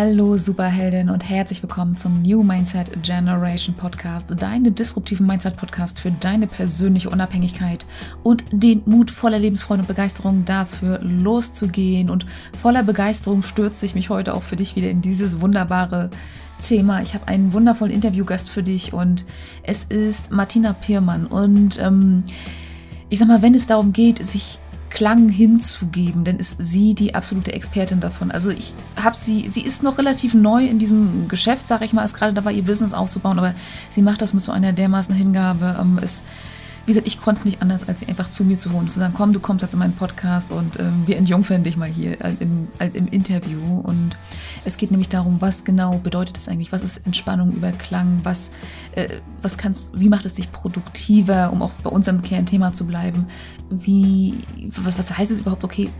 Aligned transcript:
Hallo 0.00 0.36
Superheldin 0.36 1.10
und 1.10 1.28
herzlich 1.28 1.60
willkommen 1.60 1.96
zum 1.96 2.22
New 2.22 2.44
Mindset 2.44 3.02
Generation 3.02 3.74
Podcast, 3.74 4.32
deinem 4.40 4.72
disruptiven 4.72 5.26
Mindset 5.26 5.56
Podcast 5.56 5.98
für 5.98 6.12
deine 6.12 6.46
persönliche 6.46 7.10
Unabhängigkeit 7.10 7.84
und 8.22 8.44
den 8.52 8.82
Mut 8.86 9.10
voller 9.10 9.40
Lebensfreude 9.40 9.80
und 9.80 9.88
Begeisterung 9.88 10.44
dafür 10.44 11.00
loszugehen. 11.02 12.10
Und 12.10 12.26
voller 12.62 12.84
Begeisterung 12.84 13.42
stürze 13.42 13.86
ich 13.86 13.96
mich 13.96 14.08
heute 14.08 14.34
auch 14.34 14.44
für 14.44 14.54
dich 14.54 14.76
wieder 14.76 14.88
in 14.88 15.02
dieses 15.02 15.40
wunderbare 15.40 16.10
Thema. 16.62 17.02
Ich 17.02 17.14
habe 17.14 17.26
einen 17.26 17.52
wundervollen 17.52 17.92
Interviewgast 17.92 18.50
für 18.50 18.62
dich 18.62 18.92
und 18.92 19.24
es 19.64 19.82
ist 19.82 20.30
Martina 20.30 20.74
Pirmann. 20.74 21.26
Und 21.26 21.76
ähm, 21.82 22.22
ich 23.08 23.18
sag 23.18 23.26
mal, 23.26 23.42
wenn 23.42 23.56
es 23.56 23.66
darum 23.66 23.92
geht, 23.92 24.24
sich 24.24 24.60
Klang 24.90 25.28
hinzugeben, 25.28 26.24
denn 26.24 26.36
ist 26.36 26.56
sie 26.58 26.94
die 26.94 27.14
absolute 27.14 27.52
Expertin 27.52 28.00
davon. 28.00 28.30
Also 28.30 28.50
ich 28.50 28.72
habe 28.96 29.16
sie, 29.16 29.48
sie 29.48 29.60
ist 29.60 29.82
noch 29.82 29.98
relativ 29.98 30.34
neu 30.34 30.64
in 30.64 30.78
diesem 30.78 31.28
Geschäft, 31.28 31.68
sage 31.68 31.84
ich 31.84 31.92
mal, 31.92 32.04
ist 32.04 32.14
gerade 32.14 32.32
dabei, 32.32 32.52
ihr 32.52 32.62
Business 32.62 32.92
aufzubauen, 32.92 33.38
aber 33.38 33.54
sie 33.90 34.02
macht 34.02 34.22
das 34.22 34.34
mit 34.34 34.42
so 34.42 34.52
einer 34.52 34.72
dermaßen 34.72 35.14
Hingabe. 35.14 35.76
Ähm, 35.80 35.98
ist, 35.98 36.22
wie 36.88 36.92
gesagt, 36.92 37.06
ich 37.06 37.20
konnte 37.20 37.44
nicht 37.44 37.60
anders, 37.60 37.86
als 37.86 38.00
sie 38.00 38.08
einfach 38.08 38.30
zu 38.30 38.44
mir 38.44 38.56
zu 38.56 38.72
holen, 38.72 38.88
zu 38.88 38.98
sagen, 38.98 39.12
komm, 39.14 39.34
du 39.34 39.40
kommst 39.40 39.60
jetzt 39.60 39.74
in 39.74 39.78
meinen 39.78 39.92
Podcast 39.92 40.50
und 40.50 40.80
ähm, 40.80 41.02
wir 41.04 41.18
entjungfern 41.18 41.62
dich 41.62 41.76
mal 41.76 41.86
hier 41.86 42.12
äh, 42.24 42.32
im, 42.40 42.66
äh, 42.78 42.88
im 42.94 43.08
Interview. 43.08 43.80
Und 43.80 44.16
es 44.64 44.78
geht 44.78 44.90
nämlich 44.90 45.10
darum, 45.10 45.38
was 45.42 45.64
genau 45.64 45.98
bedeutet 45.98 46.38
es 46.38 46.48
eigentlich? 46.48 46.72
Was 46.72 46.80
ist 46.80 47.04
Entspannung 47.04 47.52
über 47.52 47.72
Klang? 47.72 48.20
Was, 48.22 48.50
äh, 48.92 49.18
was 49.42 49.58
kannst, 49.58 50.00
wie 50.00 50.08
macht 50.08 50.24
es 50.24 50.32
dich 50.32 50.50
produktiver, 50.50 51.52
um 51.52 51.60
auch 51.60 51.72
bei 51.82 51.90
unserem 51.90 52.22
Kernthema 52.22 52.72
zu 52.72 52.86
bleiben? 52.86 53.26
Wie, 53.68 54.38
was, 54.74 54.96
was 54.96 55.18
heißt 55.18 55.30
es 55.30 55.40
überhaupt, 55.40 55.64
okay, 55.64 55.90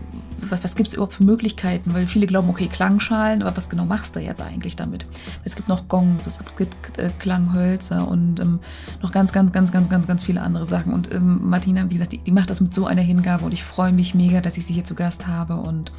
was, 0.49 0.63
was 0.63 0.75
gibt 0.75 0.87
es 0.87 0.93
überhaupt 0.93 1.13
für 1.13 1.23
Möglichkeiten? 1.23 1.93
Weil 1.93 2.07
viele 2.07 2.27
glauben, 2.27 2.49
okay, 2.49 2.67
Klangschalen, 2.67 3.41
aber 3.41 3.55
was 3.57 3.69
genau 3.69 3.85
machst 3.85 4.15
du 4.15 4.19
jetzt 4.19 4.41
eigentlich 4.41 4.75
damit? 4.75 5.05
Es 5.43 5.55
gibt 5.55 5.67
noch 5.67 5.87
Gongs, 5.87 6.27
es 6.27 6.39
gibt 6.57 6.75
äh, 6.97 7.09
Klanghölzer 7.19 8.07
und 8.07 8.39
ähm, 8.39 8.59
noch 9.01 9.11
ganz, 9.11 9.31
ganz, 9.31 9.51
ganz, 9.51 9.71
ganz, 9.71 9.89
ganz, 9.89 10.07
ganz 10.07 10.23
viele 10.23 10.41
andere 10.41 10.65
Sachen. 10.65 10.93
Und 10.93 11.13
ähm, 11.13 11.49
Martina, 11.49 11.89
wie 11.89 11.93
gesagt, 11.93 12.13
die, 12.13 12.19
die 12.19 12.31
macht 12.31 12.49
das 12.49 12.61
mit 12.61 12.73
so 12.73 12.85
einer 12.85 13.01
Hingabe 13.01 13.45
und 13.45 13.53
ich 13.53 13.63
freue 13.63 13.91
mich 13.91 14.15
mega, 14.15 14.41
dass 14.41 14.57
ich 14.57 14.65
sie 14.65 14.73
hier 14.73 14.83
zu 14.83 14.95
Gast 14.95 15.27
habe 15.27 15.55
und 15.55 15.91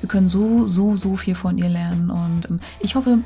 wir 0.00 0.08
können 0.08 0.28
so, 0.28 0.66
so, 0.66 0.96
so 0.96 1.16
viel 1.16 1.34
von 1.34 1.58
ihr 1.58 1.68
lernen. 1.68 2.10
Und 2.10 2.50
ähm, 2.50 2.60
ich 2.80 2.94
hoffe, 2.94 3.18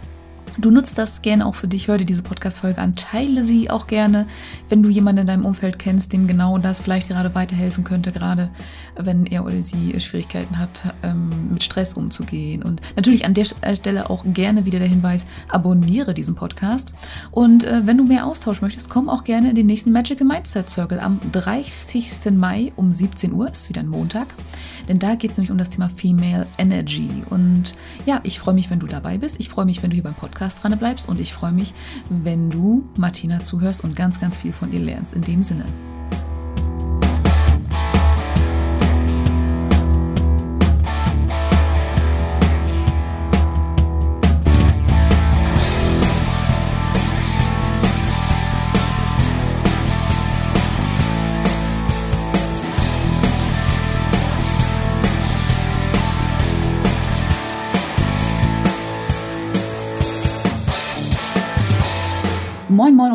Du 0.59 0.71
nutzt 0.71 0.99
das 0.99 1.23
gerne 1.23 1.47
auch 1.47 1.55
für 1.55 1.69
dich, 1.69 1.89
hör 1.89 1.97
dir 1.97 2.05
diese 2.05 2.23
Podcast-Folge 2.23 2.81
an, 2.81 2.97
teile 2.97 3.45
sie 3.45 3.71
auch 3.71 3.87
gerne, 3.87 4.27
wenn 4.69 4.83
du 4.83 4.89
jemanden 4.89 5.23
in 5.23 5.27
deinem 5.27 5.47
Umfeld 5.47 5.79
kennst, 5.79 6.13
dem 6.13 6.27
genau 6.27 6.59
das 6.59 6.81
vielleicht 6.81 7.09
gerade 7.09 7.35
weiterhelfen 7.35 7.85
könnte, 7.85 8.13
gerade 8.13 8.51
wenn 8.97 9.27
er 9.27 9.45
oder 9.45 9.63
sie 9.63 9.99
Schwierigkeiten 10.01 10.59
hat, 10.59 10.95
ähm, 11.03 11.31
mit 11.53 11.63
Stress 11.63 11.95
umzugehen. 11.95 12.63
Und 12.63 12.81
natürlich 12.97 13.25
an 13.25 13.35
der 13.35 13.45
Stelle 13.45 14.11
auch 14.11 14.25
gerne 14.27 14.67
wieder 14.67 14.81
der 14.81 14.89
Hinweis, 14.89 15.25
abonniere 15.49 16.15
diesen 16.15 16.35
Podcast. 16.35 16.93
Und 17.31 17.65
äh, 17.65 17.83
wenn 17.87 17.97
du 17.97 18.05
mehr 18.05 18.27
Austausch 18.27 18.61
möchtest, 18.61 18.91
komm 18.91 19.09
auch 19.09 19.25
gerne 19.25 19.51
in 19.51 19.57
den 19.57 19.67
nächsten 19.67 19.93
Magical 19.93 20.27
Mindset 20.27 20.69
Circle 20.69 21.01
am 21.01 21.21
30. 21.33 22.33
Mai 22.33 22.73
um 22.77 22.93
17 22.93 23.33
Uhr, 23.33 23.49
ist 23.49 23.69
wieder 23.69 23.81
ein 23.81 23.89
Montag. 23.89 24.27
Denn 24.91 24.99
da 24.99 25.15
geht 25.15 25.31
es 25.31 25.37
nämlich 25.37 25.53
um 25.53 25.59
das 25.59 25.71
Thema 25.71 25.89
Female 25.89 26.49
Energy. 26.59 27.09
Und 27.31 27.77
ja, 28.07 28.19
ich 28.25 28.41
freue 28.41 28.55
mich, 28.55 28.71
wenn 28.71 28.81
du 28.81 28.89
dabei 28.89 29.19
bist. 29.19 29.37
Ich 29.39 29.49
freue 29.49 29.65
mich, 29.65 29.85
wenn 29.85 29.91
du 29.91 29.95
hier 29.95 30.03
beim 30.03 30.17
Podcast 30.17 30.61
dran 30.61 30.77
bleibst. 30.77 31.09
Und 31.09 31.21
ich 31.21 31.33
freue 31.33 31.53
mich, 31.53 31.73
wenn 32.09 32.51
du 32.51 32.89
Martina 32.97 33.41
zuhörst 33.41 33.85
und 33.85 33.95
ganz, 33.95 34.19
ganz 34.19 34.39
viel 34.39 34.53
von 34.53 34.73
ihr 34.73 34.81
lernst. 34.81 35.15
In 35.15 35.23
dem 35.23 35.45
Sinne. 35.45 35.67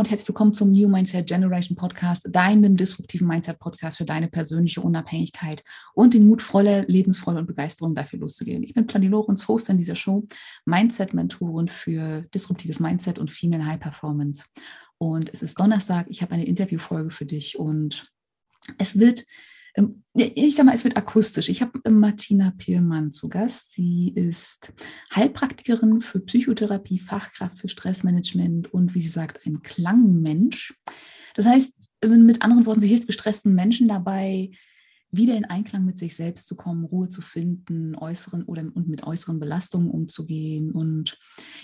Und 0.05 0.11
herzlich 0.11 0.27
willkommen 0.27 0.53
zum 0.53 0.71
New 0.71 0.87
Mindset 0.87 1.25
Generation 1.25 1.75
Podcast, 1.75 2.27
deinem 2.29 2.77
disruptiven 2.77 3.27
Mindset 3.27 3.57
Podcast 3.57 3.97
für 3.97 4.05
deine 4.05 4.27
persönliche 4.27 4.79
Unabhängigkeit 4.81 5.63
und 5.95 6.13
den 6.13 6.27
Mut, 6.27 6.43
voller 6.43 6.83
Lebensfreude 6.85 7.39
und 7.39 7.47
Begeisterung 7.47 7.95
dafür 7.95 8.19
loszugehen. 8.19 8.61
Ich 8.61 8.75
bin 8.75 8.85
Plani 8.85 9.07
Lorenz, 9.07 9.47
Host 9.47 9.67
in 9.69 9.77
dieser 9.79 9.95
Show, 9.95 10.27
Mindset-Mentorin 10.65 11.69
für 11.69 12.21
disruptives 12.35 12.79
Mindset 12.79 13.17
und 13.17 13.31
Female 13.31 13.65
High 13.65 13.79
Performance. 13.79 14.45
Und 14.99 15.33
es 15.33 15.41
ist 15.41 15.59
Donnerstag, 15.59 16.05
ich 16.07 16.21
habe 16.21 16.33
eine 16.33 16.45
Interviewfolge 16.45 17.09
für 17.09 17.25
dich 17.25 17.57
und 17.57 18.13
es 18.77 18.99
wird 18.99 19.25
ich 20.13 20.55
sage 20.55 20.67
mal, 20.67 20.75
es 20.75 20.85
wird 20.85 20.95
akustisch. 20.95 21.49
Ich 21.49 21.61
habe 21.61 21.79
ähm, 21.83 21.99
Martina 21.99 22.53
Piermann 22.57 23.11
zu 23.11 23.27
Gast. 23.27 23.73
Sie 23.73 24.09
ist 24.09 24.73
Heilpraktikerin 25.13 26.01
für 26.01 26.21
Psychotherapie, 26.21 26.99
Fachkraft 26.99 27.59
für 27.59 27.67
Stressmanagement 27.67 28.73
und 28.73 28.95
wie 28.95 29.01
sie 29.01 29.09
sagt, 29.09 29.45
ein 29.45 29.61
Klangmensch. 29.61 30.73
Das 31.35 31.45
heißt, 31.45 31.91
ähm, 32.03 32.25
mit 32.25 32.41
anderen 32.41 32.65
Worten, 32.65 32.79
sie 32.79 32.87
hilft 32.87 33.07
gestressten 33.07 33.53
Menschen 33.53 33.89
dabei, 33.89 34.51
wieder 35.11 35.35
in 35.35 35.45
Einklang 35.45 35.85
mit 35.85 35.97
sich 35.97 36.15
selbst 36.15 36.47
zu 36.47 36.55
kommen, 36.55 36.85
Ruhe 36.85 37.09
zu 37.09 37.21
finden, 37.21 37.95
äußeren 37.95 38.43
oder 38.43 38.61
und 38.61 38.87
mit 38.87 39.03
äußeren 39.03 39.39
Belastungen 39.39 39.89
umzugehen. 39.89 40.71
Und 40.71 41.17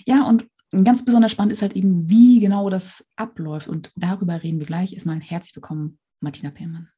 ja, 0.06 0.26
und 0.26 0.46
ganz 0.70 1.04
besonders 1.04 1.32
spannend 1.32 1.52
ist 1.52 1.62
halt 1.62 1.74
eben, 1.74 2.08
wie 2.08 2.40
genau 2.40 2.68
das 2.68 3.08
abläuft. 3.16 3.68
Und 3.68 3.92
darüber 3.96 4.42
reden 4.42 4.58
wir 4.58 4.66
gleich. 4.66 4.92
Erstmal 4.92 5.20
herzlich 5.20 5.56
willkommen, 5.56 5.98
Martina 6.20 6.50
Piermann. 6.50 6.88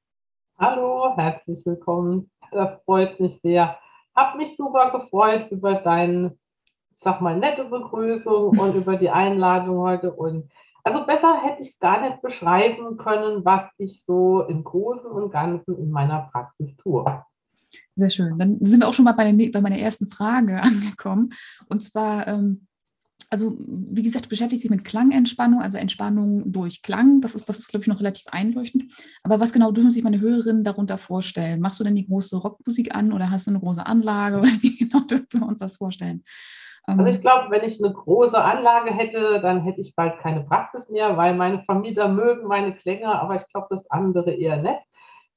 Hallo, 0.57 1.17
herzlich 1.17 1.67
willkommen. 1.67 2.31
Das 2.53 2.81
freut 2.85 3.19
mich 3.19 3.41
sehr. 3.41 3.77
Hab 4.15 4.37
mich 4.37 4.57
super 4.57 4.93
gefreut 4.93 5.51
über 5.51 5.75
deine, 5.75 6.37
ich 6.93 7.01
sag 7.01 7.21
mal, 7.21 7.37
nette 7.37 7.65
Begrüßung 7.65 8.57
und 8.59 8.77
über 8.77 8.97
die 8.97 9.11
Einladung 9.11 9.79
heute. 9.79 10.13
Und 10.13 10.49
also 10.85 11.05
besser 11.05 11.43
hätte 11.43 11.63
ich 11.63 11.77
gar 11.81 12.01
nicht 12.03 12.23
beschreiben 12.23 12.97
können, 12.97 13.45
was 13.45 13.69
ich 13.79 14.05
so 14.05 14.43
im 14.43 14.63
Großen 14.63 15.11
und 15.11 15.33
Ganzen 15.33 15.77
in 15.77 15.91
meiner 15.91 16.31
Praxis 16.31 16.77
tue. 16.77 17.05
Sehr 17.97 18.11
schön. 18.11 18.39
Dann 18.39 18.65
sind 18.65 18.81
wir 18.81 18.89
auch 18.89 18.95
schon 18.95 19.07
mal 19.07 19.13
bei, 19.13 19.33
der, 19.33 19.51
bei 19.51 19.61
meiner 19.61 19.79
ersten 19.79 20.07
Frage 20.07 20.61
angekommen. 20.63 21.31
Und 21.69 21.83
zwar, 21.83 22.29
ähm, 22.29 22.69
also 23.35 23.57
wie 23.59 24.05
gesagt, 24.05 24.29
beschäftigt 24.29 24.63
sich 24.63 24.71
mit 24.71 24.85
Klangentspannung, 24.85 25.61
also 25.61 25.77
Entspannung 25.77 26.53
durch 26.53 26.83
Klang. 26.83 27.21
Das 27.21 27.35
ist, 27.35 27.49
das 27.49 27.59
ist, 27.59 27.67
glaube 27.67 27.83
ich, 27.83 27.89
noch 27.89 27.99
relativ 27.99 28.27
einleuchtend. 28.29 28.93
Aber 29.25 29.41
was 29.41 29.53
genau 29.53 29.73
dürfen 29.73 29.91
sich 29.91 30.05
meine 30.05 30.21
Hörerinnen 30.21 30.63
darunter 30.63 30.99
vorstellen? 30.99 31.61
Machst 31.61 31.81
du 31.81 31.85
denn 31.85 31.97
die 31.97 32.07
große 32.07 32.37
Rockmusik 32.37 32.95
an 32.95 33.13
oder 33.13 33.33
hast 33.33 33.49
du 33.49 33.51
eine 33.51 33.59
große 33.59 33.85
Anlage? 33.85 34.39
Oder 34.39 34.51
wie 34.61 34.77
genau 34.77 35.01
dürfen 35.01 35.41
wir 35.41 35.49
uns 35.49 35.59
das 35.59 35.79
vorstellen? 35.79 36.23
Also 36.87 37.07
ich 37.07 37.21
glaube, 37.23 37.51
wenn 37.51 37.69
ich 37.69 37.83
eine 37.83 37.93
große 37.93 38.41
Anlage 38.41 38.95
hätte, 38.95 39.41
dann 39.41 39.63
hätte 39.63 39.81
ich 39.81 39.97
bald 39.97 40.21
keine 40.21 40.43
Praxis 40.43 40.89
mehr, 40.89 41.17
weil 41.17 41.35
meine 41.35 41.65
Vermieter 41.65 42.07
mögen 42.07 42.47
meine 42.47 42.73
Klänge, 42.73 43.21
aber 43.21 43.35
ich 43.35 43.49
glaube, 43.49 43.67
das 43.71 43.91
andere 43.91 44.31
eher 44.31 44.59
nicht. 44.59 44.83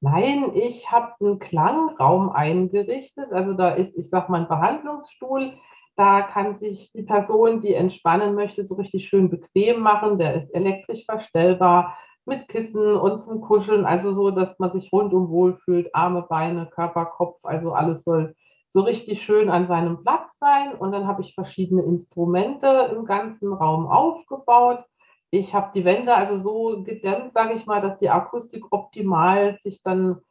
Nein, 0.02 0.52
ich 0.53 0.91
habe 0.91 1.13
einen 1.19 1.40
Klangraum 1.40 2.30
eingerichtet. 2.30 3.31
Also 3.31 3.53
da 3.53 3.72
ist, 3.72 3.97
ich 3.97 4.12
sage 4.12 4.31
mal, 4.31 4.41
ein 4.41 4.47
Behandlungsstuhl 4.47 5.53
da 5.97 6.22
kann 6.22 6.58
sich 6.59 6.91
die 6.94 7.02
Person, 7.02 7.62
die 7.62 7.74
entspannen 7.74 8.36
möchte, 8.36 8.63
so 8.63 8.75
richtig 8.75 9.07
schön 9.07 9.30
bequem 9.30 9.81
machen. 9.81 10.19
Der 10.19 10.36
ist 10.36 10.54
elektrisch 10.54 11.06
verstellbar 11.06 11.98
mit 12.25 12.48
Kissen 12.48 12.94
und 12.94 13.19
zum 13.19 13.42
Kuscheln, 13.42 13.86
also 13.86 14.12
so, 14.12 14.31
dass 14.31 14.60
man 14.60 14.72
sich 14.72 14.92
rundum 14.94 15.30
wohlfühlt, 15.30 15.94
Arme, 15.95 16.22
Beine, 16.22 16.68
Körper, 16.68 17.06
Kopf, 17.06 17.39
also 17.44 17.72
alles 17.74 18.04
soll 18.04 18.36
so 18.69 18.81
richtig 18.81 19.24
schön 19.24 19.50
an 19.50 19.68
seinem 19.68 20.04
Platz 20.04 20.38
sein. 20.38 20.75
Und 20.75 20.92
dann 20.92 21.07
habe 21.07 21.22
ich 21.22 21.33
verschiedene 21.33 21.81
Instrumente 21.83 22.92
im 22.94 23.06
ganzen 23.06 23.51
Raum 23.54 23.88
aufgebaut. 23.88 24.83
Ich 25.31 25.56
habe 25.56 25.72
die 25.74 25.83
Wände 25.83 26.13
also 26.13 26.38
so 26.38 26.83
gedämmt, 26.83 27.31
sage 27.31 27.54
ich 27.54 27.66
mal, 27.66 27.81
dass 27.81 27.98
die 27.98 28.10
Akustik 28.10 28.66
optimal 28.72 29.57
sich 29.63 29.81
dann 29.81 30.22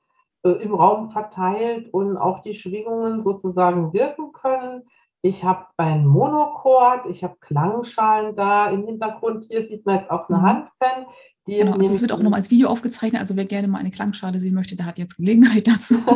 äh, 0.45 0.51
im 0.51 0.75
Raum 0.75 1.11
verteilt 1.11 1.93
und 1.93 2.17
auch 2.17 2.43
die 2.43 2.55
Schwingungen 2.55 3.21
sozusagen 3.21 3.93
wirken 3.93 4.33
können. 4.33 4.85
Ich 5.27 5.43
habe 5.43 5.67
ein 5.77 6.07
Monochord, 6.07 7.07
ich 7.11 7.25
habe 7.25 7.35
Klangschalen 7.41 8.37
da. 8.37 8.71
Im 8.71 8.87
Hintergrund 8.87 9.45
hier 9.49 9.67
sieht 9.67 9.85
man 9.85 9.97
jetzt 9.97 10.11
auch 10.11 10.29
eine 10.29 10.39
mhm. 10.39 10.43
Handpan. 10.43 11.07
genau, 11.47 11.73
also 11.73 11.93
es 11.93 12.01
wird 12.01 12.13
auch 12.13 12.21
nochmal 12.21 12.39
als 12.39 12.51
Video 12.53 12.69
aufgezeichnet. 12.69 13.21
Also 13.21 13.35
wer 13.35 13.45
gerne 13.45 13.67
mal 13.67 13.79
eine 13.79 13.91
Klangschale 13.91 14.39
sehen 14.39 14.55
möchte, 14.55 14.77
der 14.77 14.87
hat 14.87 14.99
jetzt 14.99 15.17
Gelegenheit 15.17 15.67
dazu. 15.69 15.97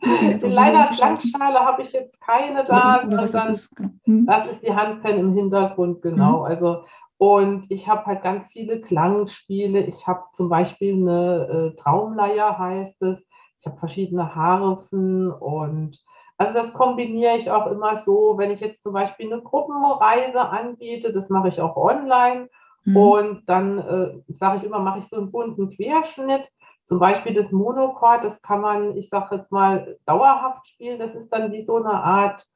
Leider 0.00 0.84
Klangschale 0.84 1.58
habe 1.58 1.82
ich 1.82 1.92
jetzt 1.92 2.20
keine 2.20 2.62
da. 2.62 3.00
Oder, 3.00 3.06
oder 3.08 3.16
was 3.24 3.32
das 3.32 3.46
ist. 3.46 3.76
Genau. 3.76 3.90
Hm. 4.04 4.26
Das 4.26 4.48
ist 4.48 4.62
die 4.62 4.72
Handpan 4.72 5.18
im 5.18 5.34
Hintergrund, 5.34 6.00
genau. 6.02 6.40
Mhm. 6.40 6.44
Also 6.44 6.84
und 7.18 7.66
ich 7.70 7.88
habe 7.88 8.06
halt 8.06 8.22
ganz 8.22 8.46
viele 8.46 8.80
Klangspiele. 8.80 9.80
Ich 9.80 10.06
habe 10.06 10.22
zum 10.32 10.48
Beispiel 10.48 10.94
eine 10.94 11.74
äh, 11.74 11.76
Traumleier, 11.76 12.56
heißt 12.56 13.02
es. 13.02 13.20
Ich 13.58 13.66
habe 13.66 13.76
verschiedene 13.78 14.34
Harfen 14.34 15.30
und 15.30 15.98
Also 16.40 16.54
das 16.54 16.72
kombiniere 16.72 17.36
ich 17.36 17.50
auch 17.50 17.66
immer 17.66 17.96
so, 17.96 18.38
wenn 18.38 18.50
ich 18.50 18.60
jetzt 18.60 18.82
zum 18.82 18.94
Beispiel 18.94 19.30
eine 19.30 19.42
Gruppenreise 19.42 20.40
anbiete, 20.40 21.12
das 21.12 21.28
mache 21.28 21.48
ich 21.48 21.60
auch 21.60 21.76
online. 21.76 22.48
Mhm. 22.84 22.96
Und 22.96 23.42
dann 23.46 23.78
äh, 23.78 24.22
sage 24.28 24.56
ich 24.56 24.64
immer, 24.64 24.78
mache 24.78 25.00
ich 25.00 25.06
so 25.06 25.16
einen 25.16 25.30
bunten 25.30 25.68
Querschnitt. 25.68 26.50
Zum 26.84 26.98
Beispiel 26.98 27.34
das 27.34 27.52
Monochord, 27.52 28.24
das 28.24 28.40
kann 28.40 28.62
man, 28.62 28.96
ich 28.96 29.10
sage 29.10 29.36
jetzt 29.36 29.52
mal, 29.52 29.98
dauerhaft 30.06 30.66
spielen. 30.66 30.98
Das 30.98 31.14
ist 31.14 31.28
dann 31.28 31.52
wie 31.52 31.60
so 31.60 31.76
eine 31.76 31.92
Art 31.92 32.46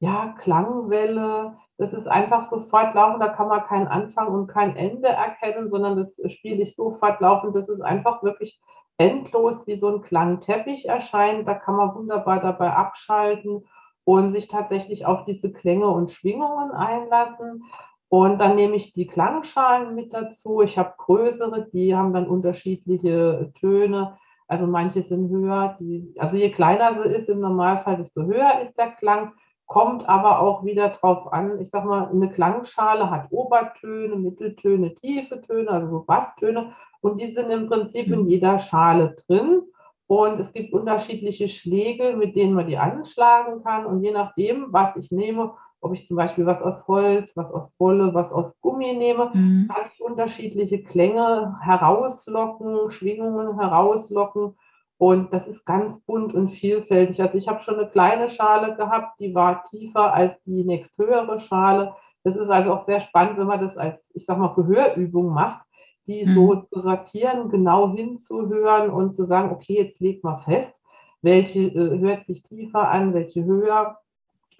ja, 0.00 0.34
Klangwelle. 0.42 1.56
Das 1.78 1.94
ist 1.94 2.08
einfach 2.08 2.42
so 2.42 2.60
fortlaufend, 2.60 3.22
da 3.22 3.28
kann 3.28 3.48
man 3.48 3.64
keinen 3.64 3.88
Anfang 3.88 4.28
und 4.28 4.48
kein 4.48 4.76
Ende 4.76 5.08
erkennen, 5.08 5.70
sondern 5.70 5.96
das 5.96 6.20
spiele 6.26 6.62
ich 6.62 6.76
so 6.76 6.90
fortlaufend. 6.90 7.56
Das 7.56 7.70
ist 7.70 7.80
einfach 7.80 8.22
wirklich 8.22 8.60
endlos 9.00 9.66
wie 9.66 9.76
so 9.76 9.88
ein 9.88 10.02
Klangteppich 10.02 10.86
erscheint. 10.86 11.48
Da 11.48 11.54
kann 11.54 11.74
man 11.74 11.94
wunderbar 11.94 12.40
dabei 12.40 12.70
abschalten 12.72 13.66
und 14.04 14.30
sich 14.30 14.46
tatsächlich 14.46 15.06
auf 15.06 15.24
diese 15.24 15.50
Klänge 15.52 15.88
und 15.88 16.10
Schwingungen 16.10 16.70
einlassen. 16.70 17.64
Und 18.08 18.38
dann 18.38 18.56
nehme 18.56 18.76
ich 18.76 18.92
die 18.92 19.06
Klangschalen 19.06 19.94
mit 19.94 20.12
dazu. 20.12 20.60
Ich 20.60 20.76
habe 20.76 20.94
größere, 20.98 21.68
die 21.72 21.96
haben 21.96 22.12
dann 22.12 22.28
unterschiedliche 22.28 23.52
Töne. 23.58 24.18
Also 24.46 24.66
manche 24.66 25.00
sind 25.00 25.30
höher. 25.30 25.76
Die, 25.80 26.12
also 26.18 26.36
je 26.36 26.50
kleiner 26.50 26.92
sie 26.94 27.08
ist 27.08 27.28
im 27.28 27.40
Normalfall, 27.40 27.96
desto 27.96 28.22
höher 28.22 28.60
ist 28.62 28.76
der 28.76 28.90
Klang. 28.90 29.32
Kommt 29.64 30.06
aber 30.08 30.40
auch 30.40 30.64
wieder 30.64 30.88
drauf 30.88 31.32
an. 31.32 31.60
Ich 31.60 31.70
sag 31.70 31.84
mal, 31.84 32.08
eine 32.08 32.28
Klangschale 32.28 33.08
hat 33.10 33.28
Obertöne, 33.30 34.16
Mitteltöne, 34.16 34.94
tiefe 34.94 35.40
Töne, 35.40 35.70
also 35.70 35.88
so 35.88 36.04
Basstöne. 36.04 36.74
Und 37.00 37.20
die 37.20 37.28
sind 37.28 37.50
im 37.50 37.68
Prinzip 37.68 38.06
in 38.08 38.22
mhm. 38.22 38.28
jeder 38.28 38.58
Schale 38.58 39.14
drin. 39.26 39.62
Und 40.06 40.40
es 40.40 40.52
gibt 40.52 40.72
unterschiedliche 40.72 41.48
Schläge, 41.48 42.16
mit 42.16 42.34
denen 42.34 42.54
man 42.54 42.66
die 42.66 42.78
anschlagen 42.78 43.62
kann. 43.62 43.86
Und 43.86 44.02
je 44.02 44.10
nachdem, 44.10 44.66
was 44.70 44.96
ich 44.96 45.10
nehme, 45.10 45.54
ob 45.80 45.94
ich 45.94 46.06
zum 46.06 46.16
Beispiel 46.16 46.46
was 46.46 46.62
aus 46.62 46.86
Holz, 46.88 47.36
was 47.36 47.50
aus 47.52 47.74
Wolle, 47.78 48.12
was 48.12 48.32
aus 48.32 48.60
Gummi 48.60 48.92
nehme, 48.92 49.30
mhm. 49.32 49.68
kann 49.72 49.84
ich 49.92 50.00
unterschiedliche 50.02 50.82
Klänge 50.82 51.56
herauslocken, 51.62 52.90
Schwingungen 52.90 53.58
herauslocken. 53.58 54.56
Und 54.98 55.32
das 55.32 55.46
ist 55.46 55.64
ganz 55.64 55.98
bunt 56.00 56.34
und 56.34 56.50
vielfältig. 56.50 57.22
Also 57.22 57.38
ich 57.38 57.48
habe 57.48 57.60
schon 57.60 57.76
eine 57.76 57.88
kleine 57.88 58.28
Schale 58.28 58.76
gehabt, 58.76 59.18
die 59.18 59.34
war 59.34 59.62
tiefer 59.62 60.12
als 60.12 60.42
die 60.42 60.64
nächsthöhere 60.64 61.40
Schale. 61.40 61.94
Das 62.22 62.36
ist 62.36 62.50
also 62.50 62.74
auch 62.74 62.80
sehr 62.80 63.00
spannend, 63.00 63.38
wenn 63.38 63.46
man 63.46 63.60
das 63.60 63.78
als, 63.78 64.14
ich 64.14 64.26
sag 64.26 64.36
mal, 64.36 64.54
Gehörübung 64.54 65.32
macht, 65.32 65.64
die 66.10 66.26
mhm. 66.26 66.34
so 66.34 66.54
zu 66.56 66.80
sortieren, 66.80 67.48
genau 67.48 67.94
hinzuhören 67.94 68.90
und 68.90 69.12
zu 69.12 69.24
sagen, 69.24 69.52
okay, 69.52 69.74
jetzt 69.74 70.00
legt 70.00 70.24
mal 70.24 70.38
fest, 70.38 70.82
welche 71.22 71.60
äh, 71.60 71.98
hört 72.00 72.24
sich 72.24 72.42
tiefer 72.42 72.88
an, 72.88 73.14
welche 73.14 73.44
höher. 73.44 73.98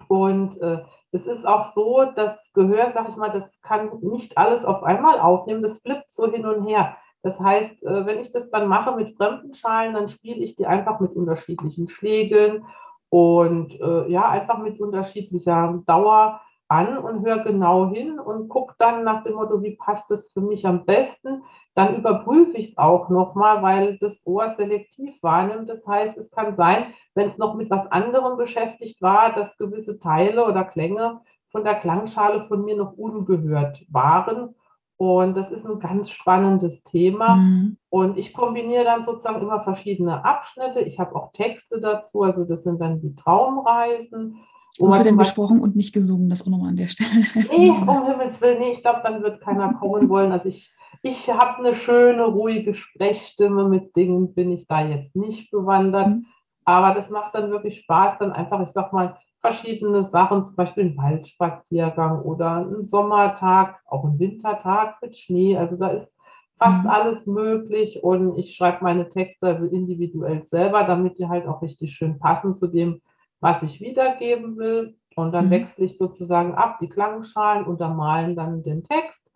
Und 0.07 0.59
äh, 0.61 0.79
es 1.11 1.27
ist 1.27 1.45
auch 1.45 1.73
so, 1.73 2.05
das 2.15 2.51
Gehör, 2.53 2.91
sag 2.93 3.09
ich 3.09 3.17
mal, 3.17 3.29
das 3.29 3.61
kann 3.61 3.91
nicht 4.01 4.37
alles 4.37 4.63
auf 4.65 4.83
einmal 4.83 5.19
aufnehmen, 5.19 5.61
das 5.61 5.81
flippt 5.81 6.09
so 6.09 6.31
hin 6.31 6.45
und 6.45 6.65
her. 6.65 6.95
Das 7.21 7.39
heißt, 7.39 7.83
äh, 7.83 8.05
wenn 8.05 8.19
ich 8.19 8.31
das 8.31 8.49
dann 8.49 8.67
mache 8.67 8.95
mit 8.95 9.15
fremden 9.15 9.53
Schalen, 9.53 9.93
dann 9.93 10.07
spiele 10.09 10.43
ich 10.43 10.55
die 10.55 10.65
einfach 10.65 10.99
mit 11.01 11.11
unterschiedlichen 11.15 11.87
Schlägen 11.87 12.65
und 13.09 13.79
äh, 13.79 14.07
ja, 14.09 14.29
einfach 14.29 14.57
mit 14.59 14.79
unterschiedlicher 14.79 15.81
Dauer 15.85 16.39
an 16.71 16.97
und 16.97 17.25
höre 17.25 17.43
genau 17.43 17.89
hin 17.89 18.17
und 18.17 18.47
gucke 18.47 18.73
dann 18.79 19.03
nach 19.03 19.23
dem 19.23 19.35
Motto, 19.35 19.61
wie 19.61 19.75
passt 19.75 20.09
das 20.09 20.31
für 20.31 20.39
mich 20.39 20.65
am 20.65 20.85
besten. 20.85 21.43
Dann 21.75 21.97
überprüfe 21.97 22.57
ich 22.57 22.69
es 22.69 22.77
auch 22.77 23.09
nochmal, 23.09 23.61
weil 23.61 23.97
das 23.97 24.25
Ohr 24.25 24.49
selektiv 24.51 25.21
wahrnimmt. 25.21 25.69
Das 25.69 25.85
heißt, 25.85 26.17
es 26.17 26.31
kann 26.31 26.55
sein, 26.55 26.93
wenn 27.13 27.27
es 27.27 27.37
noch 27.37 27.55
mit 27.55 27.69
was 27.69 27.91
anderem 27.91 28.37
beschäftigt 28.37 29.01
war, 29.01 29.33
dass 29.33 29.57
gewisse 29.57 29.99
Teile 29.99 30.45
oder 30.45 30.63
Klänge 30.63 31.19
von 31.51 31.65
der 31.65 31.75
Klangschale 31.75 32.47
von 32.47 32.63
mir 32.63 32.77
noch 32.77 32.93
ungehört 32.93 33.83
waren. 33.89 34.55
Und 34.95 35.35
das 35.35 35.51
ist 35.51 35.65
ein 35.65 35.79
ganz 35.79 36.09
spannendes 36.09 36.83
Thema. 36.83 37.35
Mhm. 37.35 37.77
Und 37.89 38.17
ich 38.17 38.33
kombiniere 38.33 38.85
dann 38.85 39.03
sozusagen 39.03 39.41
immer 39.41 39.59
verschiedene 39.59 40.23
Abschnitte. 40.23 40.79
Ich 40.81 40.99
habe 40.99 41.15
auch 41.15 41.33
Texte 41.33 41.81
dazu, 41.81 42.21
also 42.21 42.45
das 42.45 42.63
sind 42.63 42.79
dann 42.79 43.01
die 43.01 43.15
Traumreisen. 43.15 44.37
Was 44.79 44.97
wird 44.97 45.05
denn 45.05 45.17
besprochen 45.17 45.59
und 45.59 45.75
nicht 45.75 45.93
gesungen? 45.93 46.29
Das 46.29 46.41
auch 46.43 46.47
nochmal 46.49 46.69
an 46.69 46.75
der 46.75 46.87
Stelle. 46.87 47.25
Nee, 47.51 47.69
um 47.69 48.05
Himmels 48.05 48.41
Willen, 48.41 48.59
nee, 48.59 48.71
ich 48.71 48.81
glaube, 48.81 49.01
dann 49.03 49.21
wird 49.21 49.41
keiner 49.41 49.73
kommen 49.73 50.09
wollen. 50.09 50.31
Also 50.31 50.49
ich, 50.49 50.73
ich 51.01 51.29
habe 51.29 51.57
eine 51.57 51.75
schöne, 51.75 52.23
ruhige 52.23 52.73
Sprechstimme. 52.73 53.67
Mit 53.67 53.93
Singen 53.93 54.33
bin 54.33 54.51
ich 54.51 54.67
da 54.67 54.85
jetzt 54.85 55.15
nicht 55.15 55.51
bewandert. 55.51 56.07
Mhm. 56.09 56.25
Aber 56.63 56.93
das 56.93 57.09
macht 57.09 57.35
dann 57.35 57.51
wirklich 57.51 57.79
Spaß, 57.79 58.19
dann 58.19 58.31
einfach, 58.31 58.61
ich 58.61 58.69
sag 58.69 58.93
mal, 58.93 59.17
verschiedene 59.41 60.03
Sachen, 60.03 60.43
zum 60.43 60.55
Beispiel 60.55 60.85
ein 60.85 60.97
Waldspaziergang 60.97 62.21
oder 62.21 62.57
ein 62.57 62.83
Sommertag, 62.83 63.79
auch 63.87 64.05
ein 64.05 64.19
Wintertag 64.19 65.01
mit 65.01 65.17
Schnee. 65.17 65.57
Also 65.57 65.77
da 65.77 65.89
ist 65.89 66.15
fast 66.57 66.83
mhm. 66.83 66.89
alles 66.89 67.25
möglich 67.25 68.03
und 68.03 68.37
ich 68.37 68.55
schreibe 68.55 68.83
meine 68.83 69.09
Texte 69.09 69.47
also 69.47 69.65
individuell 69.65 70.43
selber, 70.43 70.83
damit 70.83 71.17
die 71.17 71.27
halt 71.27 71.47
auch 71.47 71.61
richtig 71.63 71.93
schön 71.93 72.19
passen 72.19 72.53
zu 72.53 72.67
dem, 72.67 73.01
was 73.41 73.63
ich 73.63 73.81
wiedergeben 73.81 74.57
will. 74.57 74.95
Und 75.15 75.33
dann 75.33 75.47
mhm. 75.47 75.51
wechsle 75.51 75.85
ich 75.85 75.97
sozusagen 75.97 76.53
ab 76.53 76.77
die 76.79 76.87
Klangschalen, 76.87 77.65
untermalen 77.65 78.35
dann 78.35 78.63
den 78.63 78.85
Text 78.85 79.29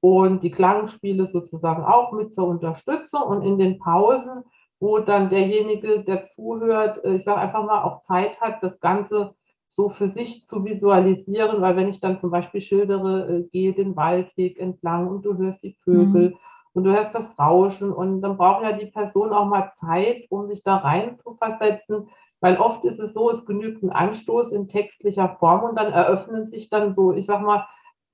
und 0.00 0.42
die 0.42 0.50
Klangspiele 0.50 1.26
sozusagen 1.26 1.84
auch 1.84 2.12
mit 2.12 2.32
zur 2.32 2.46
Unterstützung 2.46 3.22
und 3.22 3.42
in 3.42 3.58
den 3.58 3.78
Pausen, 3.78 4.44
wo 4.80 5.00
dann 5.00 5.28
derjenige, 5.28 6.04
der 6.04 6.22
zuhört, 6.22 7.04
äh, 7.04 7.16
ich 7.16 7.24
sage 7.24 7.40
einfach 7.40 7.64
mal, 7.64 7.82
auch 7.82 8.00
Zeit 8.00 8.40
hat, 8.40 8.62
das 8.62 8.80
Ganze 8.80 9.34
so 9.66 9.90
für 9.90 10.08
sich 10.08 10.46
zu 10.46 10.64
visualisieren, 10.64 11.60
weil 11.60 11.76
wenn 11.76 11.88
ich 11.88 12.00
dann 12.00 12.18
zum 12.18 12.30
Beispiel 12.30 12.60
schildere, 12.60 13.28
äh, 13.28 13.42
gehe 13.48 13.72
den 13.72 13.96
Waldweg 13.96 14.58
entlang 14.58 15.08
und 15.08 15.24
du 15.24 15.36
hörst 15.36 15.62
die 15.62 15.76
Vögel 15.84 16.30
mhm. 16.30 16.36
und 16.74 16.84
du 16.84 16.92
hörst 16.92 17.14
das 17.14 17.38
Rauschen 17.38 17.92
und 17.92 18.20
dann 18.22 18.36
braucht 18.36 18.62
ja 18.62 18.72
die 18.72 18.86
Person 18.86 19.32
auch 19.32 19.46
mal 19.46 19.68
Zeit, 19.70 20.26
um 20.30 20.46
sich 20.46 20.62
da 20.62 20.76
rein 20.76 21.14
zu 21.14 21.34
versetzen, 21.34 22.08
weil 22.40 22.58
oft 22.58 22.84
ist 22.84 23.00
es 23.00 23.14
so, 23.14 23.30
es 23.30 23.46
genügt 23.46 23.82
ein 23.82 23.90
Anstoß 23.90 24.52
in 24.52 24.68
textlicher 24.68 25.36
Form 25.38 25.64
und 25.64 25.76
dann 25.76 25.92
eröffnen 25.92 26.44
sich 26.44 26.68
dann 26.68 26.92
so, 26.92 27.12
ich 27.12 27.26
sag 27.26 27.42
mal, 27.42 27.66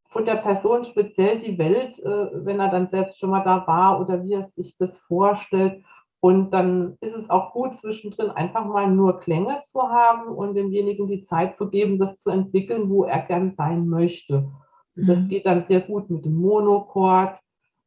von 0.08 0.24
der 0.24 0.36
Person 0.36 0.84
speziell 0.84 1.40
die 1.40 1.58
Welt, 1.58 1.98
äh, 1.98 2.30
wenn 2.32 2.60
er 2.60 2.70
dann 2.70 2.88
selbst 2.88 3.18
schon 3.18 3.30
mal 3.30 3.42
da 3.42 3.66
war 3.66 4.00
oder 4.00 4.22
wie 4.24 4.34
er 4.34 4.46
sich 4.46 4.76
das 4.78 4.96
vorstellt. 4.96 5.84
Und 6.20 6.52
dann 6.52 6.96
ist 7.00 7.14
es 7.14 7.28
auch 7.28 7.52
gut, 7.52 7.74
zwischendrin 7.74 8.30
einfach 8.30 8.64
mal 8.64 8.90
nur 8.90 9.20
Klänge 9.20 9.60
zu 9.62 9.82
haben 9.82 10.28
und 10.28 10.54
demjenigen 10.54 11.06
die 11.06 11.20
Zeit 11.20 11.54
zu 11.54 11.68
geben, 11.68 11.98
das 11.98 12.16
zu 12.16 12.30
entwickeln, 12.30 12.88
wo 12.88 13.04
er 13.04 13.20
gern 13.22 13.52
sein 13.52 13.88
möchte. 13.88 14.50
Und 14.96 15.08
das 15.08 15.24
mhm. 15.24 15.28
geht 15.28 15.46
dann 15.46 15.64
sehr 15.64 15.80
gut 15.80 16.08
mit 16.08 16.24
dem 16.24 16.36
Monochord 16.36 17.38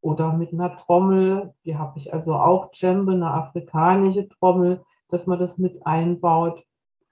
oder 0.01 0.33
mit 0.33 0.53
einer 0.53 0.75
Trommel. 0.77 1.53
Die 1.65 1.77
habe 1.77 1.97
ich 1.97 2.13
also 2.13 2.35
auch 2.35 2.71
Djembe, 2.71 3.13
eine 3.13 3.31
afrikanische 3.31 4.27
Trommel, 4.27 4.83
dass 5.09 5.27
man 5.27 5.39
das 5.39 5.57
mit 5.57 5.85
einbaut. 5.85 6.63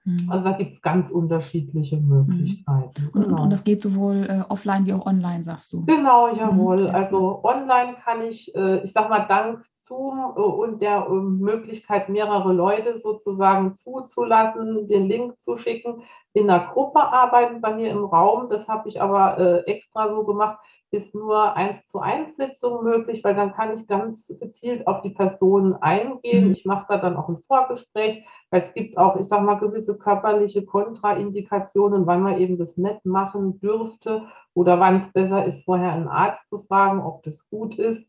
Mhm. 0.04 0.30
Also 0.30 0.44
da 0.44 0.52
gibt 0.52 0.74
es 0.74 0.82
ganz 0.82 1.10
unterschiedliche 1.10 1.96
Möglichkeiten. 1.96 3.10
Und, 3.12 3.24
genau. 3.24 3.42
und, 3.42 3.50
das 3.50 3.64
geht 3.64 3.82
sowohl 3.82 4.26
äh, 4.28 4.44
offline 4.48 4.86
wie 4.86 4.92
auch 4.92 5.04
online, 5.04 5.42
sagst 5.42 5.72
du? 5.72 5.84
Genau, 5.84 6.34
jawohl. 6.34 6.82
Mhm. 6.82 6.94
Also 6.94 7.40
online 7.42 7.96
kann 8.04 8.22
ich, 8.22 8.54
äh, 8.54 8.84
ich 8.84 8.92
sag 8.92 9.10
mal, 9.10 9.26
dank 9.26 9.64
Zoom 9.86 10.34
äh, 10.36 10.40
und 10.40 10.80
der 10.80 11.06
ähm, 11.08 11.38
Möglichkeit, 11.40 12.08
mehrere 12.08 12.52
Leute 12.52 12.98
sozusagen 12.98 13.74
zuzulassen, 13.74 14.86
den 14.86 15.08
Link 15.08 15.40
zu 15.40 15.56
schicken, 15.56 16.02
in 16.32 16.50
einer 16.50 16.66
Gruppe 16.72 17.00
arbeiten 17.00 17.60
bei 17.60 17.74
mir 17.74 17.90
im 17.90 18.04
Raum. 18.04 18.48
Das 18.48 18.68
habe 18.68 18.88
ich 18.88 19.00
aber 19.00 19.38
äh, 19.38 19.70
extra 19.70 20.08
so 20.08 20.24
gemacht, 20.24 20.58
ist 20.90 21.14
nur 21.14 21.54
eins 21.54 21.86
zu 21.86 21.98
eins 21.98 22.36
Sitzung 22.36 22.84
möglich, 22.84 23.24
weil 23.24 23.34
dann 23.34 23.52
kann 23.52 23.74
ich 23.76 23.86
ganz 23.86 24.28
gezielt 24.40 24.86
auf 24.86 25.02
die 25.02 25.10
Personen 25.10 25.74
eingehen. 25.74 26.46
Mhm. 26.46 26.52
Ich 26.52 26.64
mache 26.64 26.86
da 26.88 26.98
dann 26.98 27.16
auch 27.16 27.28
ein 27.28 27.38
Vorgespräch, 27.38 28.24
weil 28.50 28.62
es 28.62 28.72
gibt 28.72 28.96
auch, 28.96 29.16
ich 29.16 29.26
sage 29.26 29.44
mal, 29.44 29.58
gewisse 29.58 29.98
körperliche 29.98 30.64
Kontraindikationen, 30.64 32.06
wann 32.06 32.22
man 32.22 32.38
eben 32.38 32.56
das 32.56 32.76
nicht 32.76 33.04
machen 33.04 33.58
dürfte 33.58 34.22
oder 34.54 34.78
wann 34.78 34.98
es 34.98 35.12
besser 35.12 35.44
ist, 35.44 35.64
vorher 35.64 35.92
einen 35.92 36.08
Arzt 36.08 36.48
zu 36.48 36.58
fragen, 36.58 37.00
ob 37.00 37.22
das 37.24 37.48
gut 37.50 37.78
ist. 37.78 38.08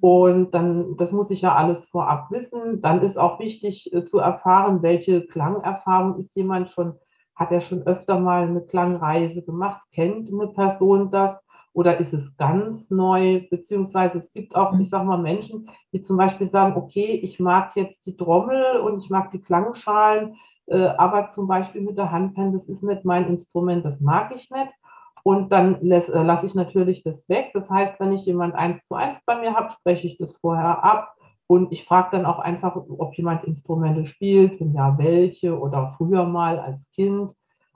Und 0.00 0.52
dann, 0.52 0.96
das 0.96 1.10
muss 1.10 1.30
ich 1.30 1.40
ja 1.40 1.54
alles 1.54 1.88
vorab 1.88 2.30
wissen. 2.30 2.82
Dann 2.82 3.02
ist 3.02 3.18
auch 3.18 3.40
wichtig 3.40 3.92
äh, 3.92 4.04
zu 4.04 4.18
erfahren, 4.18 4.82
welche 4.82 5.26
Klangerfahrung 5.26 6.18
ist 6.18 6.36
jemand 6.36 6.68
schon, 6.68 6.94
hat 7.34 7.50
er 7.50 7.60
schon 7.60 7.82
öfter 7.82 8.20
mal 8.20 8.42
eine 8.42 8.60
Klangreise 8.60 9.42
gemacht, 9.42 9.80
kennt 9.92 10.32
eine 10.32 10.48
Person 10.48 11.10
das 11.10 11.42
oder 11.78 12.00
ist 12.00 12.12
es 12.12 12.36
ganz 12.36 12.90
neu? 12.90 13.46
Beziehungsweise 13.50 14.18
es 14.18 14.32
gibt 14.32 14.56
auch, 14.56 14.76
ich 14.80 14.90
sag 14.90 15.04
mal, 15.04 15.16
Menschen, 15.16 15.70
die 15.92 16.02
zum 16.02 16.16
Beispiel 16.16 16.48
sagen, 16.48 16.74
okay, 16.74 17.20
ich 17.22 17.38
mag 17.38 17.76
jetzt 17.76 18.04
die 18.04 18.16
Trommel 18.16 18.80
und 18.80 18.98
ich 19.00 19.10
mag 19.10 19.30
die 19.30 19.40
Klangschalen, 19.40 20.34
äh, 20.66 20.88
aber 20.88 21.28
zum 21.28 21.46
Beispiel 21.46 21.82
mit 21.82 21.96
der 21.96 22.10
Handpan, 22.10 22.52
das 22.52 22.68
ist 22.68 22.82
nicht 22.82 23.04
mein 23.04 23.28
Instrument, 23.28 23.84
das 23.84 24.00
mag 24.00 24.34
ich 24.34 24.50
nicht. 24.50 24.72
Und 25.22 25.52
dann 25.52 25.80
äh, 25.88 26.02
lasse 26.22 26.46
ich 26.46 26.56
natürlich 26.56 27.04
das 27.04 27.28
weg. 27.28 27.50
Das 27.54 27.70
heißt, 27.70 28.00
wenn 28.00 28.12
ich 28.12 28.26
jemand 28.26 28.56
eins 28.56 28.84
zu 28.84 28.96
eins 28.96 29.20
bei 29.24 29.38
mir 29.38 29.54
habe, 29.54 29.70
spreche 29.70 30.08
ich 30.08 30.18
das 30.18 30.34
vorher 30.38 30.82
ab. 30.82 31.14
Und 31.46 31.70
ich 31.70 31.84
frage 31.84 32.08
dann 32.10 32.26
auch 32.26 32.40
einfach, 32.40 32.74
ob 32.74 33.14
jemand 33.14 33.44
Instrumente 33.44 34.04
spielt, 34.04 34.58
wenn 34.58 34.74
ja, 34.74 34.98
welche 34.98 35.56
oder 35.56 35.86
früher 35.96 36.24
mal 36.24 36.58
als 36.58 36.90
Kind. 36.90 37.30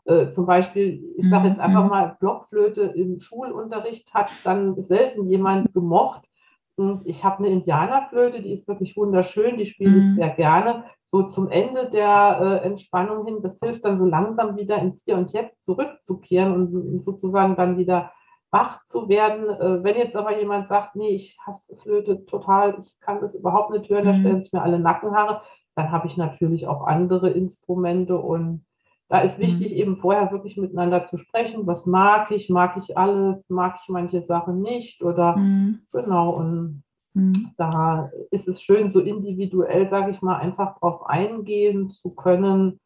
Äh, 0.04 0.30
zum 0.30 0.46
Beispiel, 0.46 1.14
ich 1.16 1.28
sage 1.28 1.48
jetzt 1.48 1.60
einfach 1.60 1.84
mhm. 1.84 1.90
mal, 1.90 2.16
Blockflöte 2.18 2.82
im 2.82 3.20
Schulunterricht 3.20 4.12
hat 4.12 4.30
dann 4.44 4.80
selten 4.82 5.28
jemand 5.28 5.72
gemocht. 5.72 6.28
Und 6.74 7.06
ich 7.06 7.22
habe 7.22 7.38
eine 7.38 7.48
Indianerflöte, 7.48 8.40
die 8.40 8.52
ist 8.52 8.66
wirklich 8.66 8.96
wunderschön, 8.96 9.58
die 9.58 9.66
spiele 9.66 9.98
ich 9.98 10.04
mhm. 10.04 10.14
sehr 10.14 10.30
gerne. 10.30 10.84
So 11.04 11.24
zum 11.24 11.50
Ende 11.50 11.90
der 11.90 12.38
äh, 12.62 12.66
Entspannung 12.66 13.26
hin, 13.26 13.40
das 13.42 13.58
hilft 13.60 13.84
dann 13.84 13.98
so 13.98 14.06
langsam 14.06 14.56
wieder 14.56 14.78
ins 14.78 15.04
Hier 15.04 15.16
und 15.16 15.32
Jetzt 15.32 15.62
zurückzukehren 15.62 16.52
und 16.52 17.00
sozusagen 17.00 17.56
dann 17.56 17.76
wieder 17.76 18.10
wach 18.50 18.82
zu 18.84 19.08
werden. 19.08 19.48
Äh, 19.48 19.84
wenn 19.84 19.96
jetzt 19.96 20.16
aber 20.16 20.38
jemand 20.38 20.66
sagt, 20.66 20.96
nee, 20.96 21.10
ich 21.10 21.36
hasse 21.46 21.76
Flöte 21.76 22.24
total, 22.24 22.76
ich 22.80 22.98
kann 23.00 23.20
das 23.20 23.34
überhaupt 23.34 23.70
nicht 23.70 23.90
hören, 23.90 24.06
da 24.06 24.12
mhm. 24.12 24.20
stellen 24.20 24.42
sich 24.42 24.52
mir 24.52 24.62
alle 24.62 24.78
Nackenhaare, 24.78 25.42
dann 25.74 25.90
habe 25.90 26.06
ich 26.06 26.16
natürlich 26.16 26.66
auch 26.66 26.86
andere 26.86 27.30
Instrumente 27.30 28.18
und 28.18 28.64
da 29.12 29.20
ist 29.20 29.38
mhm. 29.38 29.42
wichtig, 29.42 29.72
mhm. 29.72 29.78
eben 29.78 29.96
vorher 29.98 30.32
wirklich 30.32 30.56
miteinander 30.56 31.04
zu 31.04 31.18
sprechen. 31.18 31.66
Was 31.66 31.84
mag 31.84 32.30
ich? 32.30 32.48
Mag 32.48 32.78
ich 32.78 32.96
alles? 32.96 33.50
Mag 33.50 33.76
ich 33.82 33.88
manche 33.90 34.22
Sachen 34.22 34.62
nicht? 34.62 35.02
Oder 35.02 35.36
mhm. 35.36 35.80
genau, 35.92 36.30
und 36.30 36.82
mhm. 37.12 37.50
da 37.58 38.10
ist 38.30 38.48
es 38.48 38.62
schön, 38.62 38.88
so 38.88 39.00
individuell, 39.00 39.86
sage 39.90 40.12
ich 40.12 40.22
mal, 40.22 40.36
einfach 40.36 40.78
drauf 40.78 41.04
eingehen 41.04 41.90
zu 41.90 42.08
können 42.14 42.80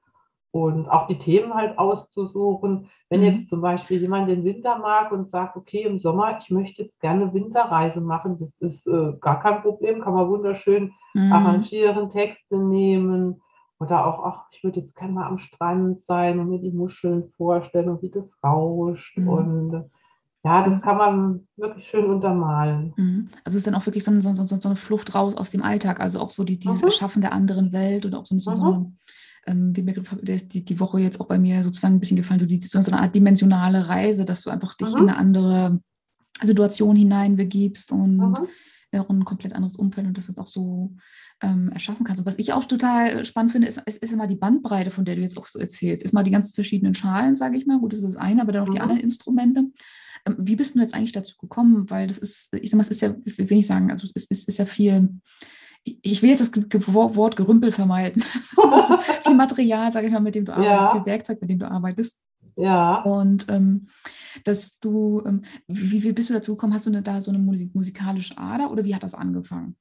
und 0.50 0.88
auch 0.88 1.06
die 1.06 1.18
Themen 1.18 1.54
halt 1.54 1.78
auszusuchen. 1.78 2.88
Wenn 3.08 3.20
mhm. 3.20 3.26
jetzt 3.26 3.48
zum 3.48 3.60
Beispiel 3.60 4.00
jemand 4.00 4.28
den 4.28 4.42
Winter 4.42 4.78
mag 4.78 5.12
und 5.12 5.28
sagt, 5.28 5.56
okay, 5.56 5.84
im 5.84 6.00
Sommer, 6.00 6.38
ich 6.40 6.50
möchte 6.50 6.82
jetzt 6.82 6.98
gerne 7.00 7.32
Winterreise 7.34 8.00
machen, 8.00 8.36
das 8.40 8.60
ist 8.60 8.88
äh, 8.88 9.12
gar 9.20 9.38
kein 9.38 9.62
Problem, 9.62 10.00
kann 10.00 10.14
man 10.14 10.28
wunderschön 10.28 10.92
mhm. 11.14 11.32
arrangieren, 11.32 12.10
Texte 12.10 12.58
nehmen 12.58 13.40
oder 13.78 14.06
auch, 14.06 14.24
ach, 14.24 14.44
ich 14.52 14.64
würde 14.64 14.80
jetzt 14.80 14.96
gerne 14.96 15.12
mal 15.12 15.26
am 15.26 15.38
Strand 15.38 16.00
sein 16.00 16.38
und 16.38 16.48
mir 16.48 16.58
die 16.58 16.70
Muscheln 16.70 17.28
vorstellen 17.36 17.88
und 17.88 18.02
wie 18.02 18.10
das 18.10 18.38
rauscht 18.42 19.16
mhm. 19.18 19.28
und 19.28 19.90
ja, 20.44 20.62
das 20.62 20.74
also 20.74 20.84
kann 20.84 20.96
man 20.96 21.48
wirklich 21.56 21.88
schön 21.88 22.06
untermalen. 22.06 22.94
Mhm. 22.96 23.28
Also 23.44 23.56
es 23.56 23.62
ist 23.62 23.66
dann 23.66 23.74
auch 23.74 23.84
wirklich 23.84 24.04
so, 24.04 24.20
so, 24.20 24.32
so, 24.32 24.44
so, 24.44 24.68
eine 24.68 24.76
Flucht 24.76 25.12
raus 25.14 25.34
aus 25.36 25.50
dem 25.50 25.62
Alltag, 25.62 25.98
also 25.98 26.20
auch 26.20 26.30
so 26.30 26.44
die, 26.44 26.58
dieses 26.58 26.82
mhm. 26.82 26.86
Erschaffen 26.86 27.20
der 27.20 27.32
anderen 27.32 27.72
Welt 27.72 28.06
und 28.06 28.14
auch 28.14 28.26
so, 28.26 28.36
mhm. 28.36 28.40
so 28.40 28.50
eine 28.52 28.92
ähm, 29.46 29.72
den 29.72 29.86
Begriff, 29.86 30.14
der 30.22 30.36
ist 30.36 30.54
die, 30.54 30.64
die 30.64 30.80
Woche 30.80 31.00
jetzt 31.00 31.20
auch 31.20 31.26
bei 31.26 31.38
mir 31.38 31.62
sozusagen 31.62 31.94
ein 31.94 32.00
bisschen 32.00 32.16
gefallen, 32.16 32.40
so, 32.40 32.46
die, 32.46 32.60
so 32.60 32.78
eine 32.78 33.00
Art 33.00 33.14
dimensionale 33.14 33.88
Reise, 33.88 34.24
dass 34.24 34.42
du 34.42 34.50
einfach 34.50 34.74
dich 34.74 34.88
mhm. 34.90 35.02
in 35.02 35.08
eine 35.08 35.16
andere 35.16 35.80
Situation 36.42 36.96
hineinbegibst 36.96 37.92
und. 37.92 38.38
Auch 38.92 39.10
ein 39.10 39.24
komplett 39.24 39.52
anderes 39.52 39.76
Umfeld 39.76 40.06
und 40.06 40.16
dass 40.16 40.26
das 40.26 40.38
auch 40.38 40.46
so 40.46 40.94
ähm, 41.42 41.70
erschaffen 41.70 42.04
kannst. 42.04 42.20
Und 42.20 42.26
was 42.26 42.38
ich 42.38 42.52
auch 42.52 42.64
total 42.64 43.24
spannend 43.24 43.52
finde, 43.52 43.68
ist, 43.68 43.82
ist, 43.86 44.02
ist, 44.02 44.12
immer 44.12 44.26
die 44.26 44.36
Bandbreite, 44.36 44.90
von 44.90 45.04
der 45.04 45.16
du 45.16 45.22
jetzt 45.22 45.36
auch 45.38 45.46
so 45.46 45.58
erzählst. 45.58 46.02
Ist 46.02 46.12
mal 46.12 46.22
die 46.22 46.30
ganzen 46.30 46.54
verschiedenen 46.54 46.94
Schalen, 46.94 47.34
sage 47.34 47.56
ich 47.56 47.66
mal. 47.66 47.78
Gut, 47.78 47.92
das 47.92 48.00
ist 48.00 48.14
das 48.14 48.16
eine, 48.16 48.42
aber 48.42 48.52
dann 48.52 48.64
auch 48.64 48.68
mhm. 48.68 48.74
die 48.74 48.80
anderen 48.80 49.00
Instrumente. 49.00 49.64
Ähm, 50.26 50.36
wie 50.38 50.56
bist 50.56 50.74
du 50.74 50.80
jetzt 50.80 50.94
eigentlich 50.94 51.12
dazu 51.12 51.36
gekommen? 51.36 51.90
Weil 51.90 52.06
das 52.06 52.18
ist, 52.18 52.54
ich 52.54 52.70
sag 52.70 52.78
mal, 52.78 52.82
es 52.82 52.90
ist 52.90 53.02
ja, 53.02 53.14
will 53.24 53.58
ich 53.58 53.66
sagen, 53.66 53.90
also 53.90 54.06
es 54.06 54.12
ist, 54.12 54.30
ist, 54.30 54.48
ist 54.48 54.58
ja 54.58 54.66
viel 54.66 55.08
ich 56.02 56.22
will 56.22 56.30
jetzt 56.30 56.40
das 56.40 56.52
Wort 56.88 57.36
Gerümpel 57.36 57.70
vermeiden. 57.70 58.20
also 58.56 58.98
viel 59.24 59.36
Material, 59.36 59.92
sage 59.92 60.08
ich 60.08 60.12
mal, 60.12 60.20
mit 60.20 60.34
dem 60.34 60.44
du 60.44 60.52
arbeitest, 60.52 60.88
ja. 60.88 60.92
viel 60.92 61.06
Werkzeug, 61.06 61.40
mit 61.40 61.50
dem 61.50 61.60
du 61.60 61.70
arbeitest. 61.70 62.20
Ja. 62.56 63.02
Und 63.02 63.46
ähm, 63.48 63.88
dass 64.44 64.78
du, 64.80 65.22
ähm, 65.26 65.42
wie, 65.66 66.02
wie 66.02 66.12
bist 66.12 66.30
du 66.30 66.34
dazu 66.34 66.52
gekommen? 66.52 66.72
Hast 66.74 66.86
du 66.86 66.90
da 66.90 67.22
so 67.22 67.30
eine 67.30 67.38
Musik, 67.38 67.74
musikalische 67.74 68.36
Ader 68.38 68.70
oder 68.70 68.84
wie 68.84 68.94
hat 68.94 69.02
das 69.02 69.14
angefangen? 69.14 69.76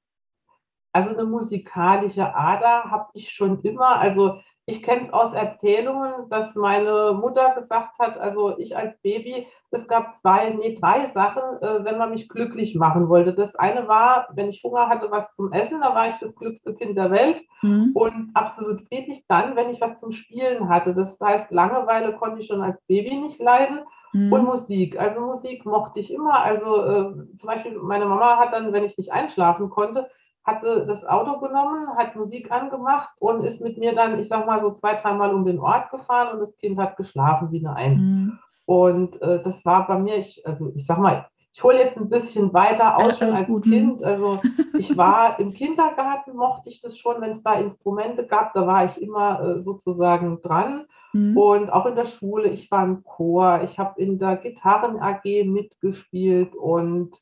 Also 0.96 1.10
eine 1.10 1.26
musikalische 1.26 2.34
Ader 2.34 2.86
habe 2.90 3.10
ich 3.16 3.30
schon 3.30 3.60
immer. 3.64 3.98
Also 3.98 4.40
ich 4.66 4.82
kenne 4.82 5.02
es 5.02 5.12
aus 5.12 5.34
Erzählungen, 5.34 6.30
dass 6.30 6.56
meine 6.56 7.12
Mutter 7.20 7.54
gesagt 7.54 8.00
hat, 8.00 8.18
also 8.18 8.58
ich 8.58 8.78
als 8.78 9.02
Baby, 9.02 9.46
es 9.72 9.90
gab 9.90 10.16
zwei, 10.16 10.52
nee, 10.52 10.78
drei 10.80 11.06
Sachen, 11.08 11.44
äh, 11.62 11.84
wenn 11.84 11.98
man 11.98 12.12
mich 12.12 12.30
glücklich 12.30 12.76
machen 12.76 13.10
wollte. 13.10 13.34
Das 13.34 13.58
eine 13.58 13.90
war, 13.90 14.30
wenn 14.36 14.48
ich 14.48 14.64
Hunger 14.64 14.88
hatte, 14.88 15.12
was 15.12 15.36
zum 15.36 15.52
Essen, 15.52 15.82
da 15.82 15.94
war 15.94 16.08
ich 16.08 16.16
das 16.22 16.34
glücklichste 16.34 16.74
Kind 16.74 16.96
der 16.98 17.12
Welt 17.12 17.44
mhm. 17.62 17.92
und 17.94 18.32
absolut 18.34 18.82
friedlich 18.84 19.26
dann, 19.28 19.58
wenn 19.58 19.72
ich 19.72 19.82
was 19.82 20.00
zum 20.00 20.14
Spielen 20.14 20.70
hatte. 20.70 20.96
Das 20.96 21.20
heißt, 21.20 21.52
Langeweile 21.52 22.14
konnte 22.14 22.40
ich 22.40 22.48
schon 22.48 22.62
als 22.62 22.82
Baby 22.84 23.18
nicht 23.18 23.42
leiden. 23.42 23.80
Mhm. 24.14 24.32
Und 24.32 24.46
Musik. 24.46 24.98
Also 24.98 25.20
Musik 25.20 25.66
mochte 25.66 26.00
ich 26.00 26.14
immer. 26.14 26.40
Also 26.40 26.86
äh, 26.86 27.36
zum 27.36 27.48
Beispiel 27.48 27.78
meine 27.80 28.06
Mama 28.06 28.38
hat 28.38 28.54
dann, 28.54 28.72
wenn 28.72 28.86
ich 28.86 28.98
nicht 28.98 29.12
einschlafen 29.12 29.70
konnte, 29.70 30.10
hat 30.46 30.62
sie 30.62 30.86
das 30.86 31.06
Auto 31.06 31.40
genommen, 31.40 31.88
hat 31.98 32.16
Musik 32.16 32.52
angemacht 32.52 33.10
und 33.20 33.44
ist 33.44 33.62
mit 33.62 33.78
mir 33.78 33.96
dann, 33.96 34.20
ich 34.20 34.28
sag 34.28 34.46
mal, 34.46 34.60
so 34.60 34.72
zwei, 34.72 34.94
dreimal 34.94 35.34
um 35.34 35.44
den 35.44 35.60
Ort 35.60 35.90
gefahren 35.90 36.34
und 36.34 36.40
das 36.40 36.56
Kind 36.58 36.78
hat 36.78 36.98
geschlafen 36.98 37.52
wie 37.52 37.66
eine 37.66 37.76
Eins. 37.76 38.02
Mhm. 38.02 38.40
Und 38.66 39.22
äh, 39.22 39.42
das 39.44 39.66
war 39.66 39.88
bei 39.88 39.98
mir, 39.98 40.18
ich, 40.18 40.46
also 40.46 40.72
ich 40.76 40.86
sag 40.86 41.00
mal, 41.00 41.28
ich 41.52 41.64
hole 41.64 41.80
jetzt 41.80 41.98
ein 41.98 42.10
bisschen 42.10 42.54
weiter 42.54 42.98
aus 42.98 43.18
schon 43.18 43.30
als 43.30 43.48
gut. 43.48 43.64
Kind. 43.64 44.04
Also 44.04 44.40
ich 44.78 44.96
war 44.98 45.40
im 45.40 45.52
Kindergarten, 45.52 46.36
mochte 46.36 46.70
ich 46.70 46.82
das 46.82 46.98
schon, 46.98 47.22
wenn 47.22 47.32
es 47.32 47.42
da 47.42 47.54
Instrumente 47.54 48.28
gab, 48.28 48.54
da 48.54 48.68
war 48.68 48.86
ich 48.86 49.02
immer 49.02 49.40
äh, 49.40 49.62
sozusagen 49.62 50.42
dran. 50.42 50.86
Mhm. 51.14 51.38
Und 51.38 51.70
auch 51.72 51.86
in 51.86 51.96
der 51.96 52.06
Schule, 52.06 52.50
ich 52.50 52.70
war 52.70 52.84
im 52.84 53.04
Chor, 53.04 53.62
ich 53.64 53.80
habe 53.80 54.00
in 54.00 54.20
der 54.20 54.36
Gitarren 54.36 55.00
AG 55.00 55.46
mitgespielt 55.46 56.56
und 56.56 57.16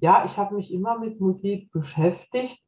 ja, 0.00 0.24
ich 0.24 0.38
habe 0.38 0.54
mich 0.54 0.72
immer 0.72 0.98
mit 0.98 1.20
Musik 1.20 1.72
beschäftigt 1.72 2.62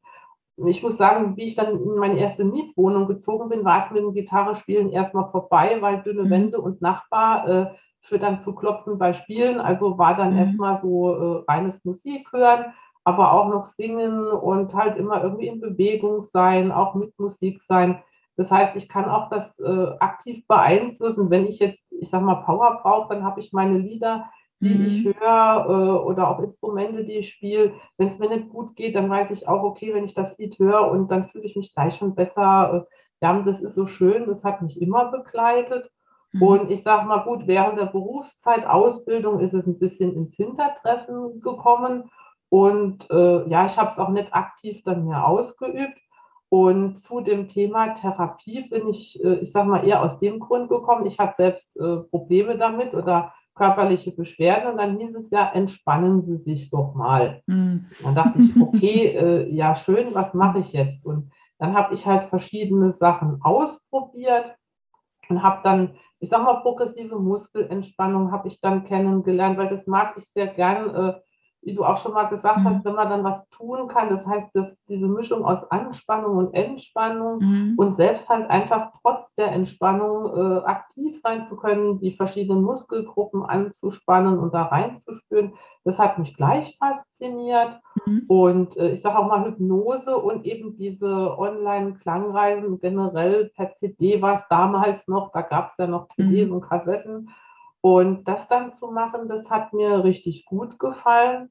ich 0.66 0.82
muss 0.82 0.98
sagen, 0.98 1.36
wie 1.36 1.44
ich 1.44 1.54
dann 1.54 1.80
in 1.80 1.94
meine 1.96 2.18
erste 2.18 2.44
Mietwohnung 2.44 3.06
gezogen 3.06 3.48
bin, 3.48 3.64
war 3.64 3.84
es 3.84 3.90
mit 3.90 4.02
dem 4.02 4.12
Gitarrespielen 4.12 4.90
erstmal 4.90 5.30
vorbei, 5.30 5.78
weil 5.80 6.02
dünne 6.02 6.24
mhm. 6.24 6.30
Wände 6.30 6.60
und 6.60 6.82
Nachbar 6.82 7.48
äh, 7.48 7.66
für 8.00 8.18
dann 8.18 8.38
zu 8.38 8.54
klopfen 8.54 8.98
bei 8.98 9.12
Spielen. 9.12 9.60
Also 9.60 9.98
war 9.98 10.16
dann 10.16 10.32
mhm. 10.32 10.38
erstmal 10.38 10.76
so 10.76 11.14
äh, 11.14 11.44
reines 11.50 11.84
Musik 11.84 12.32
hören, 12.32 12.66
aber 13.04 13.32
auch 13.32 13.48
noch 13.48 13.64
singen 13.64 14.26
und 14.26 14.74
halt 14.74 14.96
immer 14.96 15.22
irgendwie 15.22 15.48
in 15.48 15.60
Bewegung 15.60 16.22
sein, 16.22 16.70
auch 16.70 16.94
mit 16.94 17.18
Musik 17.18 17.62
sein. 17.62 18.02
Das 18.36 18.50
heißt, 18.50 18.76
ich 18.76 18.88
kann 18.88 19.04
auch 19.06 19.28
das 19.28 19.58
äh, 19.58 19.86
aktiv 20.00 20.46
beeinflussen. 20.46 21.30
Wenn 21.30 21.46
ich 21.46 21.58
jetzt, 21.58 21.84
ich 21.92 22.10
sag 22.10 22.22
mal, 22.22 22.36
Power 22.36 22.80
brauche, 22.82 23.14
dann 23.14 23.24
habe 23.24 23.40
ich 23.40 23.52
meine 23.52 23.78
Lieder, 23.78 24.30
die 24.62 24.74
mhm. 24.74 24.86
ich 24.86 25.04
höre 25.04 25.66
äh, 25.68 26.06
oder 26.06 26.28
auch 26.28 26.38
Instrumente, 26.38 27.04
die 27.04 27.18
ich 27.18 27.30
spiele. 27.30 27.74
Wenn 27.98 28.06
es 28.06 28.18
mir 28.18 28.28
nicht 28.28 28.48
gut 28.48 28.76
geht, 28.76 28.94
dann 28.94 29.10
weiß 29.10 29.32
ich 29.32 29.48
auch, 29.48 29.64
okay, 29.64 29.92
wenn 29.92 30.04
ich 30.04 30.14
das 30.14 30.38
Lied 30.38 30.58
höre 30.58 30.90
und 30.90 31.10
dann 31.10 31.26
fühle 31.26 31.44
ich 31.44 31.56
mich 31.56 31.74
gleich 31.74 31.96
schon 31.96 32.14
besser. 32.14 32.86
Äh, 32.88 32.94
ja, 33.20 33.40
das 33.42 33.60
ist 33.60 33.74
so 33.74 33.86
schön, 33.86 34.26
das 34.26 34.44
hat 34.44 34.62
mich 34.62 34.80
immer 34.80 35.10
begleitet. 35.10 35.90
Mhm. 36.32 36.42
Und 36.42 36.70
ich 36.70 36.82
sage 36.82 37.06
mal 37.08 37.24
gut, 37.24 37.46
während 37.46 37.78
der 37.78 37.86
Berufszeit, 37.86 38.64
Ausbildung 38.64 39.40
ist 39.40 39.52
es 39.52 39.66
ein 39.66 39.78
bisschen 39.80 40.14
ins 40.14 40.34
Hintertreffen 40.34 41.40
gekommen. 41.40 42.10
Und 42.48 43.10
äh, 43.10 43.48
ja, 43.48 43.66
ich 43.66 43.76
habe 43.78 43.90
es 43.90 43.98
auch 43.98 44.10
nicht 44.10 44.32
aktiv 44.32 44.82
dann 44.84 45.06
mehr 45.06 45.26
ausgeübt. 45.26 45.98
Und 46.48 46.98
zu 46.98 47.22
dem 47.22 47.48
Thema 47.48 47.94
Therapie 47.94 48.68
bin 48.68 48.88
ich, 48.88 49.22
äh, 49.24 49.36
ich 49.36 49.50
sage 49.50 49.68
mal, 49.68 49.88
eher 49.88 50.02
aus 50.02 50.20
dem 50.20 50.38
Grund 50.38 50.68
gekommen. 50.68 51.06
Ich 51.06 51.18
hatte 51.18 51.34
selbst 51.36 51.76
äh, 51.78 51.96
Probleme 51.96 52.58
damit 52.58 52.94
oder 52.94 53.32
körperliche 53.54 54.12
Beschwerden 54.12 54.72
und 54.72 54.78
dann 54.78 54.98
hieß 54.98 55.14
es 55.14 55.30
ja, 55.30 55.50
entspannen 55.52 56.22
Sie 56.22 56.38
sich 56.38 56.70
doch 56.70 56.94
mal. 56.94 57.42
Mhm. 57.46 57.86
Dann 58.02 58.14
dachte 58.14 58.40
ich, 58.40 58.60
okay, 58.60 59.06
äh, 59.16 59.48
ja 59.50 59.74
schön, 59.74 60.14
was 60.14 60.34
mache 60.34 60.60
ich 60.60 60.72
jetzt? 60.72 61.04
Und 61.04 61.30
dann 61.58 61.74
habe 61.74 61.94
ich 61.94 62.06
halt 62.06 62.24
verschiedene 62.24 62.92
Sachen 62.92 63.40
ausprobiert 63.42 64.56
und 65.28 65.42
habe 65.42 65.60
dann, 65.62 65.94
ich 66.18 66.30
sage 66.30 66.44
mal, 66.44 66.60
progressive 66.62 67.18
Muskelentspannung 67.18 68.32
habe 68.32 68.48
ich 68.48 68.60
dann 68.60 68.84
kennengelernt, 68.84 69.58
weil 69.58 69.68
das 69.68 69.86
mag 69.86 70.14
ich 70.16 70.24
sehr 70.30 70.48
gern. 70.48 70.94
Äh, 70.94 71.14
wie 71.62 71.74
du 71.74 71.84
auch 71.84 71.98
schon 71.98 72.12
mal 72.12 72.24
gesagt 72.24 72.58
mhm. 72.58 72.64
hast, 72.64 72.84
wenn 72.84 72.94
man 72.94 73.08
dann 73.08 73.24
was 73.24 73.48
tun 73.50 73.88
kann, 73.88 74.10
das 74.10 74.26
heißt, 74.26 74.48
dass 74.54 74.84
diese 74.86 75.06
Mischung 75.06 75.44
aus 75.44 75.62
Anspannung 75.70 76.36
und 76.36 76.54
Entspannung 76.54 77.38
mhm. 77.38 77.74
und 77.76 77.92
selbst 77.92 78.28
halt 78.28 78.50
einfach 78.50 78.90
trotz 79.00 79.32
der 79.36 79.52
Entspannung 79.52 80.36
äh, 80.36 80.64
aktiv 80.64 81.20
sein 81.20 81.44
zu 81.44 81.56
können, 81.56 82.00
die 82.00 82.12
verschiedenen 82.12 82.62
Muskelgruppen 82.62 83.44
anzuspannen 83.44 84.38
und 84.38 84.52
da 84.52 84.64
reinzuspüren, 84.64 85.54
das 85.84 85.98
hat 85.98 86.18
mich 86.18 86.36
gleich 86.36 86.76
fasziniert. 86.78 87.80
Mhm. 88.06 88.24
Und 88.26 88.76
äh, 88.76 88.90
ich 88.90 89.02
sage 89.02 89.18
auch 89.18 89.28
mal 89.28 89.44
Hypnose 89.44 90.16
und 90.16 90.44
eben 90.44 90.74
diese 90.74 91.38
Online-Klangreisen 91.38 92.80
generell 92.80 93.50
per 93.54 93.72
CD 93.72 94.20
war 94.20 94.34
es 94.34 94.46
damals 94.48 95.06
noch, 95.06 95.30
da 95.32 95.42
gab 95.42 95.68
es 95.68 95.76
ja 95.76 95.86
noch 95.86 96.08
CDs 96.08 96.48
mhm. 96.48 96.56
und 96.56 96.62
Kassetten 96.62 97.30
und 97.82 98.24
das 98.24 98.48
dann 98.48 98.72
zu 98.72 98.90
machen, 98.90 99.28
das 99.28 99.50
hat 99.50 99.74
mir 99.74 100.02
richtig 100.04 100.46
gut 100.46 100.78
gefallen. 100.78 101.50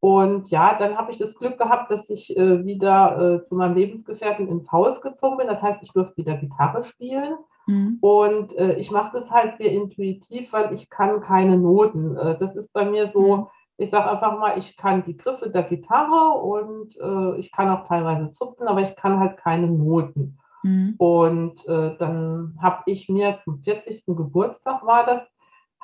Und 0.00 0.50
ja, 0.50 0.78
dann 0.78 0.96
habe 0.96 1.10
ich 1.12 1.18
das 1.18 1.34
Glück 1.34 1.58
gehabt, 1.58 1.90
dass 1.90 2.08
ich 2.10 2.36
äh, 2.36 2.64
wieder 2.64 3.36
äh, 3.36 3.42
zu 3.42 3.56
meinem 3.56 3.74
Lebensgefährten 3.74 4.48
ins 4.48 4.70
Haus 4.70 5.00
gezogen 5.00 5.38
bin. 5.38 5.46
Das 5.46 5.62
heißt, 5.62 5.82
ich 5.82 5.92
durfte 5.92 6.16
wieder 6.18 6.36
Gitarre 6.36 6.84
spielen. 6.84 7.36
Mhm. 7.66 7.98
Und 8.00 8.56
äh, 8.56 8.74
ich 8.74 8.90
mache 8.90 9.18
das 9.18 9.30
halt 9.30 9.56
sehr 9.56 9.72
intuitiv, 9.72 10.52
weil 10.52 10.74
ich 10.74 10.90
kann 10.90 11.20
keine 11.20 11.56
Noten. 11.56 12.16
Äh, 12.16 12.38
das 12.38 12.54
ist 12.54 12.72
bei 12.72 12.84
mir 12.84 13.06
so, 13.06 13.36
mhm. 13.36 13.46
Ich 13.76 13.90
sage 13.90 14.08
einfach 14.08 14.38
mal, 14.38 14.56
ich 14.56 14.76
kann 14.76 15.02
die 15.02 15.16
Griffe 15.16 15.50
der 15.50 15.64
Gitarre 15.64 16.38
und 16.38 16.96
äh, 16.96 17.40
ich 17.40 17.50
kann 17.50 17.68
auch 17.68 17.86
teilweise 17.86 18.30
zupfen, 18.30 18.68
aber 18.68 18.82
ich 18.82 18.94
kann 18.94 19.18
halt 19.18 19.36
keine 19.36 19.66
Noten. 19.66 20.38
Mhm. 20.62 20.94
Und 20.96 21.66
äh, 21.66 21.96
dann 21.98 22.56
habe 22.62 22.82
ich 22.86 23.08
mir 23.08 23.40
zum 23.42 23.58
40. 23.58 24.04
Geburtstag 24.06 24.84
war 24.86 25.04
das, 25.04 25.28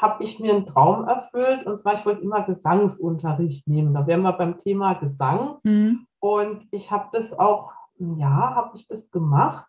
habe 0.00 0.25
ich 0.25 0.40
mir 0.40 0.54
einen 0.54 0.66
Traum 0.66 1.07
erfüllt. 1.07 1.66
Und 1.66 1.78
zwar, 1.78 1.95
ich 1.95 2.07
wollte 2.07 2.23
immer 2.23 2.42
Gesangsunterricht 2.42 3.69
nehmen. 3.69 3.92
Da 3.95 4.07
wären 4.07 4.23
wir 4.23 4.33
beim 4.33 4.57
Thema 4.57 4.95
Gesang. 4.95 5.57
Mhm. 5.62 6.07
Und 6.21 6.66
ich 6.71 6.90
habe 6.90 7.09
das 7.12 7.38
auch, 7.38 7.73
ja, 7.99 8.54
habe 8.54 8.76
ich 8.76 8.88
das 8.88 9.11
gemacht. 9.11 9.66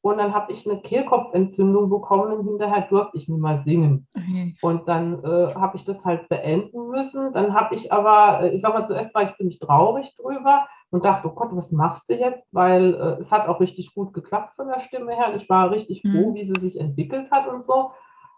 Und 0.00 0.18
dann 0.18 0.34
habe 0.34 0.52
ich 0.52 0.68
eine 0.68 0.80
Kehlkopfentzündung 0.80 1.88
bekommen 1.88 2.32
und 2.32 2.44
hinterher 2.44 2.88
durfte 2.90 3.16
ich 3.18 3.28
nicht 3.28 3.40
mehr 3.40 3.58
singen. 3.58 4.08
Okay. 4.16 4.56
Und 4.60 4.88
dann 4.88 5.22
äh, 5.22 5.54
habe 5.54 5.76
ich 5.76 5.84
das 5.84 6.04
halt 6.04 6.28
beenden 6.28 6.88
müssen. 6.88 7.32
Dann 7.32 7.54
habe 7.54 7.76
ich 7.76 7.92
aber, 7.92 8.40
äh, 8.42 8.48
ich 8.48 8.62
sag 8.62 8.74
mal, 8.74 8.84
zuerst 8.84 9.14
war 9.14 9.22
ich 9.22 9.34
ziemlich 9.34 9.60
traurig 9.60 10.16
drüber 10.16 10.66
und 10.90 11.04
dachte, 11.04 11.28
oh 11.28 11.34
Gott, 11.34 11.50
was 11.52 11.70
machst 11.70 12.10
du 12.10 12.14
jetzt? 12.14 12.52
Weil 12.52 12.94
äh, 12.94 13.20
es 13.20 13.30
hat 13.30 13.46
auch 13.46 13.60
richtig 13.60 13.94
gut 13.94 14.12
geklappt 14.12 14.56
von 14.56 14.66
der 14.66 14.80
Stimme 14.80 15.14
her. 15.14 15.28
Und 15.28 15.36
ich 15.40 15.48
war 15.48 15.70
richtig 15.70 16.02
froh, 16.02 16.30
mhm. 16.30 16.34
wie 16.34 16.46
sie 16.46 16.60
sich 16.60 16.80
entwickelt 16.80 17.30
hat 17.30 17.46
und 17.46 17.62
so. 17.62 17.92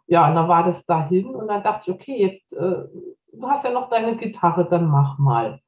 Ja, 0.06 0.28
und 0.28 0.34
dann 0.34 0.49
war 0.49 0.64
das 0.64 0.84
dahin 0.84 1.34
und 1.34 1.49
dann 1.49 1.62
dachte 1.62 1.90
ich, 1.90 1.94
okay, 1.94 2.20
jetzt, 2.20 2.52
äh, 2.52 2.84
du 3.32 3.49
hast 3.49 3.64
ja 3.64 3.73
noch 3.73 3.88
deine 3.88 4.16
Gitarre, 4.16 4.66
dann 4.68 4.88
mach 4.88 5.18
mal. 5.18 5.61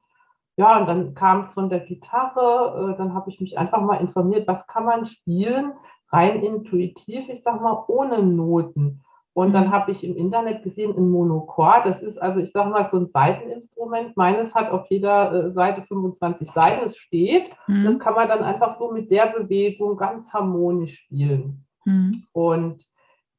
Ja, 0.57 0.79
und 0.79 0.87
dann 0.87 1.13
kam 1.13 1.41
es 1.41 1.53
von 1.53 1.69
der 1.69 1.81
Gitarre, 1.81 2.93
äh, 2.93 2.97
dann 2.97 3.13
habe 3.13 3.29
ich 3.29 3.39
mich 3.39 3.57
einfach 3.57 3.81
mal 3.81 3.97
informiert, 3.97 4.47
was 4.47 4.65
kann 4.67 4.85
man 4.85 5.05
spielen, 5.05 5.73
rein 6.11 6.41
intuitiv, 6.41 7.29
ich 7.29 7.43
sag 7.43 7.61
mal, 7.61 7.83
ohne 7.87 8.23
Noten. 8.23 9.03
Und 9.33 9.53
dann 9.53 9.67
mhm. 9.67 9.71
habe 9.71 9.91
ich 9.91 10.03
im 10.03 10.17
Internet 10.17 10.63
gesehen, 10.63 10.97
ein 10.97 11.11
Monochord, 11.11 11.85
das 11.85 12.01
ist 12.01 12.17
also, 12.17 12.39
ich 12.39 12.51
sage 12.51 12.71
mal, 12.71 12.85
so 12.85 12.97
ein 12.97 13.05
Seiteninstrument. 13.05 14.17
Meines 14.17 14.55
hat 14.55 14.71
auf 14.71 14.87
jeder 14.89 15.31
äh, 15.31 15.51
Seite 15.51 15.83
25 15.83 16.49
Seiten, 16.49 16.85
es 16.85 16.97
steht. 16.97 17.51
Mhm. 17.67 17.85
Das 17.85 17.99
kann 17.99 18.15
man 18.15 18.27
dann 18.27 18.43
einfach 18.43 18.79
so 18.79 18.91
mit 18.91 19.11
der 19.11 19.27
Bewegung 19.27 19.95
ganz 19.95 20.27
harmonisch 20.33 20.95
spielen. 20.95 21.63
Mhm. 21.85 22.23
Und 22.33 22.83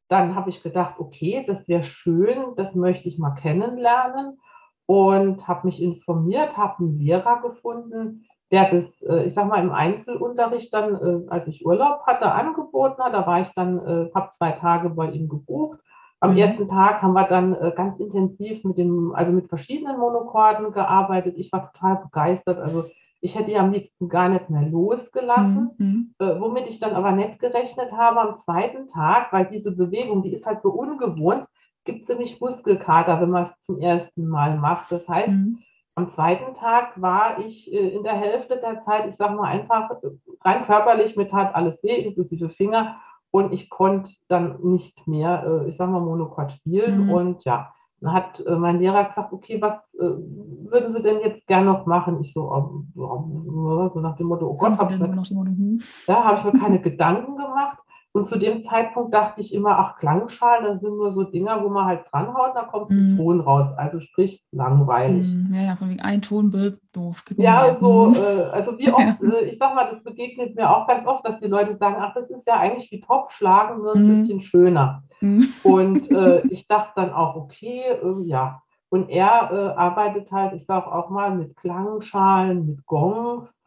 dann 0.08 0.34
habe 0.34 0.50
ich 0.50 0.62
gedacht, 0.62 0.94
okay, 0.98 1.44
das 1.46 1.68
wäre 1.68 1.82
schön, 1.82 2.54
das 2.56 2.74
möchte 2.74 3.08
ich 3.08 3.18
mal 3.18 3.34
kennenlernen 3.34 4.38
und 4.86 5.46
habe 5.46 5.66
mich 5.66 5.82
informiert, 5.82 6.56
habe 6.56 6.78
einen 6.78 6.98
Lehrer 6.98 7.42
gefunden, 7.42 8.24
der 8.50 8.70
das, 8.70 9.02
äh, 9.02 9.24
ich 9.24 9.34
sag 9.34 9.46
mal, 9.46 9.62
im 9.62 9.70
Einzelunterricht 9.70 10.72
dann, 10.72 10.94
äh, 10.94 11.28
als 11.28 11.46
ich 11.46 11.66
Urlaub 11.66 12.06
hatte, 12.06 12.32
angeboten 12.32 13.02
hat. 13.02 13.12
Da 13.12 13.26
war 13.26 13.42
ich 13.42 13.50
dann, 13.54 13.78
äh, 13.78 14.10
habe 14.14 14.30
zwei 14.30 14.52
Tage 14.52 14.88
bei 14.90 15.10
ihm 15.10 15.28
gebucht. 15.28 15.78
Am 16.20 16.32
mhm. 16.32 16.38
ersten 16.38 16.68
Tag 16.68 17.02
haben 17.02 17.12
wir 17.12 17.28
dann 17.28 17.56
ganz 17.76 18.00
intensiv 18.00 18.64
mit 18.64 18.76
dem, 18.76 19.14
also 19.14 19.30
mit 19.30 19.46
verschiedenen 19.46 20.00
Monochorden 20.00 20.72
gearbeitet. 20.72 21.34
Ich 21.36 21.52
war 21.52 21.70
total 21.70 21.96
begeistert. 22.02 22.58
Also 22.58 22.86
ich 23.20 23.34
hätte 23.34 23.50
die 23.50 23.56
am 23.56 23.72
liebsten 23.72 24.08
gar 24.08 24.28
nicht 24.28 24.48
mehr 24.48 24.62
losgelassen, 24.62 25.70
mhm. 25.76 26.14
womit 26.18 26.68
ich 26.68 26.78
dann 26.78 26.94
aber 26.94 27.12
nicht 27.12 27.38
gerechnet 27.38 27.92
habe 27.92 28.20
am 28.20 28.36
zweiten 28.36 28.86
Tag, 28.86 29.32
weil 29.32 29.46
diese 29.46 29.74
Bewegung, 29.74 30.22
die 30.22 30.32
ist 30.32 30.46
halt 30.46 30.60
so 30.60 30.70
ungewohnt 30.70 31.46
gibt 31.88 32.02
es 32.02 32.08
nämlich 32.08 32.38
Muskelkater, 32.38 33.18
wenn 33.20 33.30
man 33.30 33.44
es 33.44 33.60
zum 33.62 33.78
ersten 33.78 34.28
Mal 34.28 34.58
macht. 34.58 34.92
Das 34.92 35.08
heißt, 35.08 35.32
mhm. 35.32 35.58
am 35.94 36.10
zweiten 36.10 36.52
Tag 36.54 37.00
war 37.00 37.38
ich 37.38 37.72
äh, 37.72 37.88
in 37.96 38.02
der 38.02 38.12
Hälfte 38.12 38.58
der 38.58 38.80
Zeit, 38.80 39.08
ich 39.08 39.16
sage 39.16 39.34
mal 39.34 39.48
einfach, 39.48 39.90
rein 40.44 40.64
körperlich, 40.66 41.16
mit 41.16 41.32
hat 41.32 41.54
alles 41.54 41.82
weh, 41.82 41.96
inklusive 41.96 42.50
Finger. 42.50 42.96
Und 43.30 43.54
ich 43.54 43.70
konnte 43.70 44.12
dann 44.28 44.60
nicht 44.62 45.08
mehr, 45.08 45.44
äh, 45.46 45.68
ich 45.68 45.78
sage 45.78 45.90
mal, 45.90 46.00
Monochord 46.00 46.52
spielen. 46.52 47.06
Mhm. 47.06 47.10
Und 47.10 47.44
ja, 47.44 47.72
hat 48.04 48.44
äh, 48.46 48.56
mein 48.56 48.78
Lehrer 48.78 49.04
gesagt, 49.04 49.32
okay, 49.32 49.60
was 49.60 49.96
würden 49.98 50.92
Sie 50.92 51.02
denn 51.02 51.20
jetzt 51.20 51.46
gern 51.46 51.64
noch 51.64 51.86
machen? 51.86 52.20
Ich 52.20 52.32
so, 52.32 52.52
oh, 52.52 53.90
so 53.92 54.00
nach 54.00 54.16
dem 54.16 54.28
Motto, 54.28 54.46
oh 54.46 54.56
Gott, 54.56 54.78
habe 54.78 54.94
ich, 54.94 55.28
so 55.28 55.44
hm? 55.44 55.80
ja, 56.06 56.24
hab 56.24 56.38
ich 56.38 56.52
mir 56.52 56.60
keine 56.60 56.80
Gedanken 56.80 57.36
gemacht. 57.36 57.78
Und 58.18 58.26
zu 58.26 58.36
dem 58.36 58.62
Zeitpunkt 58.62 59.14
dachte 59.14 59.40
ich 59.40 59.54
immer, 59.54 59.78
ach, 59.78 59.96
Klangschalen, 59.96 60.64
das 60.64 60.80
sind 60.80 60.96
nur 60.96 61.12
so 61.12 61.22
Dinger, 61.22 61.62
wo 61.62 61.68
man 61.68 61.86
halt 61.86 62.00
dranhaut, 62.10 62.50
da 62.56 62.64
kommt 62.64 62.90
ein 62.90 63.14
mm. 63.14 63.16
Ton 63.16 63.40
raus. 63.40 63.72
Also 63.76 64.00
sprich, 64.00 64.44
langweilig. 64.50 65.24
Mm, 65.24 65.54
ja, 65.54 65.62
ja, 65.62 65.76
von 65.76 65.88
wegen 65.88 66.00
ein 66.00 66.20
Tonbild, 66.20 66.80
doof. 66.92 67.22
Ja, 67.36 67.76
so, 67.76 68.12
äh, 68.16 68.50
also 68.50 68.76
wie 68.76 68.90
oft, 68.90 69.22
äh, 69.22 69.44
ich 69.44 69.56
sag 69.56 69.76
mal, 69.76 69.88
das 69.88 70.02
begegnet 70.02 70.56
mir 70.56 70.68
auch 70.68 70.88
ganz 70.88 71.06
oft, 71.06 71.24
dass 71.24 71.38
die 71.38 71.46
Leute 71.46 71.74
sagen, 71.74 71.94
ach, 72.00 72.12
das 72.12 72.28
ist 72.28 72.44
ja 72.48 72.58
eigentlich 72.58 72.90
wie 72.90 73.00
Topfschlagen, 73.00 73.82
nur 73.82 73.94
ein 73.94 74.08
mm. 74.08 74.10
bisschen 74.10 74.40
schöner. 74.40 75.04
Mhm. 75.20 75.48
Und 75.62 76.10
äh, 76.10 76.40
ich 76.48 76.66
dachte 76.66 76.94
dann 76.96 77.12
auch, 77.12 77.36
okay, 77.36 77.84
äh, 78.02 78.24
ja. 78.24 78.62
Und 78.88 79.10
er 79.10 79.50
äh, 79.52 79.78
arbeitet 79.78 80.32
halt, 80.32 80.54
ich 80.54 80.66
sag 80.66 80.88
auch 80.88 81.08
mal, 81.08 81.30
mit 81.30 81.56
Klangschalen, 81.56 82.66
mit 82.66 82.84
Gongs 82.84 83.62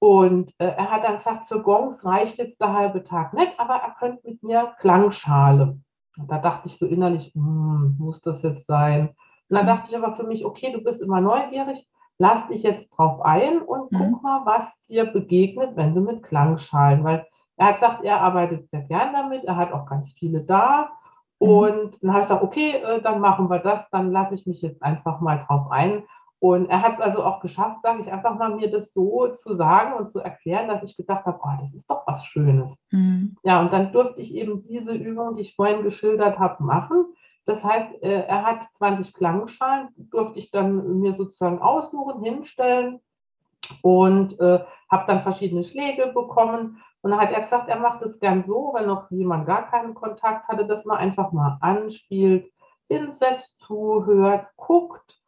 und 0.00 0.54
äh, 0.58 0.64
er 0.64 0.90
hat 0.90 1.04
dann 1.04 1.18
gesagt, 1.18 1.46
für 1.46 1.62
Gongs 1.62 2.04
reicht 2.06 2.38
jetzt 2.38 2.60
der 2.60 2.72
halbe 2.72 3.04
Tag 3.04 3.34
nicht, 3.34 3.52
aber 3.60 3.74
er 3.74 3.94
könnte 3.98 4.26
mit 4.26 4.42
mir 4.42 4.74
Klangschale. 4.80 5.78
Und 6.18 6.30
da 6.30 6.38
dachte 6.38 6.68
ich 6.68 6.78
so 6.78 6.86
innerlich, 6.86 7.32
hm, 7.34 7.96
muss 7.98 8.20
das 8.22 8.42
jetzt 8.42 8.66
sein? 8.66 9.10
Und 9.50 9.56
dann 9.56 9.66
dachte 9.66 9.90
ich 9.90 9.96
aber 9.96 10.16
für 10.16 10.24
mich, 10.24 10.46
okay, 10.46 10.72
du 10.72 10.82
bist 10.82 11.02
immer 11.02 11.20
neugierig, 11.20 11.86
lass 12.16 12.48
dich 12.48 12.62
jetzt 12.62 12.88
drauf 12.96 13.20
ein 13.20 13.60
und 13.60 13.92
mhm. 13.92 14.12
guck 14.12 14.22
mal, 14.22 14.46
was 14.46 14.86
dir 14.86 15.04
begegnet, 15.04 15.76
wenn 15.76 15.94
du 15.94 16.00
mit 16.00 16.22
Klangschalen, 16.22 17.04
weil 17.04 17.26
er 17.58 17.66
hat 17.66 17.74
gesagt, 17.74 18.02
er 18.02 18.22
arbeitet 18.22 18.70
sehr 18.70 18.82
gern 18.82 19.12
damit, 19.12 19.44
er 19.44 19.56
hat 19.56 19.70
auch 19.72 19.84
ganz 19.84 20.12
viele 20.14 20.40
da. 20.40 20.92
Mhm. 21.40 21.48
Und 21.48 21.98
dann 22.00 22.12
habe 22.12 22.22
ich 22.22 22.28
gesagt, 22.28 22.42
okay, 22.42 22.76
äh, 22.76 23.02
dann 23.02 23.20
machen 23.20 23.50
wir 23.50 23.58
das, 23.58 23.86
dann 23.90 24.12
lasse 24.12 24.34
ich 24.34 24.46
mich 24.46 24.62
jetzt 24.62 24.82
einfach 24.82 25.20
mal 25.20 25.44
drauf 25.46 25.70
ein 25.70 26.04
und 26.40 26.70
er 26.70 26.80
hat 26.80 26.94
es 26.94 27.00
also 27.00 27.22
auch 27.22 27.40
geschafft, 27.40 27.82
sage 27.82 28.00
ich 28.00 28.10
einfach 28.10 28.38
mal, 28.38 28.56
mir 28.56 28.70
das 28.70 28.94
so 28.94 29.28
zu 29.28 29.56
sagen 29.56 29.92
und 29.92 30.08
zu 30.08 30.20
erklären, 30.20 30.68
dass 30.68 30.82
ich 30.82 30.96
gedacht 30.96 31.26
habe, 31.26 31.38
oh, 31.42 31.50
das 31.58 31.74
ist 31.74 31.90
doch 31.90 32.06
was 32.06 32.24
Schönes. 32.24 32.74
Mhm. 32.90 33.36
Ja, 33.42 33.60
und 33.60 33.70
dann 33.74 33.92
durfte 33.92 34.22
ich 34.22 34.34
eben 34.34 34.62
diese 34.62 34.94
Übung, 34.94 35.36
die 35.36 35.42
ich 35.42 35.54
vorhin 35.54 35.82
geschildert 35.82 36.38
habe, 36.38 36.64
machen. 36.64 37.04
Das 37.44 37.62
heißt, 37.62 38.02
äh, 38.02 38.22
er 38.22 38.46
hat 38.46 38.64
20 38.64 39.12
Klangschalen, 39.12 39.90
durfte 39.96 40.38
ich 40.38 40.50
dann 40.50 41.00
mir 41.00 41.12
sozusagen 41.12 41.60
aussuchen, 41.60 42.22
hinstellen 42.22 43.00
und 43.82 44.40
äh, 44.40 44.60
habe 44.90 45.04
dann 45.06 45.20
verschiedene 45.20 45.62
Schläge 45.62 46.06
bekommen. 46.06 46.82
Und 47.02 47.10
dann 47.10 47.20
hat 47.20 47.32
er 47.32 47.42
gesagt, 47.42 47.68
er 47.68 47.78
macht 47.78 48.00
es 48.00 48.18
gern 48.18 48.40
so, 48.40 48.72
wenn 48.74 48.86
noch 48.86 49.10
jemand 49.10 49.44
gar 49.46 49.70
keinen 49.70 49.92
Kontakt 49.92 50.48
hatte, 50.48 50.66
dass 50.66 50.86
man 50.86 50.96
einfach 50.96 51.32
mal 51.32 51.58
anspielt, 51.60 52.50
hinsetzt, 52.88 53.60
zuhört, 53.60 54.46
guckt 54.56 55.19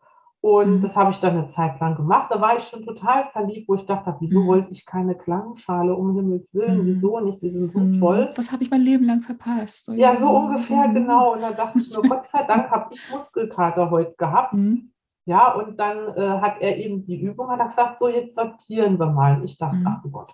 und 0.42 0.78
mhm. 0.78 0.83
das 0.83 0.96
habe 0.96 1.12
ich 1.12 1.20
dann 1.20 1.38
eine 1.38 1.46
Zeit 1.46 1.78
lang 1.78 1.94
gemacht. 1.94 2.26
Da 2.28 2.40
war 2.40 2.57
ich 2.57 2.64
schon 2.64 2.85
total 2.85 3.26
verliebt, 3.31 3.68
wo 3.68 3.76
ich 3.76 3.87
dachte, 3.87 4.16
wieso 4.18 4.40
mhm. 4.40 4.46
wollte 4.48 4.72
ich 4.72 4.85
keine 4.85 5.14
Klangschale, 5.14 5.94
um 5.94 6.16
Himmels 6.16 6.52
Willen, 6.52 6.83
mhm. 6.83 6.87
wieso 6.87 7.20
nicht, 7.20 7.40
die 7.42 7.50
sind 7.50 7.70
so 7.70 7.78
mhm. 7.78 8.00
toll. 8.00 8.31
Was 8.35 8.50
habe 8.50 8.64
ich 8.64 8.70
mein 8.70 8.81
Leben 8.81 9.05
lang 9.05 9.20
verpasst? 9.20 9.88
Oh, 9.88 9.92
ja, 9.92 10.16
so 10.16 10.28
ungefähr, 10.28 10.88
mhm. 10.88 10.94
genau. 10.94 11.35
Und 11.35 11.42
dann 11.42 11.55
dachte 11.55 11.78
ich 11.78 11.94
nur, 11.94 12.02
Gott 12.02 12.26
sei 12.26 12.42
Dank 12.42 12.68
habe 12.72 12.92
ich 12.92 13.00
Muskelkater 13.12 13.88
heute 13.88 14.16
gehabt. 14.18 14.55
Mhm. 14.55 14.90
Ja, 15.26 15.52
und 15.52 15.78
dann 15.78 16.09
äh, 16.16 16.40
hat 16.40 16.61
er 16.61 16.76
eben 16.76 17.07
die 17.07 17.20
Übung, 17.20 17.48
hat 17.48 17.61
er 17.61 17.68
gesagt, 17.68 17.98
so 17.98 18.09
jetzt 18.09 18.35
sortieren 18.35 18.98
wir 18.98 19.07
mal. 19.07 19.37
Und 19.37 19.44
ich 19.44 19.57
dachte, 19.57 19.78
ach 19.85 20.02
Gott. 20.11 20.33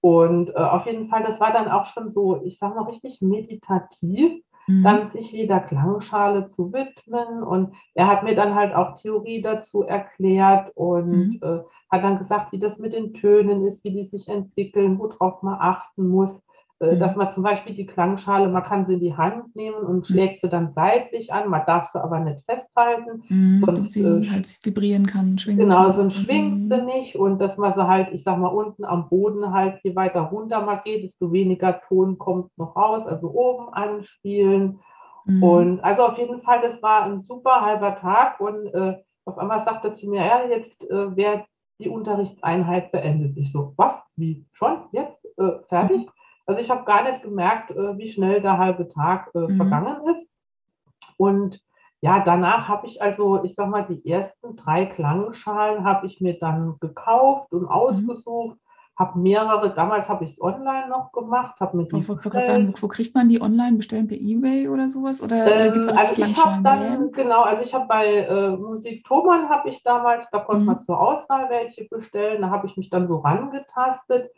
Und 0.00 0.48
äh, 0.48 0.54
auf 0.54 0.86
jeden 0.86 1.08
Fall, 1.08 1.22
das 1.24 1.40
war 1.40 1.52
dann 1.52 1.68
auch 1.68 1.84
schon 1.84 2.10
so, 2.10 2.40
ich 2.42 2.58
sage 2.58 2.74
mal, 2.74 2.84
richtig 2.84 3.20
meditativ 3.20 4.42
mhm. 4.66 4.82
dann 4.82 5.08
sich 5.08 5.32
jeder 5.32 5.60
Klangschale 5.60 6.46
zu 6.46 6.72
widmen. 6.72 7.42
Und 7.42 7.74
er 7.94 8.06
hat 8.06 8.22
mir 8.22 8.34
dann 8.34 8.54
halt 8.54 8.74
auch 8.74 9.00
Theorie 9.00 9.42
dazu 9.42 9.82
erklärt 9.82 10.72
und 10.74 11.28
mhm. 11.28 11.40
äh, 11.42 11.58
hat 11.90 12.04
dann 12.04 12.18
gesagt, 12.18 12.52
wie 12.52 12.58
das 12.58 12.78
mit 12.78 12.92
den 12.92 13.14
Tönen 13.14 13.66
ist, 13.66 13.84
wie 13.84 13.92
die 13.92 14.04
sich 14.04 14.28
entwickeln, 14.28 14.98
worauf 14.98 15.42
man 15.42 15.58
achten 15.60 16.08
muss. 16.08 16.42
Äh, 16.78 16.94
mhm. 16.94 17.00
Dass 17.00 17.16
man 17.16 17.30
zum 17.30 17.42
Beispiel 17.42 17.74
die 17.74 17.86
Klangschale, 17.86 18.48
man 18.48 18.62
kann 18.62 18.84
sie 18.84 18.94
in 18.94 19.00
die 19.00 19.16
Hand 19.16 19.56
nehmen 19.56 19.78
und 19.78 19.96
mhm. 19.96 20.04
schlägt 20.04 20.42
sie 20.42 20.48
dann 20.48 20.72
seitlich 20.74 21.32
an, 21.32 21.48
man 21.48 21.62
darf 21.66 21.90
sie 21.90 22.02
aber 22.02 22.20
nicht 22.20 22.44
festhalten. 22.44 23.22
Mhm, 23.28 23.62
sonst 23.64 23.92
sie 23.92 24.02
äh, 24.02 24.28
halt 24.30 24.58
vibrieren 24.62 25.06
kann, 25.06 25.38
schwingen 25.38 25.60
Genau, 25.60 25.90
sonst 25.90 26.16
schwingt 26.16 26.66
sie 26.66 26.82
nicht 26.82 27.16
und 27.16 27.38
dass 27.38 27.56
man 27.56 27.72
sie 27.72 27.86
halt, 27.86 28.08
ich 28.12 28.22
sag 28.22 28.38
mal, 28.38 28.48
unten 28.48 28.84
am 28.84 29.08
Boden 29.08 29.54
halt, 29.54 29.80
je 29.84 29.96
weiter 29.96 30.20
runter 30.20 30.60
man 30.60 30.80
geht, 30.84 31.02
desto 31.04 31.32
weniger 31.32 31.80
Ton 31.88 32.18
kommt 32.18 32.50
noch 32.58 32.76
raus, 32.76 33.06
also 33.06 33.30
oben 33.30 33.72
anspielen. 33.72 34.80
Mhm. 35.24 35.42
Und 35.42 35.80
also 35.80 36.04
auf 36.06 36.18
jeden 36.18 36.40
Fall, 36.40 36.60
das 36.60 36.82
war 36.82 37.04
ein 37.04 37.22
super 37.22 37.62
halber 37.62 37.96
Tag 37.96 38.38
und 38.38 38.66
äh, 38.66 38.96
auf 39.24 39.38
einmal 39.38 39.60
sagte 39.60 39.94
zu 39.94 40.10
mir, 40.10 40.24
ja, 40.26 40.46
jetzt 40.46 40.88
äh, 40.90 41.16
wäre 41.16 41.46
die 41.78 41.88
Unterrichtseinheit 41.88 42.92
beendet. 42.92 43.36
Ich 43.36 43.50
so, 43.50 43.72
was? 43.76 44.02
Wie? 44.16 44.44
Schon? 44.52 44.76
Jetzt? 44.92 45.26
Äh, 45.38 45.58
fertig? 45.68 46.06
Also 46.46 46.60
ich 46.60 46.70
habe 46.70 46.84
gar 46.84 47.02
nicht 47.02 47.22
gemerkt, 47.22 47.72
äh, 47.72 47.98
wie 47.98 48.08
schnell 48.08 48.40
der 48.40 48.58
halbe 48.58 48.88
Tag 48.88 49.30
äh, 49.34 49.40
mhm. 49.40 49.56
vergangen 49.56 50.06
ist. 50.06 50.30
Und 51.16 51.60
ja, 52.00 52.20
danach 52.20 52.68
habe 52.68 52.86
ich 52.86 53.02
also, 53.02 53.42
ich 53.42 53.54
sag 53.54 53.68
mal, 53.68 53.84
die 53.84 54.08
ersten 54.08 54.54
drei 54.54 54.86
Klangschalen 54.86 55.84
habe 55.84 56.06
ich 56.06 56.20
mir 56.20 56.38
dann 56.38 56.76
gekauft 56.78 57.52
und 57.52 57.62
mhm. 57.62 57.68
ausgesucht. 57.68 58.56
Mhm. 58.56 58.98
habe 58.98 59.18
mehrere, 59.18 59.74
damals 59.74 60.08
habe 60.08 60.24
ich 60.24 60.30
es 60.30 60.40
online 60.40 60.88
noch 60.88 61.10
gemacht, 61.12 61.58
habe 61.58 61.78
mit 61.78 61.92
ich 61.92 62.08
wollte 62.08 62.30
gerade 62.30 62.46
sagen, 62.46 62.72
wo, 62.80 62.88
kriegt 62.88 63.14
man 63.14 63.28
die 63.28 63.40
online? 63.42 63.76
Bestellen 63.76 64.06
per 64.06 64.16
Ebay 64.16 64.68
oder 64.68 64.88
sowas? 64.88 65.20
Oder, 65.20 65.46
ähm, 65.46 65.52
oder 65.52 65.70
gibt 65.70 65.84
es 65.84 65.88
also 65.88 66.22
ich 66.22 66.44
habe 66.44 66.62
dann, 66.62 67.12
genau, 67.12 67.42
also 67.42 67.62
ich 67.62 67.74
habe 67.74 67.86
bei 67.86 68.06
äh, 68.06 68.56
Musik 68.56 69.04
Thomann 69.04 69.48
habe 69.48 69.68
ich 69.70 69.82
damals, 69.82 70.30
da 70.30 70.38
konnte 70.38 70.60
mhm. 70.60 70.66
man 70.66 70.80
zur 70.80 71.00
Auswahl 71.00 71.50
welche 71.50 71.84
bestellen, 71.88 72.42
da 72.42 72.50
habe 72.50 72.66
ich 72.66 72.76
mich 72.76 72.88
dann 72.88 73.08
so 73.08 73.16
rangetastet. 73.16 74.30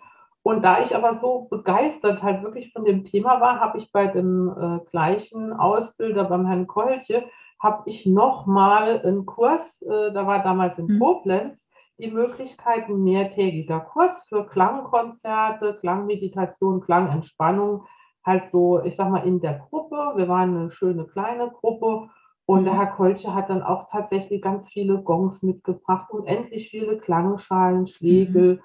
Und 0.48 0.62
da 0.62 0.82
ich 0.82 0.96
aber 0.96 1.12
so 1.12 1.46
begeistert 1.50 2.22
halt 2.22 2.42
wirklich 2.42 2.72
von 2.72 2.87
dem 2.87 3.04
Thema 3.04 3.38
war, 3.38 3.61
habe 3.61 3.76
ich 3.76 3.92
bei 3.92 4.06
dem 4.06 4.48
äh, 4.48 4.78
gleichen 4.90 5.52
Ausbilder 5.52 6.24
beim 6.24 6.46
Herrn 6.46 6.66
Kolche, 6.66 7.26
habe 7.61 7.82
ich 7.84 8.06
nochmal 8.06 9.02
einen 9.04 9.26
Kurs, 9.26 9.82
äh, 9.82 10.11
da 10.11 10.26
war 10.26 10.42
damals 10.42 10.78
in 10.78 10.87
mhm. 10.87 11.00
Koblenz, 11.00 11.68
die 11.98 12.11
Möglichkeit, 12.11 12.88
ein 12.88 13.04
mehrtägiger 13.04 13.80
Kurs 13.80 14.24
für 14.26 14.46
Klangkonzerte, 14.46 15.76
Klangmeditation, 15.80 16.80
Klangentspannung, 16.80 17.84
halt 18.24 18.48
so, 18.48 18.82
ich 18.82 18.96
sag 18.96 19.11
mal, 19.11 19.26
in 19.26 19.42
der 19.42 19.58
Gruppe. 19.68 20.14
Wir 20.16 20.28
waren 20.28 20.56
eine 20.56 20.70
schöne 20.70 21.04
kleine 21.04 21.50
Gruppe 21.50 22.08
und 22.46 22.64
der 22.64 22.72
mhm. 22.72 22.78
Herr 22.78 22.92
Kolche 22.92 23.34
hat 23.34 23.50
dann 23.50 23.62
auch 23.62 23.90
tatsächlich 23.90 24.40
ganz 24.40 24.70
viele 24.70 25.02
Gongs 25.02 25.42
mitgebracht 25.42 26.11
und 26.11 26.26
endlich 26.26 26.70
viele 26.70 26.96
Klangschalen, 26.96 27.87
Schlägel. 27.87 28.54
Mhm. 28.54 28.61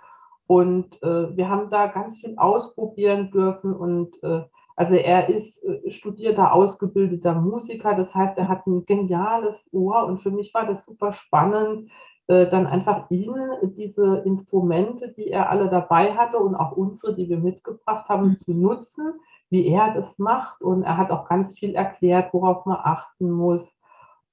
Und 0.48 1.02
äh, 1.02 1.36
wir 1.36 1.50
haben 1.50 1.70
da 1.70 1.88
ganz 1.88 2.18
viel 2.18 2.38
ausprobieren 2.38 3.32
dürfen. 3.32 3.74
Und 3.74 4.22
äh, 4.24 4.42
also 4.76 4.96
er 4.96 5.30
ist 5.30 5.64
äh, 5.64 5.90
studierter, 5.90 6.54
ausgebildeter 6.54 7.36
Musiker. 7.36 7.96
Das 7.96 8.14
heißt, 8.14 8.38
er 8.38 8.48
hat 8.48 8.68
ein 8.68 8.86
geniales 8.86 9.68
Ohr. 9.72 10.06
Und 10.06 10.18
für 10.18 10.32
mich 10.32 10.54
war 10.54 10.66
das 10.66 10.86
super 10.86 11.14
spannend, 11.14 11.90
äh, 12.28 12.48
dann 12.48 12.68
einfach 12.68 13.10
ihn 13.10 13.34
diese 13.76 14.18
Instrumente, 14.26 15.14
die 15.14 15.28
er 15.28 15.50
alle 15.50 15.70
dabei 15.70 16.14
hatte 16.14 16.38
und 16.38 16.56
auch 16.56 16.72
unsere, 16.72 17.16
die 17.16 17.28
wir 17.30 17.38
mitgebracht 17.38 18.08
haben, 18.10 18.30
mhm. 18.30 18.36
zu 18.38 18.54
nutzen, 18.54 19.14
wie 19.50 19.68
er 19.68 19.94
das 19.94 20.18
macht. 20.20 20.62
Und 20.62 20.84
er 20.84 20.98
hat 20.98 21.12
auch 21.12 21.28
ganz 21.28 21.58
viel 21.58 21.76
erklärt, 21.76 22.34
worauf 22.34 22.66
man 22.66 22.78
achten 22.82 23.30
muss. 23.32 23.76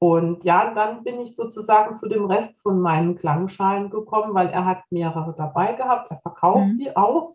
Und 0.02 0.44
ja, 0.44 0.72
dann 0.72 1.04
bin 1.04 1.20
ich 1.20 1.36
sozusagen 1.36 1.94
zu 1.94 2.08
dem 2.08 2.24
Rest 2.24 2.62
von 2.62 2.80
meinen 2.80 3.16
Klangschalen 3.16 3.90
gekommen, 3.90 4.32
weil 4.32 4.48
er 4.48 4.64
hat 4.64 4.82
mehrere 4.88 5.34
dabei 5.36 5.74
gehabt. 5.74 6.10
Er 6.10 6.20
verkauft 6.20 6.68
mhm. 6.68 6.78
die 6.78 6.96
auch. 6.96 7.34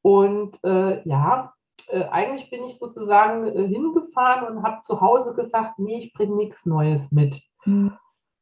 Und 0.00 0.62
äh, 0.62 1.02
ja, 1.08 1.52
äh, 1.88 2.04
eigentlich 2.04 2.50
bin 2.50 2.62
ich 2.64 2.78
sozusagen 2.78 3.46
äh, 3.46 3.66
hingefahren 3.66 4.46
und 4.56 4.62
habe 4.62 4.80
zu 4.82 5.00
Hause 5.00 5.34
gesagt, 5.34 5.80
nee, 5.80 5.98
ich 5.98 6.12
bringe 6.12 6.36
nichts 6.36 6.66
Neues 6.66 7.10
mit. 7.10 7.42
Mhm. 7.64 7.94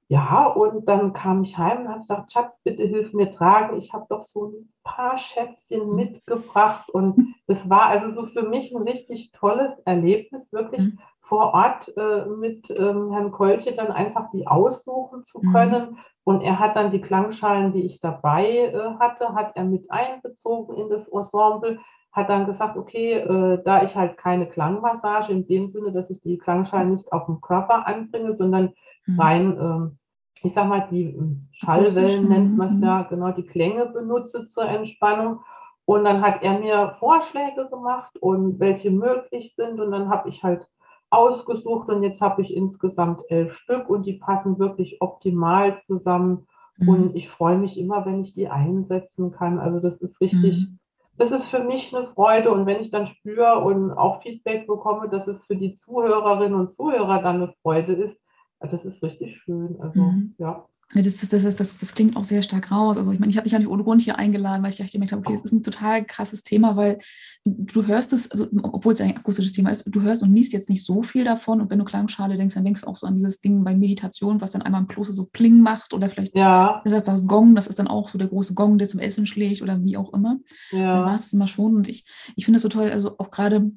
Ja, 0.08 0.48
und 0.48 0.86
dann 0.86 1.14
kam 1.14 1.42
ich 1.42 1.56
heim 1.56 1.82
und 1.82 1.88
habe 1.88 2.00
gesagt, 2.00 2.30
Schatz, 2.30 2.60
bitte 2.62 2.82
hilf 2.82 3.14
mir 3.14 3.30
tragen. 3.30 3.78
Ich 3.78 3.94
habe 3.94 4.04
doch 4.10 4.24
so 4.24 4.48
ein 4.48 4.72
paar 4.84 5.16
Schätzchen 5.16 5.88
mhm. 5.88 5.94
mitgebracht. 5.94 6.90
Und 6.90 7.36
es 7.46 7.70
war 7.70 7.86
also 7.86 8.10
so 8.10 8.26
für 8.26 8.42
mich 8.42 8.70
ein 8.74 8.82
richtig 8.82 9.32
tolles 9.32 9.78
Erlebnis, 9.86 10.52
wirklich 10.52 10.82
mhm. 10.82 10.98
Vor 11.32 11.54
Ort 11.54 11.90
äh, 11.96 12.26
mit 12.26 12.68
ähm, 12.78 13.10
Herrn 13.10 13.32
Kolche 13.32 13.74
dann 13.74 13.90
einfach 13.90 14.30
die 14.32 14.46
aussuchen 14.46 15.24
zu 15.24 15.40
mhm. 15.40 15.52
können. 15.54 15.90
Mhm. 15.92 15.98
Und 16.24 16.42
er 16.42 16.58
hat 16.58 16.76
dann 16.76 16.90
die 16.90 17.00
Klangschalen, 17.00 17.72
die 17.72 17.86
ich 17.86 18.00
dabei 18.00 18.44
äh, 18.44 18.98
hatte, 19.00 19.34
hat 19.34 19.52
er 19.54 19.64
mit 19.64 19.90
einbezogen 19.90 20.76
in 20.76 20.90
das 20.90 21.08
Ensemble 21.08 21.78
hat 22.12 22.28
dann 22.28 22.44
gesagt, 22.44 22.76
okay, 22.76 23.14
äh, 23.14 23.62
da 23.64 23.82
ich 23.82 23.96
halt 23.96 24.18
keine 24.18 24.46
Klangmassage 24.46 25.32
in 25.32 25.46
dem 25.46 25.68
Sinne, 25.68 25.90
dass 25.90 26.10
ich 26.10 26.20
die 26.20 26.36
Klangschalen 26.36 26.90
nicht 26.90 27.10
auf 27.10 27.24
dem 27.24 27.40
Körper 27.40 27.86
anbringe, 27.86 28.32
sondern 28.32 28.74
mhm. 29.06 29.18
rein 29.18 29.58
äh, 29.58 30.44
ich 30.44 30.52
sag 30.52 30.68
mal, 30.68 30.86
die 30.90 31.14
hm, 31.14 31.48
Schallwellen 31.52 32.28
nennt 32.28 32.58
man 32.58 32.68
es 32.68 32.74
mhm. 32.74 32.84
ja, 32.84 33.02
genau, 33.04 33.32
die 33.32 33.46
Klänge 33.46 33.86
benutze 33.86 34.46
zur 34.48 34.64
Entspannung. 34.64 35.40
Und 35.86 36.04
dann 36.04 36.20
hat 36.20 36.42
er 36.42 36.58
mir 36.58 36.92
Vorschläge 36.98 37.70
gemacht 37.70 38.18
und 38.18 38.60
welche 38.60 38.90
möglich 38.90 39.54
sind. 39.54 39.80
Und 39.80 39.92
dann 39.92 40.10
habe 40.10 40.28
ich 40.28 40.42
halt 40.42 40.68
ausgesucht 41.12 41.88
und 41.90 42.02
jetzt 42.02 42.20
habe 42.20 42.40
ich 42.42 42.56
insgesamt 42.56 43.22
elf 43.28 43.54
Stück 43.54 43.88
und 43.90 44.06
die 44.06 44.14
passen 44.14 44.58
wirklich 44.58 45.02
optimal 45.02 45.76
zusammen. 45.78 46.46
Mhm. 46.78 46.88
Und 46.88 47.16
ich 47.16 47.28
freue 47.28 47.58
mich 47.58 47.78
immer, 47.78 48.06
wenn 48.06 48.22
ich 48.22 48.32
die 48.32 48.48
einsetzen 48.48 49.30
kann. 49.30 49.58
Also 49.58 49.78
das 49.78 50.00
ist 50.00 50.20
richtig, 50.22 50.68
mhm. 50.70 50.78
das 51.18 51.30
ist 51.30 51.44
für 51.44 51.62
mich 51.62 51.94
eine 51.94 52.06
Freude. 52.06 52.50
Und 52.50 52.64
wenn 52.64 52.80
ich 52.80 52.90
dann 52.90 53.06
spüre 53.06 53.58
und 53.58 53.92
auch 53.92 54.22
Feedback 54.22 54.66
bekomme, 54.66 55.08
dass 55.10 55.28
es 55.28 55.44
für 55.44 55.56
die 55.56 55.74
Zuhörerinnen 55.74 56.58
und 56.58 56.72
Zuhörer 56.72 57.20
dann 57.22 57.36
eine 57.36 57.52
Freude 57.62 57.92
ist, 57.92 58.18
das 58.60 58.84
ist 58.84 59.02
richtig 59.02 59.36
schön. 59.36 59.76
Also, 59.80 60.00
mhm. 60.00 60.34
ja. 60.38 60.64
Das, 60.94 61.16
das, 61.16 61.28
das, 61.30 61.56
das, 61.56 61.78
das 61.78 61.94
klingt 61.94 62.16
auch 62.16 62.24
sehr 62.24 62.42
stark 62.42 62.70
raus. 62.70 62.98
Also 62.98 63.12
ich 63.12 63.18
meine, 63.18 63.30
ich 63.30 63.36
habe 63.36 63.44
dich 63.44 63.52
ja 63.52 63.58
nicht 63.58 63.68
ohne 63.68 63.82
Grund 63.82 64.02
hier 64.02 64.18
eingeladen, 64.18 64.62
weil 64.62 64.70
ich 64.70 64.92
gemerkt 64.92 65.12
habe, 65.12 65.20
okay, 65.20 65.32
das 65.32 65.44
ist 65.44 65.52
ein 65.52 65.62
total 65.62 66.04
krasses 66.04 66.42
Thema, 66.42 66.76
weil 66.76 66.98
du 67.44 67.86
hörst 67.86 68.12
es, 68.12 68.30
also 68.30 68.46
obwohl 68.62 68.92
es 68.92 69.00
ein 69.00 69.16
akustisches 69.16 69.52
Thema 69.52 69.70
ist, 69.70 69.84
du 69.86 70.02
hörst 70.02 70.22
und 70.22 70.34
liest 70.34 70.52
jetzt 70.52 70.68
nicht 70.68 70.84
so 70.84 71.02
viel 71.02 71.24
davon. 71.24 71.60
Und 71.60 71.70
wenn 71.70 71.78
du 71.78 71.84
Klangschale 71.84 72.36
denkst, 72.36 72.54
dann 72.54 72.64
denkst 72.64 72.82
du 72.82 72.86
auch 72.86 72.96
so 72.96 73.06
an 73.06 73.14
dieses 73.14 73.40
Ding 73.40 73.64
bei 73.64 73.74
Meditation, 73.74 74.40
was 74.40 74.50
dann 74.50 74.62
einmal 74.62 74.82
im 74.82 74.88
Kloster 74.88 75.14
so 75.14 75.24
Pling 75.24 75.60
macht 75.60 75.94
oder 75.94 76.10
vielleicht 76.10 76.36
ja. 76.36 76.82
das, 76.84 77.04
das 77.04 77.26
Gong, 77.26 77.54
das 77.54 77.68
ist 77.68 77.78
dann 77.78 77.88
auch 77.88 78.10
so 78.10 78.18
der 78.18 78.28
große 78.28 78.54
Gong, 78.54 78.76
der 78.76 78.88
zum 78.88 79.00
Essen 79.00 79.24
schlägt 79.24 79.62
oder 79.62 79.82
wie 79.82 79.96
auch 79.96 80.12
immer. 80.12 80.36
Ja. 80.72 80.96
Dann 80.96 81.04
war 81.06 81.14
es 81.14 81.32
immer 81.32 81.48
schon. 81.48 81.74
Und 81.74 81.88
ich, 81.88 82.04
ich 82.36 82.44
finde 82.44 82.56
es 82.56 82.62
so 82.62 82.68
toll, 82.68 82.90
also 82.90 83.16
auch 83.18 83.30
gerade 83.30 83.72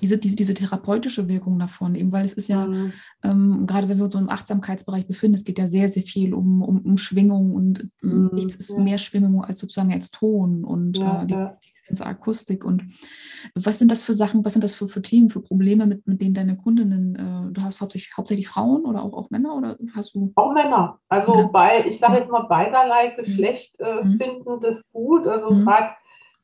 diese, 0.00 0.18
diese, 0.18 0.36
diese 0.36 0.54
therapeutische 0.54 1.28
Wirkung 1.28 1.58
davon, 1.58 1.94
eben 1.94 2.12
weil 2.12 2.24
es 2.24 2.32
ist 2.32 2.48
ja, 2.48 2.66
mhm. 2.66 2.92
ähm, 3.22 3.66
gerade 3.66 3.88
wenn 3.88 3.98
wir 3.98 4.04
uns 4.04 4.14
so 4.14 4.18
im 4.18 4.30
Achtsamkeitsbereich 4.30 5.06
befinden, 5.06 5.34
es 5.34 5.44
geht 5.44 5.58
ja 5.58 5.68
sehr, 5.68 5.88
sehr 5.88 6.02
viel 6.02 6.34
um, 6.34 6.62
um, 6.62 6.80
um 6.80 6.96
Schwingung 6.96 7.52
und 7.52 7.88
ähm, 8.02 8.24
mhm. 8.24 8.30
nichts 8.32 8.54
ist 8.54 8.76
mehr 8.78 8.98
Schwingung 8.98 9.44
als 9.44 9.58
sozusagen 9.58 9.92
als 9.92 10.10
Ton 10.10 10.64
und 10.64 10.98
ja, 10.98 11.22
äh, 11.22 11.26
die, 11.26 11.34
diese 11.34 11.86
ganze 11.86 12.06
Akustik. 12.06 12.64
Und 12.64 12.84
was 13.54 13.78
sind 13.78 13.90
das 13.90 14.02
für 14.02 14.14
Sachen, 14.14 14.44
was 14.44 14.54
sind 14.54 14.64
das 14.64 14.74
für, 14.74 14.88
für 14.88 15.02
Themen, 15.02 15.30
für 15.30 15.42
Probleme, 15.42 15.86
mit, 15.86 16.06
mit 16.06 16.20
denen 16.20 16.34
deine 16.34 16.56
Kundinnen, 16.56 17.14
äh, 17.16 17.52
du 17.52 17.62
hast 17.62 17.80
hauptsächlich, 17.80 18.16
hauptsächlich 18.16 18.48
Frauen 18.48 18.84
oder 18.86 19.02
auch, 19.02 19.12
auch 19.12 19.30
Männer 19.30 19.54
oder 19.54 19.76
hast 19.94 20.14
du? 20.14 20.32
Auch 20.36 20.52
Männer. 20.52 20.98
Also 21.08 21.34
ja. 21.34 21.46
bei, 21.46 21.84
ich 21.86 21.98
sage 21.98 22.16
jetzt 22.16 22.30
mal 22.30 22.46
beiderlei 22.46 23.12
mhm. 23.12 23.22
Geschlecht 23.22 23.78
äh, 23.80 24.02
mhm. 24.02 24.18
finden 24.18 24.60
das 24.60 24.90
gut. 24.92 25.26
Also 25.26 25.50
mhm. 25.50 25.64
gerade 25.64 25.90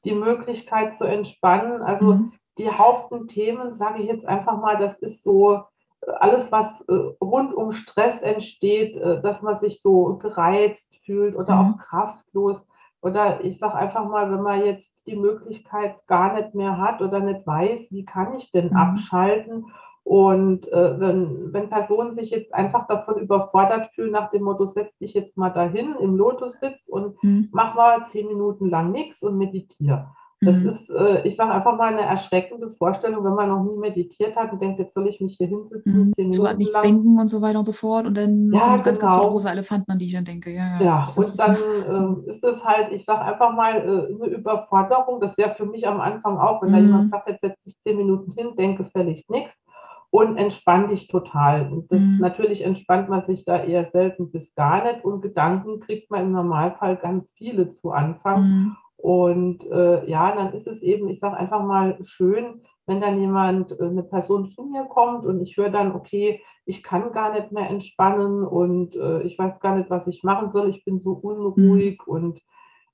die 0.05 0.12
Möglichkeit 0.12 0.95
zu 0.95 1.05
entspannen. 1.05 1.83
Also 1.83 2.14
mhm 2.14 2.33
die 2.59 2.71
Hauptthemen, 2.71 3.75
sage 3.75 4.03
ich 4.03 4.09
jetzt 4.09 4.27
einfach 4.27 4.61
mal, 4.61 4.77
das 4.79 4.99
ist 4.99 5.23
so 5.23 5.62
äh, 6.01 6.11
alles, 6.21 6.51
was 6.53 6.83
äh, 6.88 6.92
rund 7.21 7.55
um 7.55 7.73
Stress 7.73 8.23
entsteht, 8.23 8.97
äh, 8.97 9.21
dass 9.21 9.42
man 9.42 9.55
sich 9.55 9.83
so 9.83 10.16
gereizt 10.16 10.97
fühlt 11.05 11.37
oder 11.37 11.55
mhm. 11.55 11.75
auch 11.75 11.79
kraftlos. 11.79 12.66
Oder 13.03 13.45
ich 13.45 13.59
sage 13.59 13.75
einfach 13.75 14.09
mal, 14.09 14.31
wenn 14.33 14.42
man 14.42 14.64
jetzt 14.64 15.07
die 15.07 15.16
Möglichkeit 15.16 16.07
gar 16.07 16.35
nicht 16.35 16.55
mehr 16.55 16.79
hat 16.79 17.03
oder 17.03 17.21
nicht 17.21 17.47
weiß, 17.47 17.92
wie 17.92 18.05
kann 18.05 18.35
ich 18.37 18.51
denn 18.51 18.71
mhm. 18.71 18.77
abschalten? 18.77 19.66
Und 20.03 20.71
äh, 20.73 21.01
wenn, 21.01 21.53
wenn 21.53 21.69
Personen 21.69 22.12
sich 22.12 22.31
jetzt 22.31 22.55
einfach 22.55 22.87
davon 22.87 23.16
überfordert 23.16 23.88
fühlen, 23.88 24.12
nach 24.12 24.31
dem 24.31 24.45
Motto, 24.45 24.64
setz 24.64 24.97
dich 24.99 25.14
jetzt 25.14 25.37
mal 25.37 25.51
dahin 25.51 25.97
im 25.97 26.16
Lotussitz 26.16 26.88
und 26.88 27.21
mhm. 27.25 27.49
mach 27.53 27.75
mal 27.75 28.05
zehn 28.07 28.29
Minuten 28.29 28.71
lang 28.71 28.92
nichts 28.92 29.23
und 29.23 29.37
meditiere. 29.37 30.14
Das 30.42 30.57
mhm. 30.57 30.68
ist, 30.68 30.90
äh, 30.90 31.27
ich 31.27 31.35
sage 31.37 31.51
einfach 31.51 31.79
mal, 31.79 31.92
eine 31.92 32.03
erschreckende 32.03 32.68
Vorstellung, 32.68 33.25
wenn 33.25 33.35
man 33.35 33.49
noch 33.49 33.64
nie 33.64 33.79
meditiert 33.79 34.37
hat 34.37 34.53
und 34.53 34.61
denkt, 34.61 34.79
jetzt 34.79 34.92
soll 34.92 35.09
ich 35.09 35.18
mich 35.20 35.37
hier 35.38 35.46
hinsetzen. 35.46 36.12
Mhm. 36.16 36.33
So 36.33 36.44
an 36.44 36.59
nichts 36.59 36.75
lang. 36.75 36.83
denken 36.83 37.18
und 37.18 37.29
so 37.29 37.40
weiter 37.40 37.59
und 37.59 37.64
so 37.64 37.72
fort. 37.72 38.07
Und 38.07 38.16
dann 38.16 38.53
ja, 38.53 38.61
kommen 38.61 38.83
ganz, 38.83 38.99
genau. 38.99 39.12
ganz 39.12 39.20
viele 39.22 39.31
große 39.33 39.49
Elefanten, 39.49 39.92
an 39.92 39.99
die 39.99 40.07
ich 40.07 40.12
dann 40.12 40.27
denke. 40.27 40.51
Ja, 40.51 40.79
ja, 40.79 40.85
ja 40.85 41.03
ist, 41.03 41.16
und 41.16 41.38
dann 41.38 41.55
äh, 41.55 42.31
ist 42.31 42.44
es 42.44 42.62
halt, 42.62 42.92
ich 42.92 43.07
sage 43.07 43.22
einfach 43.22 43.55
mal, 43.55 43.77
äh, 43.77 44.25
eine 44.25 44.37
Überforderung. 44.37 45.20
Das 45.22 45.38
wäre 45.38 45.55
für 45.55 45.64
mich 45.64 45.88
am 45.88 46.01
Anfang 46.01 46.37
auch, 46.37 46.61
wenn 46.61 46.68
mhm. 46.68 46.75
da 46.75 46.81
jemand 46.81 47.11
sagt, 47.11 47.29
jetzt 47.31 47.40
setze 47.40 47.68
ich 47.70 47.81
zehn 47.81 47.96
Minuten 47.96 48.33
hin, 48.37 48.55
denke 48.59 48.85
völlig 48.85 49.27
nichts 49.31 49.64
und 50.11 50.37
entspann 50.37 50.88
dich 50.88 51.09
total. 51.09 51.72
Und 51.72 51.90
das 51.90 52.01
mhm. 52.01 52.18
natürlich 52.20 52.62
entspannt 52.62 53.09
man 53.09 53.25
sich 53.27 53.46
da 53.46 53.64
eher 53.64 53.90
selten 53.90 54.31
bis 54.31 54.55
gar 54.55 54.85
nicht 54.85 55.05
und 55.05 55.22
Gedanken 55.22 55.81
kriegt 55.81 56.11
man 56.11 56.22
im 56.22 56.33
Normalfall 56.33 56.96
ganz 56.96 57.33
viele 57.37 57.68
zu 57.68 57.90
Anfang. 57.92 58.42
Mhm. 58.42 58.77
Und 59.07 59.64
äh, 59.71 60.05
ja, 60.11 60.35
dann 60.35 60.53
ist 60.53 60.66
es 60.66 60.83
eben, 60.83 61.09
ich 61.09 61.21
sage 61.21 61.37
einfach 61.37 61.62
mal 61.62 61.97
schön, 62.03 62.62
wenn 62.87 63.01
dann 63.01 63.21
jemand, 63.21 63.71
äh, 63.71 63.85
eine 63.85 64.03
Person 64.03 64.49
zu 64.49 64.64
mir 64.64 64.83
kommt 64.87 65.25
und 65.25 65.40
ich 65.40 65.57
höre 65.57 65.71
dann, 65.71 65.95
okay, 65.95 66.42
ich 66.64 66.83
kann 66.83 67.12
gar 67.12 67.33
nicht 67.33 67.53
mehr 67.53 67.71
entspannen 67.71 68.45
und 68.45 68.97
äh, 68.97 69.23
ich 69.23 69.38
weiß 69.38 69.61
gar 69.61 69.77
nicht, 69.77 69.90
was 69.90 70.09
ich 70.09 70.25
machen 70.25 70.49
soll, 70.49 70.71
ich 70.71 70.85
bin 70.85 70.99
so 70.99 71.12
unruhig 71.12 72.01
mhm. 72.05 72.12
und 72.12 72.42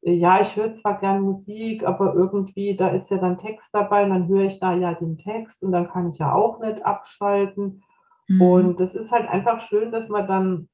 äh, 0.03 0.13
ja, 0.13 0.43
ich 0.43 0.55
höre 0.55 0.75
zwar 0.75 1.01
gern 1.01 1.23
Musik, 1.23 1.83
aber 1.83 2.13
irgendwie, 2.13 2.77
da 2.77 2.89
ist 2.89 3.11
ja 3.11 3.17
dann 3.17 3.39
Text 3.39 3.71
dabei 3.73 4.05
und 4.05 4.11
dann 4.11 4.29
höre 4.29 4.45
ich 4.45 4.61
da 4.61 4.75
ja 4.75 4.93
den 4.93 5.17
Text 5.17 5.63
und 5.63 5.73
dann 5.73 5.89
kann 5.89 6.11
ich 6.11 6.19
ja 6.19 6.35
auch 6.35 6.61
nicht 6.61 6.85
abschalten. 6.85 7.83
Mhm. 8.29 8.43
Und 8.43 8.81
das 8.81 8.95
ist 8.95 9.11
halt 9.11 9.27
einfach 9.31 9.61
schön, 9.61 9.91
dass 9.91 10.11
man 10.11 10.27
dann 10.27 10.69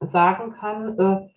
sagen 0.00 0.52
kann, 0.52 0.98
äh, 0.98 1.28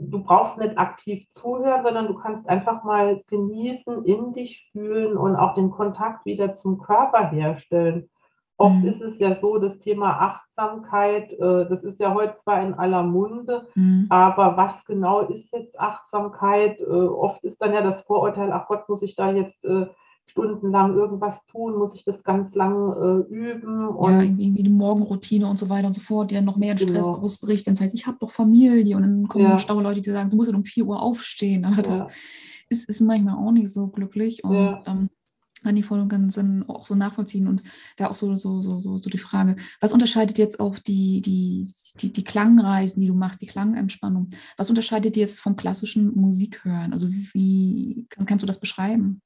du 0.00 0.22
brauchst 0.22 0.58
nicht 0.58 0.78
aktiv 0.78 1.28
zuhören, 1.30 1.82
sondern 1.82 2.06
du 2.06 2.14
kannst 2.14 2.48
einfach 2.48 2.84
mal 2.84 3.22
genießen, 3.28 4.04
in 4.04 4.32
dich 4.32 4.68
fühlen 4.72 5.16
und 5.16 5.36
auch 5.36 5.54
den 5.54 5.70
Kontakt 5.70 6.24
wieder 6.24 6.54
zum 6.54 6.78
Körper 6.78 7.30
herstellen. 7.30 8.08
Oft 8.56 8.82
mhm. 8.82 8.88
ist 8.88 9.00
es 9.00 9.18
ja 9.18 9.34
so, 9.34 9.58
das 9.58 9.78
Thema 9.78 10.20
Achtsamkeit, 10.20 11.32
äh, 11.32 11.66
das 11.66 11.82
ist 11.82 11.98
ja 11.98 12.12
heute 12.12 12.34
zwar 12.34 12.62
in 12.62 12.74
aller 12.74 13.02
Munde, 13.02 13.66
mhm. 13.74 14.06
aber 14.10 14.56
was 14.58 14.84
genau 14.84 15.20
ist 15.20 15.52
jetzt 15.54 15.80
Achtsamkeit? 15.80 16.78
Äh, 16.78 16.84
oft 16.84 17.42
ist 17.42 17.62
dann 17.62 17.72
ja 17.72 17.80
das 17.80 18.02
Vorurteil, 18.02 18.52
ach 18.52 18.66
Gott, 18.66 18.86
muss 18.88 19.00
ich 19.00 19.16
da 19.16 19.32
jetzt 19.32 19.64
äh, 19.64 19.86
stundenlang 20.30 20.94
irgendwas 20.94 21.44
tun, 21.46 21.76
muss 21.76 21.94
ich 21.94 22.04
das 22.04 22.22
ganz 22.22 22.54
lang 22.54 22.92
äh, 22.92 23.32
üben. 23.32 23.88
Und 23.88 24.12
ja, 24.12 24.22
irgendwie, 24.22 24.62
die 24.62 24.70
Morgenroutine 24.70 25.46
und 25.46 25.58
so 25.58 25.68
weiter 25.68 25.86
und 25.86 25.94
so 25.94 26.00
fort, 26.00 26.30
die 26.30 26.34
dann 26.34 26.44
noch 26.44 26.56
mehr 26.56 26.72
in 26.72 26.78
Stress 26.78 27.06
genau. 27.06 27.18
ausbricht, 27.18 27.66
wenn 27.66 27.74
es 27.74 27.80
heißt, 27.80 27.94
ich 27.94 28.06
habe 28.06 28.18
doch 28.20 28.30
Familie 28.30 28.96
und 28.96 29.02
dann 29.02 29.28
kommen 29.28 29.44
ja. 29.44 29.58
schlaue 29.58 29.82
Leute, 29.82 30.00
die 30.00 30.10
sagen, 30.10 30.30
du 30.30 30.36
musst 30.36 30.50
ja 30.50 30.56
um 30.56 30.64
4 30.64 30.86
Uhr 30.86 31.02
aufstehen. 31.02 31.64
Aber 31.64 31.82
das 31.82 32.00
ja. 32.00 32.08
ist, 32.68 32.88
ist 32.88 33.00
manchmal 33.00 33.36
auch 33.36 33.52
nicht 33.52 33.72
so 33.72 33.88
glücklich. 33.88 34.44
Und 34.44 34.54
ja. 34.54 34.82
ähm, 34.86 35.10
kann 35.62 35.76
die 35.76 35.82
voll 35.82 36.00
und 36.00 36.08
ganz 36.08 36.40
auch 36.68 36.86
so 36.86 36.94
nachvollziehen 36.94 37.46
und 37.46 37.62
da 37.96 38.08
auch 38.08 38.14
so, 38.14 38.34
so, 38.36 38.62
so, 38.62 38.80
so, 38.80 38.98
so 38.98 39.10
die 39.10 39.18
Frage, 39.18 39.56
was 39.80 39.92
unterscheidet 39.92 40.38
jetzt 40.38 40.58
auch 40.58 40.78
die, 40.78 41.20
die, 41.20 41.70
die, 42.00 42.12
die 42.12 42.24
Klangreisen, 42.24 43.00
die 43.00 43.08
du 43.08 43.14
machst, 43.14 43.42
die 43.42 43.46
Klangentspannung, 43.46 44.30
was 44.56 44.70
unterscheidet 44.70 45.16
jetzt 45.16 45.40
vom 45.40 45.56
klassischen 45.56 46.14
Musikhören? 46.14 46.92
Also 46.92 47.10
wie 47.10 48.06
kannst 48.26 48.42
du 48.42 48.46
das 48.46 48.60
beschreiben? 48.60 49.20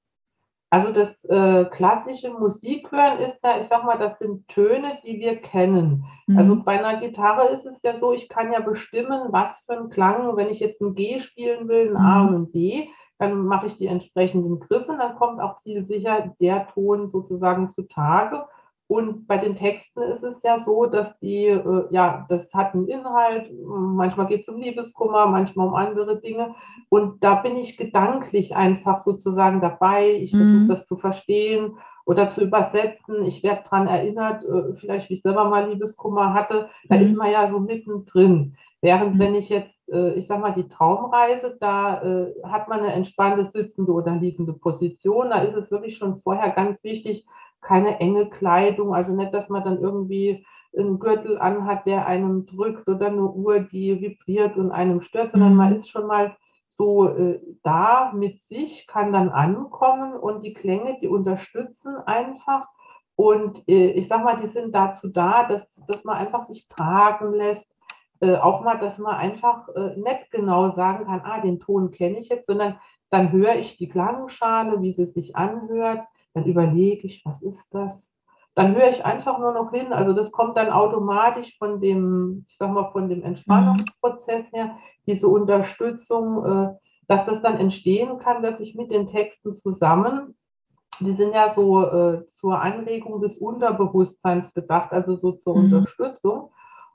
Also 0.74 0.90
das 0.90 1.24
äh, 1.26 1.66
klassische 1.66 2.30
Musikhören 2.30 3.20
ist 3.20 3.44
ja, 3.44 3.60
ich 3.60 3.68
sag 3.68 3.84
mal, 3.84 3.96
das 3.96 4.18
sind 4.18 4.48
Töne, 4.48 4.98
die 5.04 5.20
wir 5.20 5.36
kennen. 5.36 6.04
Mhm. 6.26 6.36
Also 6.36 6.64
bei 6.64 6.84
einer 6.84 6.98
Gitarre 6.98 7.46
ist 7.50 7.64
es 7.64 7.80
ja 7.84 7.94
so, 7.94 8.12
ich 8.12 8.28
kann 8.28 8.50
ja 8.50 8.58
bestimmen, 8.58 9.28
was 9.30 9.62
für 9.66 9.74
ein 9.74 9.88
Klang, 9.88 10.36
wenn 10.36 10.48
ich 10.48 10.58
jetzt 10.58 10.80
ein 10.80 10.96
G 10.96 11.20
spielen 11.20 11.68
will, 11.68 11.90
ein 11.90 11.96
A 11.96 12.24
mhm. 12.24 12.28
und 12.28 12.34
ein 12.34 12.50
D, 12.50 12.88
dann 13.18 13.46
mache 13.46 13.68
ich 13.68 13.76
die 13.76 13.86
entsprechenden 13.86 14.58
Griffe, 14.58 14.96
dann 14.98 15.14
kommt 15.14 15.40
auch 15.40 15.54
zielsicher 15.54 16.34
der 16.40 16.66
Ton 16.66 17.06
sozusagen 17.06 17.70
zutage. 17.70 18.44
Und 18.94 19.26
bei 19.26 19.38
den 19.38 19.56
Texten 19.56 20.02
ist 20.02 20.22
es 20.22 20.40
ja 20.44 20.60
so, 20.60 20.86
dass 20.86 21.18
die, 21.18 21.46
äh, 21.46 21.84
ja, 21.90 22.26
das 22.28 22.54
hat 22.54 22.74
einen 22.74 22.86
Inhalt, 22.86 23.50
manchmal 23.66 24.28
geht 24.28 24.42
es 24.42 24.48
um 24.48 24.60
Liebeskummer, 24.60 25.26
manchmal 25.26 25.66
um 25.66 25.74
andere 25.74 26.20
Dinge. 26.20 26.54
Und 26.90 27.24
da 27.24 27.34
bin 27.34 27.56
ich 27.56 27.76
gedanklich 27.76 28.54
einfach 28.54 29.00
sozusagen 29.00 29.60
dabei. 29.60 30.12
Ich 30.12 30.32
mhm. 30.32 30.38
versuche 30.38 30.68
das 30.68 30.86
zu 30.86 30.96
verstehen 30.96 31.76
oder 32.04 32.28
zu 32.28 32.44
übersetzen. 32.44 33.24
Ich 33.24 33.42
werde 33.42 33.64
daran 33.64 33.88
erinnert, 33.88 34.44
äh, 34.44 34.74
vielleicht 34.74 35.10
wie 35.10 35.14
ich 35.14 35.22
selber 35.22 35.46
mal 35.46 35.68
Liebeskummer 35.68 36.32
hatte. 36.32 36.68
Da 36.88 36.94
mhm. 36.94 37.02
ist 37.02 37.16
man 37.16 37.32
ja 37.32 37.48
so 37.48 37.58
mittendrin. 37.58 38.54
Während 38.80 39.16
mhm. 39.16 39.18
wenn 39.18 39.34
ich 39.34 39.48
jetzt, 39.48 39.92
äh, 39.92 40.12
ich 40.12 40.28
sag 40.28 40.38
mal, 40.40 40.52
die 40.52 40.68
Traumreise, 40.68 41.56
da 41.58 42.00
äh, 42.00 42.32
hat 42.44 42.68
man 42.68 42.78
eine 42.78 42.92
entspannte 42.92 43.44
sitzende 43.44 43.90
oder 43.90 44.12
liegende 44.12 44.52
Position. 44.52 45.30
Da 45.30 45.38
ist 45.38 45.56
es 45.56 45.72
wirklich 45.72 45.96
schon 45.96 46.18
vorher 46.18 46.50
ganz 46.50 46.84
wichtig, 46.84 47.26
keine 47.64 47.98
enge 47.98 48.28
Kleidung, 48.28 48.94
also 48.94 49.14
nicht, 49.14 49.34
dass 49.34 49.48
man 49.48 49.64
dann 49.64 49.80
irgendwie 49.80 50.46
einen 50.76 50.98
Gürtel 50.98 51.38
anhat, 51.38 51.86
der 51.86 52.06
einem 52.06 52.46
drückt 52.46 52.88
oder 52.88 53.06
eine 53.06 53.24
Uhr, 53.24 53.60
die 53.60 54.00
vibriert 54.00 54.56
und 54.56 54.70
einem 54.70 55.00
stört, 55.00 55.32
sondern 55.32 55.52
mhm. 55.52 55.56
man 55.56 55.74
ist 55.74 55.88
schon 55.88 56.06
mal 56.06 56.36
so 56.68 57.08
äh, 57.08 57.40
da 57.62 58.12
mit 58.14 58.42
sich, 58.42 58.86
kann 58.86 59.12
dann 59.12 59.28
ankommen 59.28 60.14
und 60.14 60.44
die 60.44 60.54
Klänge, 60.54 60.98
die 61.00 61.08
unterstützen 61.08 61.96
einfach. 62.06 62.66
Und 63.16 63.68
äh, 63.68 63.92
ich 63.92 64.08
sag 64.08 64.24
mal, 64.24 64.36
die 64.36 64.48
sind 64.48 64.74
dazu 64.74 65.08
da, 65.08 65.44
dass, 65.44 65.84
dass 65.86 66.02
man 66.02 66.16
einfach 66.16 66.40
sich 66.42 66.68
tragen 66.68 67.32
lässt. 67.32 67.72
Äh, 68.20 68.36
auch 68.36 68.62
mal, 68.62 68.78
dass 68.78 68.98
man 68.98 69.14
einfach 69.14 69.68
äh, 69.68 69.96
nicht 69.96 70.32
genau 70.32 70.70
sagen 70.70 71.04
kann, 71.04 71.22
ah, 71.24 71.40
den 71.40 71.60
Ton 71.60 71.92
kenne 71.92 72.18
ich 72.18 72.28
jetzt, 72.28 72.46
sondern 72.46 72.80
dann 73.10 73.30
höre 73.30 73.54
ich 73.54 73.76
die 73.76 73.88
Klangschale, 73.88 74.82
wie 74.82 74.92
sie 74.92 75.06
sich 75.06 75.36
anhört 75.36 76.04
dann 76.34 76.44
überlege 76.44 77.06
ich, 77.06 77.24
was 77.24 77.42
ist 77.42 77.72
das? 77.72 78.12
Dann 78.54 78.76
höre 78.76 78.90
ich 78.90 79.04
einfach 79.04 79.38
nur 79.38 79.52
noch 79.52 79.72
hin. 79.72 79.92
Also 79.92 80.12
das 80.12 80.30
kommt 80.30 80.56
dann 80.56 80.70
automatisch 80.70 81.56
von 81.58 81.80
dem, 81.80 82.44
ich 82.48 82.56
sag 82.58 82.70
mal, 82.70 82.90
von 82.92 83.08
dem 83.08 83.22
Entspannungsprozess 83.22 84.52
her, 84.52 84.76
diese 85.06 85.28
Unterstützung, 85.28 86.44
äh, 86.44 86.68
dass 87.08 87.26
das 87.26 87.42
dann 87.42 87.58
entstehen 87.58 88.18
kann, 88.18 88.42
wirklich 88.42 88.74
mit 88.74 88.90
den 88.90 89.08
Texten 89.08 89.54
zusammen. 89.54 90.36
Die 91.00 91.12
sind 91.12 91.34
ja 91.34 91.48
so 91.48 91.82
äh, 91.82 92.26
zur 92.26 92.60
Anregung 92.60 93.20
des 93.20 93.36
Unterbewusstseins 93.38 94.54
gedacht, 94.54 94.92
also 94.92 95.16
so 95.16 95.32
zur 95.32 95.56
mhm. 95.56 95.64
Unterstützung. 95.64 96.50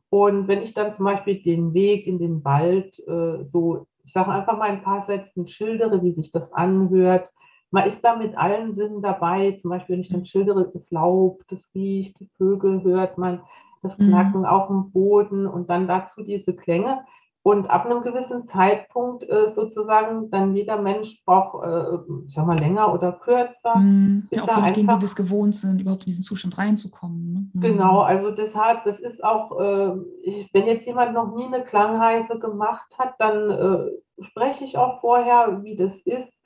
Und 0.09 0.47
wenn 0.47 0.63
ich 0.63 0.73
dann 0.73 0.93
zum 0.93 1.05
Beispiel 1.05 1.43
den 1.43 1.73
Weg 1.73 2.07
in 2.07 2.17
den 2.19 2.43
Wald 2.43 2.97
äh, 3.07 3.43
so, 3.51 3.85
ich 4.05 4.13
sage 4.13 4.31
einfach 4.31 4.57
mal 4.57 4.69
ein 4.69 4.81
paar 4.81 5.01
Sätzen 5.01 5.45
schildere, 5.45 6.01
wie 6.01 6.13
sich 6.13 6.31
das 6.31 6.53
anhört, 6.53 7.29
man 7.71 7.85
ist 7.85 8.01
da 8.03 8.15
mit 8.15 8.37
allen 8.37 8.73
Sinnen 8.73 9.01
dabei. 9.01 9.51
Zum 9.51 9.69
Beispiel, 9.69 9.93
wenn 9.93 10.01
ich 10.01 10.09
dann 10.09 10.25
schildere, 10.25 10.69
das 10.71 10.89
Laub, 10.91 11.41
das 11.49 11.69
riecht, 11.75 12.19
die 12.19 12.29
Vögel 12.37 12.83
hört 12.83 13.17
man, 13.17 13.41
das 13.81 13.97
mhm. 13.97 14.07
Knacken 14.07 14.41
mhm. 14.41 14.45
auf 14.45 14.67
dem 14.67 14.91
Boden 14.91 15.47
und 15.47 15.69
dann 15.69 15.87
dazu 15.87 16.23
diese 16.23 16.55
Klänge. 16.55 17.05
Und 17.41 17.69
ab 17.69 17.85
einem 17.85 18.03
gewissen 18.03 18.43
Zeitpunkt 18.43 19.23
äh, 19.23 19.47
sozusagen, 19.47 20.29
dann 20.29 20.55
jeder 20.55 20.81
Mensch 20.81 21.23
braucht, 21.25 21.65
äh, 21.65 21.97
ich 22.27 22.33
sag 22.33 22.45
mal, 22.45 22.59
länger 22.59 22.93
oder 22.93 23.13
kürzer. 23.13 23.77
Mhm. 23.77 24.27
Ja, 24.29 24.43
auch 24.43 24.47
nachdem, 24.47 24.87
wie 24.87 24.91
wir 24.91 25.03
es 25.03 25.15
gewohnt 25.15 25.55
sind, 25.55 25.79
überhaupt 25.79 26.03
in 26.03 26.07
diesen 26.07 26.25
Zustand 26.25 26.57
reinzukommen. 26.57 27.31
Ne? 27.31 27.49
Mhm. 27.53 27.61
Genau, 27.61 28.01
also 28.01 28.31
deshalb, 28.31 28.83
das 28.83 28.99
ist 28.99 29.23
auch, 29.23 29.57
äh, 29.57 29.93
ich, 30.21 30.49
wenn 30.53 30.67
jetzt 30.67 30.85
jemand 30.85 31.13
noch 31.13 31.33
nie 31.33 31.45
eine 31.45 31.63
Klangreise 31.63 32.39
gemacht 32.39 32.93
hat, 32.97 33.13
dann 33.19 33.49
äh, 33.49 33.89
spreche 34.21 34.65
ich 34.65 34.77
auch 34.77 34.99
vorher, 34.99 35.63
wie 35.63 35.77
das 35.77 35.95
ist 36.01 36.38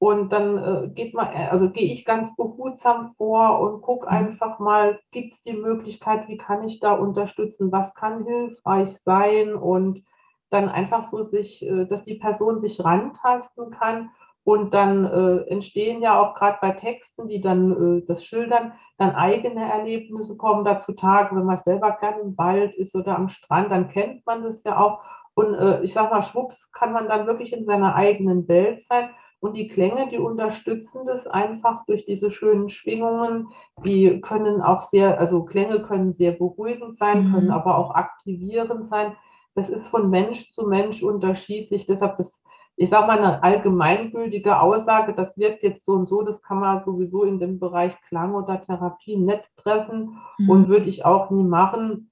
und 0.00 0.32
dann 0.32 0.56
äh, 0.56 0.88
geht 0.88 1.12
man, 1.12 1.26
äh, 1.34 1.48
also 1.50 1.68
gehe 1.68 1.92
ich 1.92 2.06
ganz 2.06 2.34
behutsam 2.34 3.12
vor 3.18 3.60
und 3.60 3.82
gucke 3.82 4.06
mhm. 4.06 4.12
einfach 4.12 4.58
mal, 4.58 4.98
gibt 5.10 5.34
es 5.34 5.42
die 5.42 5.52
Möglichkeit, 5.52 6.26
wie 6.26 6.38
kann 6.38 6.64
ich 6.64 6.80
da 6.80 6.94
unterstützen, 6.94 7.70
was 7.70 7.94
kann 7.94 8.24
hilfreich 8.24 8.96
sein 9.02 9.54
und 9.54 10.02
dann 10.48 10.70
einfach 10.70 11.02
so 11.10 11.22
sich, 11.22 11.62
äh, 11.62 11.84
dass 11.84 12.06
die 12.06 12.14
Person 12.14 12.60
sich 12.60 12.82
rantasten 12.82 13.72
kann 13.72 14.08
und 14.42 14.72
dann 14.72 15.04
äh, 15.04 15.50
entstehen 15.50 16.00
ja 16.00 16.18
auch 16.18 16.34
gerade 16.34 16.56
bei 16.62 16.70
Texten, 16.70 17.28
die 17.28 17.42
dann 17.42 17.98
äh, 17.98 18.06
das 18.06 18.24
schildern, 18.24 18.72
dann 18.96 19.14
eigene 19.14 19.70
Erlebnisse 19.70 20.38
kommen 20.38 20.64
da 20.64 20.78
zutage. 20.78 21.36
Wenn 21.36 21.44
man 21.44 21.58
selber 21.58 21.98
gerne 22.00 22.20
im 22.22 22.38
Wald 22.38 22.74
ist 22.74 22.94
oder 22.96 23.16
am 23.16 23.28
Strand, 23.28 23.70
dann 23.70 23.90
kennt 23.90 24.24
man 24.24 24.44
das 24.44 24.64
ja 24.64 24.80
auch. 24.80 25.02
Und 25.34 25.54
äh, 25.56 25.82
ich 25.82 25.92
sag 25.92 26.10
mal, 26.10 26.22
schwupps 26.22 26.72
kann 26.72 26.94
man 26.94 27.06
dann 27.06 27.26
wirklich 27.26 27.52
in 27.52 27.66
seiner 27.66 27.94
eigenen 27.94 28.48
Welt 28.48 28.82
sein 28.82 29.10
und 29.40 29.56
die 29.56 29.68
Klänge, 29.68 30.06
die 30.08 30.18
unterstützen 30.18 31.06
das 31.06 31.26
einfach 31.26 31.86
durch 31.86 32.04
diese 32.04 32.30
schönen 32.30 32.68
Schwingungen. 32.68 33.48
Die 33.84 34.20
können 34.20 34.60
auch 34.60 34.82
sehr, 34.82 35.18
also 35.18 35.44
Klänge 35.44 35.82
können 35.82 36.12
sehr 36.12 36.32
beruhigend 36.32 36.94
sein, 36.94 37.28
mhm. 37.28 37.32
können 37.32 37.50
aber 37.50 37.78
auch 37.78 37.94
aktivierend 37.94 38.84
sein. 38.84 39.16
Das 39.54 39.70
ist 39.70 39.88
von 39.88 40.10
Mensch 40.10 40.52
zu 40.52 40.66
Mensch 40.66 41.02
unterschiedlich. 41.02 41.86
Deshalb 41.86 42.18
das, 42.18 42.44
ich 42.76 42.90
sage 42.90 43.06
mal, 43.06 43.18
eine 43.18 43.42
allgemeingültige 43.42 44.60
Aussage, 44.60 45.14
das 45.14 45.38
wirkt 45.38 45.62
jetzt 45.62 45.86
so 45.86 45.92
und 45.92 46.06
so, 46.06 46.20
das 46.20 46.42
kann 46.42 46.60
man 46.60 46.78
sowieso 46.78 47.24
in 47.24 47.38
dem 47.38 47.58
Bereich 47.58 47.94
Klang 48.08 48.34
oder 48.34 48.62
Therapie 48.62 49.16
nicht 49.16 49.56
treffen 49.56 50.18
mhm. 50.36 50.50
und 50.50 50.68
würde 50.68 50.88
ich 50.90 51.06
auch 51.06 51.30
nie 51.30 51.44
machen, 51.44 52.10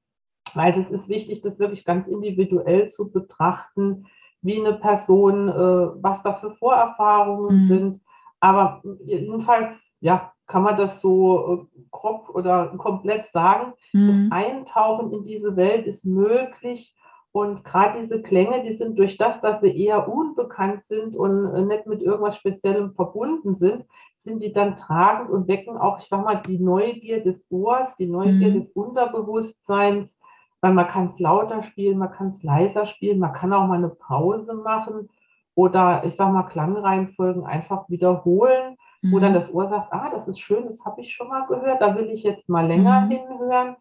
weil 0.54 0.78
es 0.78 0.90
ist 0.90 1.10
wichtig, 1.10 1.42
das 1.42 1.58
wirklich 1.58 1.84
ganz 1.84 2.08
individuell 2.08 2.88
zu 2.88 3.10
betrachten 3.10 4.06
wie 4.42 4.59
eine 4.59 4.74
Person, 4.74 5.48
äh, 5.48 6.03
was 6.03 6.22
da 6.22 6.35
für 6.35 6.53
Vorerfahrungen 6.53 7.62
mhm. 7.64 7.68
sind. 7.68 8.01
Aber 8.40 8.83
jedenfalls, 9.05 9.92
ja, 10.01 10.33
kann 10.46 10.62
man 10.62 10.77
das 10.77 11.01
so 11.01 11.68
äh, 11.74 11.81
grob 11.90 12.31
oder 12.31 12.68
komplett 12.79 13.29
sagen. 13.31 13.74
Mhm. 13.92 14.29
Das 14.31 14.38
Eintauchen 14.38 15.12
in 15.12 15.24
diese 15.24 15.57
Welt 15.57 15.87
ist 15.87 16.05
möglich. 16.05 16.94
Und 17.33 17.62
gerade 17.62 18.01
diese 18.01 18.22
Klänge, 18.22 18.62
die 18.62 18.72
sind 18.72 18.98
durch 18.98 19.16
das, 19.18 19.40
dass 19.40 19.61
sie 19.61 19.77
eher 19.77 20.09
unbekannt 20.09 20.83
sind 20.85 21.14
und 21.14 21.46
äh, 21.46 21.62
nicht 21.62 21.87
mit 21.87 22.03
irgendwas 22.03 22.37
Speziellem 22.37 22.92
verbunden 22.94 23.55
sind, 23.55 23.85
sind 24.16 24.42
die 24.42 24.53
dann 24.53 24.77
tragend 24.77 25.31
und 25.31 25.46
wecken 25.46 25.77
auch, 25.77 26.01
ich 26.01 26.07
sag 26.07 26.24
mal, 26.24 26.42
die 26.46 26.59
Neugier 26.59 27.22
des 27.22 27.46
Ohrs, 27.51 27.94
die 27.96 28.09
Neugier 28.09 28.48
mhm. 28.48 28.61
des 28.61 28.72
Unterbewusstseins 28.72 30.17
weil 30.60 30.72
man 30.72 30.88
kann 30.88 31.06
es 31.06 31.18
lauter 31.18 31.62
spielen, 31.62 31.98
man 31.98 32.10
kann 32.10 32.28
es 32.28 32.42
leiser 32.42 32.86
spielen, 32.86 33.18
man 33.18 33.32
kann 33.32 33.52
auch 33.52 33.66
mal 33.66 33.78
eine 33.78 33.88
Pause 33.88 34.54
machen 34.54 35.08
oder 35.54 36.04
ich 36.04 36.16
sage 36.16 36.32
mal 36.32 36.44
Klangreihenfolgen 36.44 37.44
einfach 37.44 37.88
wiederholen, 37.88 38.76
mhm. 39.02 39.12
wo 39.12 39.18
dann 39.18 39.34
das 39.34 39.52
Ohr 39.52 39.68
sagt, 39.68 39.92
ah, 39.92 40.08
das 40.10 40.28
ist 40.28 40.38
schön, 40.38 40.66
das 40.66 40.84
habe 40.84 41.00
ich 41.00 41.12
schon 41.12 41.28
mal 41.28 41.46
gehört, 41.46 41.80
da 41.80 41.96
will 41.96 42.10
ich 42.10 42.22
jetzt 42.22 42.48
mal 42.48 42.66
länger 42.66 43.02
mhm. 43.02 43.10
hinhören. 43.10 43.76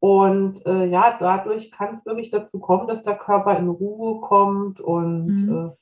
Und 0.00 0.64
äh, 0.64 0.86
ja, 0.86 1.16
dadurch 1.18 1.72
kann 1.72 1.92
es 1.92 2.06
wirklich 2.06 2.30
dazu 2.30 2.60
kommen, 2.60 2.86
dass 2.86 3.02
der 3.02 3.16
Körper 3.16 3.58
in 3.58 3.68
Ruhe 3.68 4.20
kommt 4.20 4.80
und 4.80 5.26
mhm. 5.26 5.66
äh, 5.66 5.76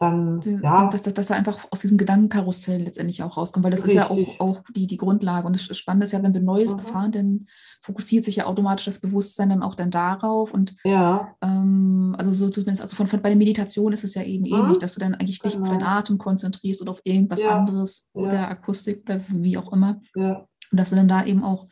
dann, 0.00 0.40
ja. 0.62 0.88
Dass, 0.88 1.02
dass, 1.02 1.12
dass 1.12 1.28
er 1.28 1.36
einfach 1.36 1.66
aus 1.70 1.80
diesem 1.80 1.98
Gedankenkarussell 1.98 2.80
letztendlich 2.80 3.22
auch 3.22 3.36
rauskommt, 3.36 3.64
weil 3.64 3.70
das 3.70 3.84
Richtig. 3.84 4.00
ist 4.00 4.08
ja 4.08 4.10
auch, 4.10 4.40
auch 4.40 4.62
die, 4.74 4.86
die 4.86 4.96
Grundlage. 4.96 5.46
Und 5.46 5.54
das 5.54 5.76
Spannende 5.76 6.06
ist 6.06 6.12
ja, 6.12 6.22
wenn 6.22 6.32
wir 6.32 6.40
Neues 6.40 6.72
mhm. 6.72 6.78
befahren, 6.78 7.12
dann 7.12 7.46
fokussiert 7.82 8.24
sich 8.24 8.36
ja 8.36 8.46
automatisch 8.46 8.86
das 8.86 9.00
Bewusstsein 9.00 9.50
dann 9.50 9.62
auch 9.62 9.74
dann 9.74 9.90
darauf. 9.90 10.54
Und 10.54 10.74
ja. 10.84 11.36
ähm, 11.42 12.16
also 12.18 12.32
so 12.32 12.48
zumindest, 12.48 12.80
also 12.80 12.96
von, 12.96 13.08
von, 13.08 13.20
bei 13.20 13.28
der 13.28 13.36
Meditation 13.36 13.92
ist 13.92 14.04
es 14.04 14.14
ja 14.14 14.22
eben 14.22 14.44
mhm. 14.44 14.60
ähnlich, 14.60 14.78
dass 14.78 14.94
du 14.94 15.00
dann 15.00 15.14
eigentlich 15.14 15.40
genau. 15.40 15.52
dich 15.52 15.60
auf 15.60 15.68
deinen 15.68 15.80
genau. 15.80 15.90
Atem 15.90 16.16
konzentrierst 16.16 16.80
oder 16.80 16.92
auf 16.92 17.00
irgendwas 17.04 17.42
ja. 17.42 17.58
anderes 17.58 18.08
oder 18.14 18.48
Akustik 18.48 19.02
oder 19.04 19.20
wie 19.28 19.58
auch 19.58 19.70
immer. 19.70 20.00
Und 20.14 20.80
dass 20.80 20.88
du 20.88 20.96
dann 20.96 21.08
da 21.08 21.26
eben 21.26 21.44
auch 21.44 21.66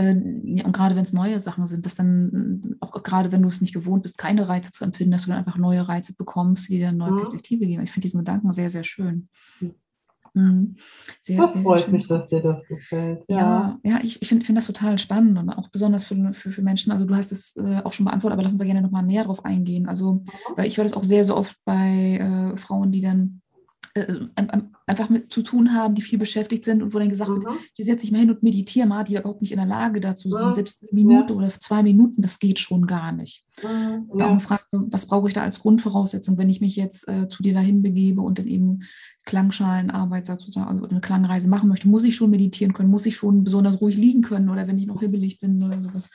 ja, 0.00 0.64
und 0.64 0.72
gerade 0.72 0.94
wenn 0.94 1.02
es 1.02 1.12
neue 1.12 1.40
Sachen 1.40 1.66
sind, 1.66 1.84
dass 1.84 1.96
dann, 1.96 2.76
auch 2.80 3.02
gerade 3.02 3.32
wenn 3.32 3.42
du 3.42 3.48
es 3.48 3.60
nicht 3.60 3.74
gewohnt 3.74 4.02
bist, 4.02 4.16
keine 4.16 4.48
Reize 4.48 4.70
zu 4.70 4.84
empfinden, 4.84 5.10
dass 5.10 5.22
du 5.22 5.30
dann 5.30 5.38
einfach 5.38 5.56
neue 5.56 5.88
Reize 5.88 6.14
bekommst, 6.14 6.68
die 6.68 6.78
dir 6.78 6.88
eine 6.88 6.98
neue 6.98 7.12
mhm. 7.12 7.16
Perspektive 7.18 7.66
geben. 7.66 7.82
Ich 7.82 7.90
finde 7.90 8.06
diesen 8.06 8.18
Gedanken 8.18 8.52
sehr, 8.52 8.70
sehr 8.70 8.84
schön. 8.84 9.28
Mhm. 10.34 10.76
Sehr, 11.20 11.38
das 11.38 11.54
sehr, 11.54 11.62
freut 11.62 11.80
sehr 11.80 11.90
mich, 11.90 12.06
dass 12.06 12.26
dir 12.28 12.40
das 12.40 12.64
gefällt. 12.66 13.24
Ja, 13.28 13.36
ja, 13.36 13.78
ja 13.82 14.00
ich, 14.02 14.22
ich 14.22 14.28
finde 14.28 14.46
find 14.46 14.56
das 14.56 14.66
total 14.66 14.98
spannend 14.98 15.36
und 15.36 15.50
auch 15.50 15.68
besonders 15.68 16.04
für, 16.04 16.32
für, 16.32 16.52
für 16.52 16.62
Menschen. 16.62 16.92
Also 16.92 17.04
du 17.04 17.16
hast 17.16 17.32
es 17.32 17.56
äh, 17.56 17.80
auch 17.82 17.92
schon 17.92 18.06
beantwortet, 18.06 18.34
aber 18.34 18.42
lass 18.44 18.52
uns 18.52 18.60
da 18.60 18.66
gerne 18.66 18.82
nochmal 18.82 19.02
näher 19.02 19.24
drauf 19.24 19.44
eingehen. 19.44 19.88
Also, 19.88 20.14
mhm. 20.14 20.24
weil 20.54 20.68
ich 20.68 20.76
höre 20.76 20.84
das 20.84 20.94
auch 20.94 21.04
sehr, 21.04 21.24
sehr 21.24 21.36
oft 21.36 21.56
bei 21.64 22.18
äh, 22.54 22.56
Frauen, 22.56 22.92
die 22.92 23.00
dann 23.00 23.40
einfach 24.86 25.08
mit 25.10 25.32
zu 25.32 25.42
tun 25.42 25.74
haben, 25.74 25.94
die 25.94 26.02
viel 26.02 26.18
beschäftigt 26.18 26.64
sind 26.64 26.82
und 26.82 26.94
wo 26.94 26.98
dann 26.98 27.08
gesagt 27.08 27.30
mhm. 27.30 27.42
wird, 27.42 27.54
hier 27.74 27.84
setze 27.84 28.04
ich 28.04 28.12
mal 28.12 28.18
hin 28.18 28.30
und 28.30 28.42
meditiere 28.42 28.86
mal, 28.86 29.04
die 29.04 29.16
überhaupt 29.16 29.42
nicht 29.42 29.52
in 29.52 29.58
der 29.58 29.66
Lage 29.66 30.00
dazu 30.00 30.30
sind, 30.30 30.48
mhm. 30.48 30.52
selbst 30.52 30.82
eine 30.82 30.92
Minute 30.92 31.32
ja. 31.32 31.38
oder 31.38 31.50
zwei 31.52 31.82
Minuten, 31.82 32.22
das 32.22 32.38
geht 32.38 32.58
schon 32.58 32.86
gar 32.86 33.12
nicht. 33.12 33.44
Mhm. 33.62 34.04
Und 34.08 34.22
auch 34.22 34.30
eine 34.30 34.40
Frage, 34.40 34.62
was 34.72 35.06
brauche 35.06 35.28
ich 35.28 35.34
da 35.34 35.42
als 35.42 35.60
Grundvoraussetzung, 35.60 36.38
wenn 36.38 36.50
ich 36.50 36.60
mich 36.60 36.76
jetzt 36.76 37.08
äh, 37.08 37.28
zu 37.28 37.42
dir 37.42 37.54
dahin 37.54 37.82
begebe 37.82 38.20
und 38.20 38.38
dann 38.38 38.46
eben 38.46 38.80
Klangschalenarbeit 39.24 40.26
sozusagen, 40.26 40.68
also 40.68 40.88
eine 40.88 41.00
Klangreise 41.00 41.48
machen 41.48 41.68
möchte, 41.68 41.88
muss 41.88 42.04
ich 42.04 42.16
schon 42.16 42.30
meditieren 42.30 42.72
können, 42.72 42.90
muss 42.90 43.06
ich 43.06 43.16
schon 43.16 43.44
besonders 43.44 43.80
ruhig 43.80 43.96
liegen 43.96 44.22
können 44.22 44.48
oder 44.48 44.68
wenn 44.68 44.78
ich 44.78 44.86
noch 44.86 45.00
hibbelig 45.00 45.40
bin 45.40 45.62
oder 45.62 45.82
sowas. 45.82 46.10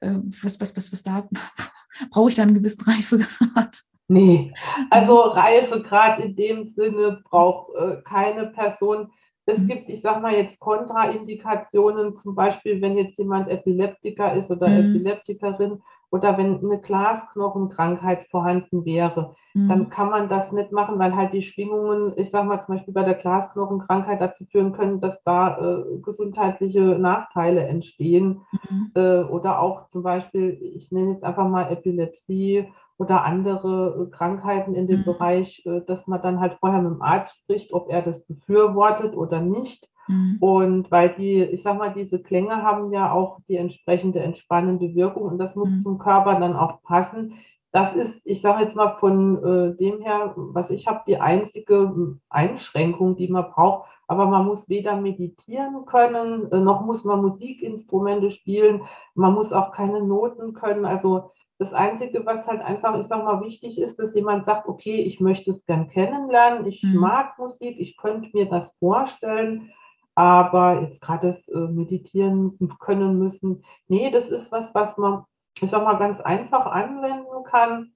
Äh, 0.00 0.18
was, 0.42 0.60
was, 0.60 0.76
was, 0.76 0.92
was 0.92 1.02
da 1.02 1.28
brauche 2.10 2.30
ich 2.30 2.36
da 2.36 2.42
einen 2.42 2.54
gewissen 2.54 2.82
Reifegrad? 2.82 3.82
Nee, 4.08 4.52
also 4.90 5.20
Reifegrad 5.20 6.20
in 6.20 6.36
dem 6.36 6.62
Sinne 6.62 7.22
braucht 7.28 7.74
äh, 7.74 7.96
keine 8.04 8.46
Person. 8.46 9.10
Es 9.46 9.58
mhm. 9.58 9.68
gibt, 9.68 9.88
ich 9.88 10.00
sage 10.00 10.20
mal 10.20 10.34
jetzt 10.34 10.60
Kontraindikationen, 10.60 12.14
zum 12.14 12.34
Beispiel, 12.34 12.80
wenn 12.82 12.96
jetzt 12.96 13.18
jemand 13.18 13.48
Epileptiker 13.48 14.34
ist 14.34 14.50
oder 14.50 14.68
mhm. 14.68 14.96
Epileptikerin 14.96 15.82
oder 16.10 16.38
wenn 16.38 16.64
eine 16.64 16.80
Glasknochenkrankheit 16.80 18.26
vorhanden 18.28 18.84
wäre, 18.84 19.34
mhm. 19.54 19.68
dann 19.68 19.90
kann 19.90 20.10
man 20.10 20.28
das 20.28 20.52
nicht 20.52 20.72
machen, 20.72 20.98
weil 20.98 21.14
halt 21.14 21.32
die 21.32 21.42
Schwingungen, 21.42 22.12
ich 22.16 22.30
sage 22.30 22.46
mal 22.46 22.60
zum 22.60 22.76
Beispiel 22.76 22.94
bei 22.94 23.02
der 23.02 23.14
Glasknochenkrankheit 23.14 24.20
dazu 24.20 24.44
führen 24.44 24.72
können, 24.72 25.00
dass 25.00 25.22
da 25.24 25.58
äh, 25.58 25.98
gesundheitliche 26.02 26.80
Nachteile 26.80 27.66
entstehen. 27.66 28.42
Mhm. 28.68 28.90
Äh, 28.94 29.22
oder 29.22 29.60
auch 29.60 29.86
zum 29.86 30.02
Beispiel, 30.02 30.58
ich 30.76 30.90
nenne 30.92 31.12
jetzt 31.12 31.24
einfach 31.24 31.48
mal 31.48 31.70
Epilepsie 31.70 32.66
oder 32.98 33.24
andere 33.24 34.06
äh, 34.06 34.16
Krankheiten 34.16 34.74
in 34.74 34.86
dem 34.86 35.00
mhm. 35.00 35.04
Bereich, 35.04 35.64
äh, 35.66 35.80
dass 35.86 36.06
man 36.06 36.22
dann 36.22 36.40
halt 36.40 36.54
vorher 36.60 36.80
mit 36.80 36.92
dem 36.92 37.02
Arzt 37.02 37.42
spricht, 37.42 37.72
ob 37.72 37.90
er 37.90 38.02
das 38.02 38.24
befürwortet 38.24 39.14
oder 39.16 39.40
nicht. 39.40 39.88
Mhm. 40.08 40.38
Und 40.40 40.90
weil 40.90 41.10
die, 41.10 41.42
ich 41.42 41.62
sag 41.62 41.78
mal, 41.78 41.92
diese 41.92 42.20
Klänge 42.20 42.62
haben 42.62 42.92
ja 42.92 43.12
auch 43.12 43.40
die 43.48 43.56
entsprechende 43.56 44.20
entspannende 44.20 44.94
Wirkung 44.94 45.24
und 45.24 45.38
das 45.38 45.56
muss 45.56 45.68
mhm. 45.68 45.82
zum 45.82 45.98
Körper 45.98 46.38
dann 46.38 46.56
auch 46.56 46.82
passen. 46.82 47.34
Das 47.72 47.94
ist, 47.94 48.22
ich 48.24 48.40
sage 48.40 48.62
jetzt 48.62 48.76
mal 48.76 48.94
von 48.94 49.44
äh, 49.44 49.76
dem 49.76 50.00
her, 50.00 50.32
was 50.36 50.70
ich 50.70 50.86
habe, 50.86 51.02
die 51.06 51.18
einzige 51.18 52.16
Einschränkung, 52.30 53.16
die 53.16 53.28
man 53.28 53.50
braucht. 53.50 53.90
Aber 54.08 54.26
man 54.26 54.46
muss 54.46 54.68
weder 54.68 54.98
meditieren 54.98 55.84
können, 55.84 56.50
äh, 56.52 56.60
noch 56.60 56.86
muss 56.86 57.04
man 57.04 57.20
Musikinstrumente 57.20 58.30
spielen. 58.30 58.82
Man 59.14 59.34
muss 59.34 59.52
auch 59.52 59.72
keine 59.72 60.02
Noten 60.02 60.54
können. 60.54 60.86
Also 60.86 61.32
das 61.58 61.72
Einzige, 61.72 62.26
was 62.26 62.46
halt 62.46 62.60
einfach, 62.60 62.98
ich 62.98 63.06
sag 63.06 63.24
mal, 63.24 63.40
wichtig 63.40 63.80
ist, 63.80 63.98
dass 63.98 64.14
jemand 64.14 64.44
sagt, 64.44 64.68
okay, 64.68 64.96
ich 64.96 65.20
möchte 65.20 65.50
es 65.50 65.64
gern 65.64 65.88
kennenlernen, 65.88 66.66
ich 66.66 66.82
mhm. 66.82 67.00
mag 67.00 67.38
Musik, 67.38 67.76
ich 67.78 67.96
könnte 67.96 68.30
mir 68.34 68.46
das 68.46 68.74
vorstellen, 68.78 69.72
aber 70.14 70.82
jetzt 70.82 71.00
gerade 71.00 71.28
das 71.28 71.48
äh, 71.48 71.58
Meditieren 71.58 72.58
können 72.78 73.18
müssen, 73.18 73.64
nee, 73.88 74.10
das 74.10 74.28
ist 74.28 74.52
was, 74.52 74.74
was 74.74 74.96
man, 74.98 75.24
ich 75.60 75.70
sag 75.70 75.82
mal, 75.84 75.98
ganz 75.98 76.20
einfach 76.20 76.66
anwenden 76.66 77.44
kann. 77.44 77.92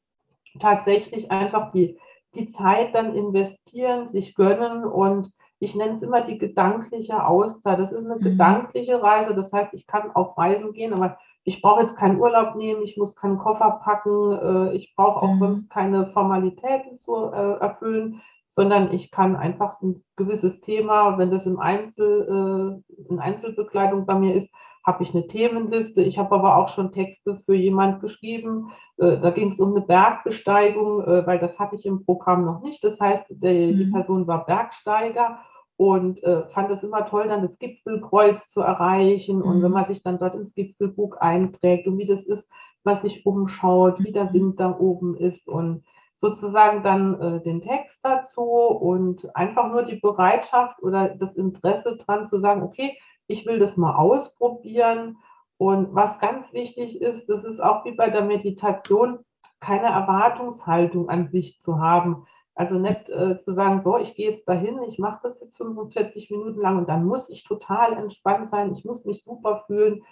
Tatsächlich 0.59 1.31
einfach 1.31 1.73
die, 1.73 1.99
die 2.35 2.49
Zeit 2.49 2.94
dann 2.94 3.14
investieren, 3.14 4.09
sich 4.09 4.35
gönnen 4.35 4.85
und 4.85 5.33
ich 5.61 5.75
nenne 5.75 5.92
es 5.92 6.03
immer 6.03 6.23
die 6.23 6.38
gedankliche 6.38 7.25
Auszeit. 7.25 7.79
Das 7.79 7.92
ist 7.92 8.07
eine 8.07 8.16
mhm. 8.16 8.20
gedankliche 8.20 9.03
Reise. 9.03 9.35
Das 9.35 9.53
heißt, 9.53 9.75
ich 9.75 9.87
kann 9.87 10.11
auf 10.12 10.37
Reisen 10.37 10.73
gehen, 10.73 10.94
aber 10.94 11.18
ich 11.44 11.62
brauche 11.62 11.83
jetzt 11.83 11.96
keinen 11.96 12.20
Urlaub 12.20 12.55
nehmen, 12.57 12.83
ich 12.83 12.96
muss 12.96 13.16
keinen 13.16 13.38
Koffer 13.38 13.81
packen, 13.83 14.33
äh, 14.33 14.74
ich 14.74 14.94
brauche 14.94 15.22
auch 15.22 15.35
mhm. 15.35 15.38
sonst 15.38 15.70
keine 15.70 16.07
Formalitäten 16.09 16.96
zu 16.96 17.31
äh, 17.33 17.59
erfüllen, 17.59 18.22
sondern 18.48 18.92
ich 18.92 19.11
kann 19.11 19.37
einfach 19.37 19.81
ein 19.81 20.05
gewisses 20.16 20.61
Thema, 20.61 21.18
wenn 21.18 21.31
das 21.31 21.46
im 21.46 21.59
Einzel, 21.59 22.83
äh, 22.88 23.11
in 23.11 23.18
Einzelbekleidung 23.20 24.07
bei 24.07 24.16
mir 24.16 24.35
ist, 24.35 24.53
habe 24.85 25.03
ich 25.03 25.14
eine 25.14 25.26
Themenliste. 25.26 26.03
Ich 26.03 26.18
habe 26.18 26.35
aber 26.35 26.57
auch 26.57 26.68
schon 26.68 26.92
Texte 26.92 27.37
für 27.37 27.55
jemand 27.55 28.00
geschrieben. 28.00 28.72
Äh, 28.96 29.18
da 29.18 29.31
ging 29.31 29.50
es 29.50 29.61
um 29.61 29.74
eine 29.74 29.85
Bergbesteigung, 29.85 31.03
äh, 31.05 31.26
weil 31.26 31.38
das 31.38 31.59
hatte 31.59 31.76
ich 31.76 31.87
im 31.87 32.05
Programm 32.05 32.44
noch 32.44 32.62
nicht. 32.62 32.83
Das 32.83 32.98
heißt, 32.98 33.24
der, 33.29 33.53
mhm. 33.53 33.76
die 33.76 33.90
Person 33.90 34.26
war 34.26 34.46
Bergsteiger 34.46 35.38
und 35.81 36.23
äh, 36.25 36.43
fand 36.49 36.71
es 36.71 36.83
immer 36.83 37.07
toll, 37.07 37.29
dann 37.29 37.40
das 37.40 37.59
Gipfelkreuz 37.59 38.53
zu 38.53 38.61
erreichen. 38.61 39.38
Mhm. 39.38 39.43
Und 39.45 39.62
wenn 39.62 39.73
man 39.73 39.87
sich 39.87 40.03
dann 40.03 40.19
dort 40.19 40.35
ins 40.35 40.55
Gipfelbuch 40.55 41.16
einträgt 41.16 41.87
und 41.87 41.97
wie 41.97 42.05
das 42.05 42.23
ist, 42.23 42.47
was 42.85 43.01
sich 43.01 43.25
umschaut, 43.25 43.99
wie 44.05 44.12
der 44.12 44.31
Wind 44.35 44.61
da 44.61 44.77
oben 44.79 45.16
ist 45.16 45.49
und 45.49 45.83
sozusagen 46.16 46.83
dann 46.83 47.19
äh, 47.19 47.43
den 47.43 47.62
Text 47.62 48.01
dazu 48.05 48.43
und 48.43 49.35
einfach 49.35 49.73
nur 49.73 49.85
die 49.85 49.97
Bereitschaft 49.97 50.83
oder 50.83 51.14
das 51.14 51.37
Interesse 51.37 51.97
dran 51.97 52.27
zu 52.27 52.40
sagen, 52.40 52.62
okay, 52.62 52.99
ich 53.27 53.47
will 53.47 53.59
das 53.59 53.79
mal 53.79 53.95
ausprobieren. 53.97 55.16
Und 55.57 55.95
was 55.95 56.19
ganz 56.19 56.53
wichtig 56.53 57.01
ist, 57.01 57.31
das 57.31 57.43
ist 57.43 57.59
auch 57.59 57.87
wie 57.87 57.93
bei 57.93 58.11
der 58.11 58.27
Meditation, 58.27 59.21
keine 59.61 59.87
Erwartungshaltung 59.87 61.09
an 61.09 61.29
sich 61.29 61.59
zu 61.59 61.81
haben. 61.81 62.27
Also 62.55 62.79
nicht 62.79 63.09
äh, 63.11 63.39
zu 63.39 63.53
sagen, 63.53 63.81
so, 63.81 63.97
ich 63.99 64.15
gehe 64.15 64.31
jetzt 64.31 64.49
dahin, 64.49 64.81
ich 64.89 64.99
mache 64.99 65.21
das 65.23 65.41
jetzt 65.41 65.57
45 65.57 66.31
Minuten 66.31 66.61
lang 66.61 66.79
und 66.79 66.89
dann 66.89 67.05
muss 67.05 67.29
ich 67.31 67.45
total 67.45 67.95
entspannt 67.95 68.49
sein, 68.49 68.73
ich 68.73 68.85
muss 68.85 69.05
mich 69.05 69.23
super 69.25 69.65
fühlen. 69.67 70.03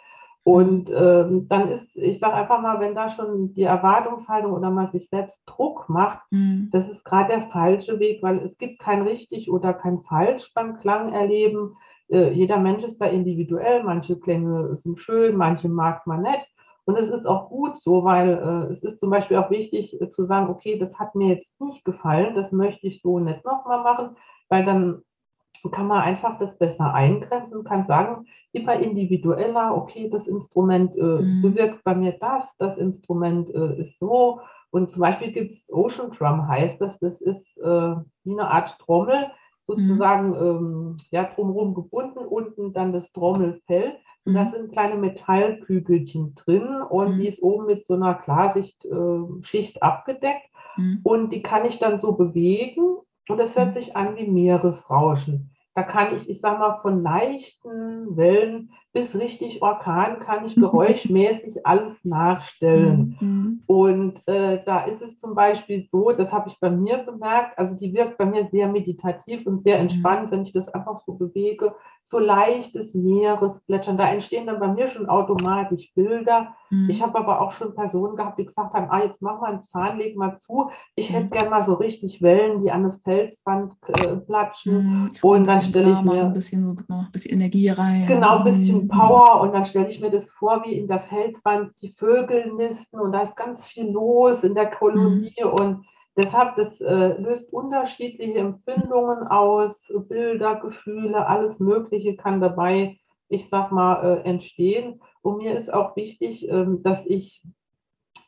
Und 0.44 0.90
ähm, 0.90 1.46
dann 1.48 1.68
ist, 1.68 1.94
ich 1.94 2.18
sage 2.20 2.32
einfach 2.32 2.62
mal, 2.62 2.80
wenn 2.80 2.94
da 2.94 3.10
schon 3.10 3.52
die 3.52 3.64
Erwartungshaltung 3.64 4.52
oder 4.52 4.70
man 4.70 4.86
sich 4.86 5.08
selbst 5.10 5.42
Druck 5.44 5.90
macht, 5.90 6.20
mhm. 6.30 6.70
das 6.72 6.88
ist 6.88 7.04
gerade 7.04 7.34
der 7.34 7.42
falsche 7.48 7.98
Weg, 7.98 8.22
weil 8.22 8.38
es 8.38 8.56
gibt 8.56 8.78
kein 8.78 9.02
richtig 9.02 9.50
oder 9.50 9.74
kein 9.74 10.00
falsch 10.00 10.54
beim 10.54 10.78
Klangerleben. 10.78 11.76
Äh, 12.08 12.32
jeder 12.32 12.58
Mensch 12.58 12.82
ist 12.82 12.98
da 12.98 13.04
individuell, 13.04 13.82
manche 13.82 14.18
Klänge 14.18 14.74
sind 14.76 14.98
schön, 14.98 15.36
manche 15.36 15.68
mag 15.68 16.06
man 16.06 16.22
nicht. 16.22 16.47
Und 16.88 16.96
es 16.96 17.10
ist 17.10 17.26
auch 17.26 17.50
gut 17.50 17.76
so, 17.76 18.02
weil 18.02 18.30
äh, 18.30 18.72
es 18.72 18.82
ist 18.82 18.98
zum 18.98 19.10
Beispiel 19.10 19.36
auch 19.36 19.50
wichtig 19.50 20.00
äh, 20.00 20.08
zu 20.08 20.24
sagen, 20.24 20.48
okay, 20.48 20.78
das 20.78 20.98
hat 20.98 21.14
mir 21.14 21.28
jetzt 21.28 21.60
nicht 21.60 21.84
gefallen, 21.84 22.34
das 22.34 22.50
möchte 22.50 22.86
ich 22.86 23.02
so 23.02 23.18
nicht 23.18 23.44
nochmal 23.44 23.82
machen, 23.82 24.16
weil 24.48 24.64
dann 24.64 25.02
kann 25.70 25.86
man 25.86 26.00
einfach 26.00 26.38
das 26.38 26.56
besser 26.56 26.94
eingrenzen 26.94 27.58
und 27.58 27.64
kann 27.64 27.86
sagen, 27.86 28.24
immer 28.52 28.80
individueller, 28.80 29.76
okay, 29.76 30.08
das 30.08 30.26
Instrument 30.26 30.96
äh, 30.96 31.02
mhm. 31.02 31.42
bewirkt 31.42 31.84
bei 31.84 31.94
mir 31.94 32.12
das, 32.12 32.56
das 32.56 32.78
Instrument 32.78 33.54
äh, 33.54 33.80
ist 33.80 33.98
so. 33.98 34.40
Und 34.70 34.90
zum 34.90 35.02
Beispiel 35.02 35.30
gibt 35.32 35.52
es 35.52 35.70
Ocean 35.70 36.10
Drum, 36.10 36.48
heißt 36.48 36.80
das, 36.80 36.98
das 37.00 37.20
ist 37.20 37.58
äh, 37.58 37.96
wie 38.24 38.32
eine 38.32 38.50
Art 38.50 38.78
Trommel, 38.78 39.26
sozusagen 39.66 40.30
mhm. 40.30 40.36
ähm, 40.36 40.96
ja, 41.10 41.24
drumherum 41.24 41.74
gebunden, 41.74 42.20
unten 42.20 42.72
dann 42.72 42.94
das 42.94 43.12
Trommelfell. 43.12 43.98
Und 44.28 44.34
da 44.34 44.44
mhm. 44.44 44.50
sind 44.50 44.72
kleine 44.72 44.96
Metallkügelchen 44.96 46.34
drin 46.34 46.82
und 46.82 47.14
mhm. 47.14 47.18
die 47.18 47.28
ist 47.28 47.42
oben 47.42 47.64
mit 47.64 47.86
so 47.86 47.94
einer 47.94 48.12
Klarsichtschicht 48.12 49.76
äh, 49.76 49.80
abgedeckt. 49.80 50.50
Mhm. 50.76 51.00
Und 51.02 51.32
die 51.32 51.40
kann 51.40 51.64
ich 51.64 51.78
dann 51.78 51.98
so 51.98 52.12
bewegen 52.12 52.98
und 53.26 53.40
es 53.40 53.56
hört 53.56 53.68
mhm. 53.68 53.72
sich 53.72 53.96
an 53.96 54.16
wie 54.16 54.26
Meeresrauschen. 54.26 55.56
Da 55.74 55.82
kann 55.82 56.14
ich, 56.14 56.28
ich 56.28 56.42
sag 56.42 56.58
mal, 56.58 56.76
von 56.76 57.02
leichten 57.02 58.18
Wellen 58.18 58.72
bis 58.92 59.18
richtig 59.18 59.62
Orkan 59.62 60.20
kann 60.20 60.46
ich 60.46 60.54
geräuschmäßig 60.54 61.66
alles 61.66 62.04
nachstellen. 62.04 63.16
Mhm. 63.20 63.62
Und 63.66 64.26
äh, 64.26 64.62
da 64.64 64.80
ist 64.84 65.02
es 65.02 65.18
zum 65.18 65.34
Beispiel 65.34 65.86
so, 65.86 66.12
das 66.12 66.32
habe 66.32 66.48
ich 66.48 66.58
bei 66.58 66.70
mir 66.70 66.98
bemerkt, 66.98 67.58
also 67.58 67.76
die 67.78 67.92
wirkt 67.92 68.18
bei 68.18 68.24
mir 68.24 68.48
sehr 68.50 68.68
meditativ 68.68 69.46
und 69.46 69.62
sehr 69.62 69.78
entspannt, 69.78 70.26
mhm. 70.26 70.30
wenn 70.30 70.42
ich 70.42 70.52
das 70.52 70.68
einfach 70.68 71.00
so 71.06 71.14
bewege 71.14 71.74
so 72.10 72.18
leichtes 72.18 72.94
Meeresplätschern. 72.94 73.98
Da 73.98 74.08
entstehen 74.08 74.46
dann 74.46 74.60
bei 74.60 74.68
mir 74.68 74.88
schon 74.88 75.08
automatisch 75.08 75.92
Bilder. 75.94 76.54
Mhm. 76.70 76.88
Ich 76.88 77.02
habe 77.02 77.18
aber 77.18 77.40
auch 77.40 77.52
schon 77.52 77.74
Personen 77.74 78.16
gehabt, 78.16 78.38
die 78.38 78.46
gesagt 78.46 78.72
haben, 78.72 78.90
ah, 78.90 79.02
jetzt 79.02 79.20
mach 79.20 79.40
mal 79.40 79.52
einen 79.52 79.64
Zahn, 79.64 79.98
leg 79.98 80.16
mal 80.16 80.36
zu. 80.36 80.70
Ich 80.94 81.12
hätte 81.12 81.26
mhm. 81.26 81.30
gerne 81.30 81.50
mal 81.50 81.62
so 81.62 81.74
richtig 81.74 82.22
Wellen, 82.22 82.62
die 82.62 82.70
an 82.70 82.84
das 82.84 83.00
Felsband 83.02 83.72
äh, 83.88 84.16
platschen. 84.16 85.02
Mhm. 85.02 85.10
Und 85.22 85.46
dann 85.46 85.62
stelle 85.62 85.92
ich 85.92 86.02
mir... 86.02 86.20
So 86.20 86.26
ein 86.26 86.32
bisschen, 86.32 86.64
so, 86.64 86.74
genau, 86.74 87.00
ein 87.00 87.12
bisschen 87.12 87.32
Energie 87.32 87.68
rein. 87.68 88.06
Genau, 88.06 88.38
ein 88.38 88.44
bisschen 88.44 88.77
mhm. 88.84 88.88
Power. 88.88 89.40
Und 89.40 89.52
dann 89.52 89.66
stelle 89.66 89.88
ich 89.88 90.00
mir 90.00 90.10
das 90.10 90.30
vor, 90.30 90.62
wie 90.64 90.78
in 90.78 90.88
der 90.88 91.00
Felswand 91.00 91.72
die 91.82 91.92
Vögel 91.92 92.52
nisten 92.54 93.00
und 93.00 93.12
da 93.12 93.22
ist 93.22 93.36
ganz 93.36 93.66
viel 93.66 93.90
los 93.90 94.44
in 94.44 94.54
der 94.54 94.70
Kolonie 94.70 95.34
mhm. 95.42 95.50
und 95.50 95.86
Deshalb, 96.16 96.56
das 96.56 96.80
äh, 96.80 97.16
löst 97.20 97.52
unterschiedliche 97.52 98.40
Empfindungen 98.40 99.28
aus, 99.28 99.86
Bilder, 100.08 100.56
Gefühle, 100.56 101.24
alles 101.24 101.60
Mögliche 101.60 102.16
kann 102.16 102.40
dabei 102.40 102.98
ich 103.28 103.48
sag 103.48 103.70
mal, 103.72 104.02
äh, 104.02 104.28
entstehen. 104.28 105.00
Und 105.22 105.38
mir 105.38 105.56
ist 105.56 105.72
auch 105.72 105.96
wichtig, 105.96 106.48
ähm, 106.48 106.82
dass 106.82 107.06
ich, 107.06 107.42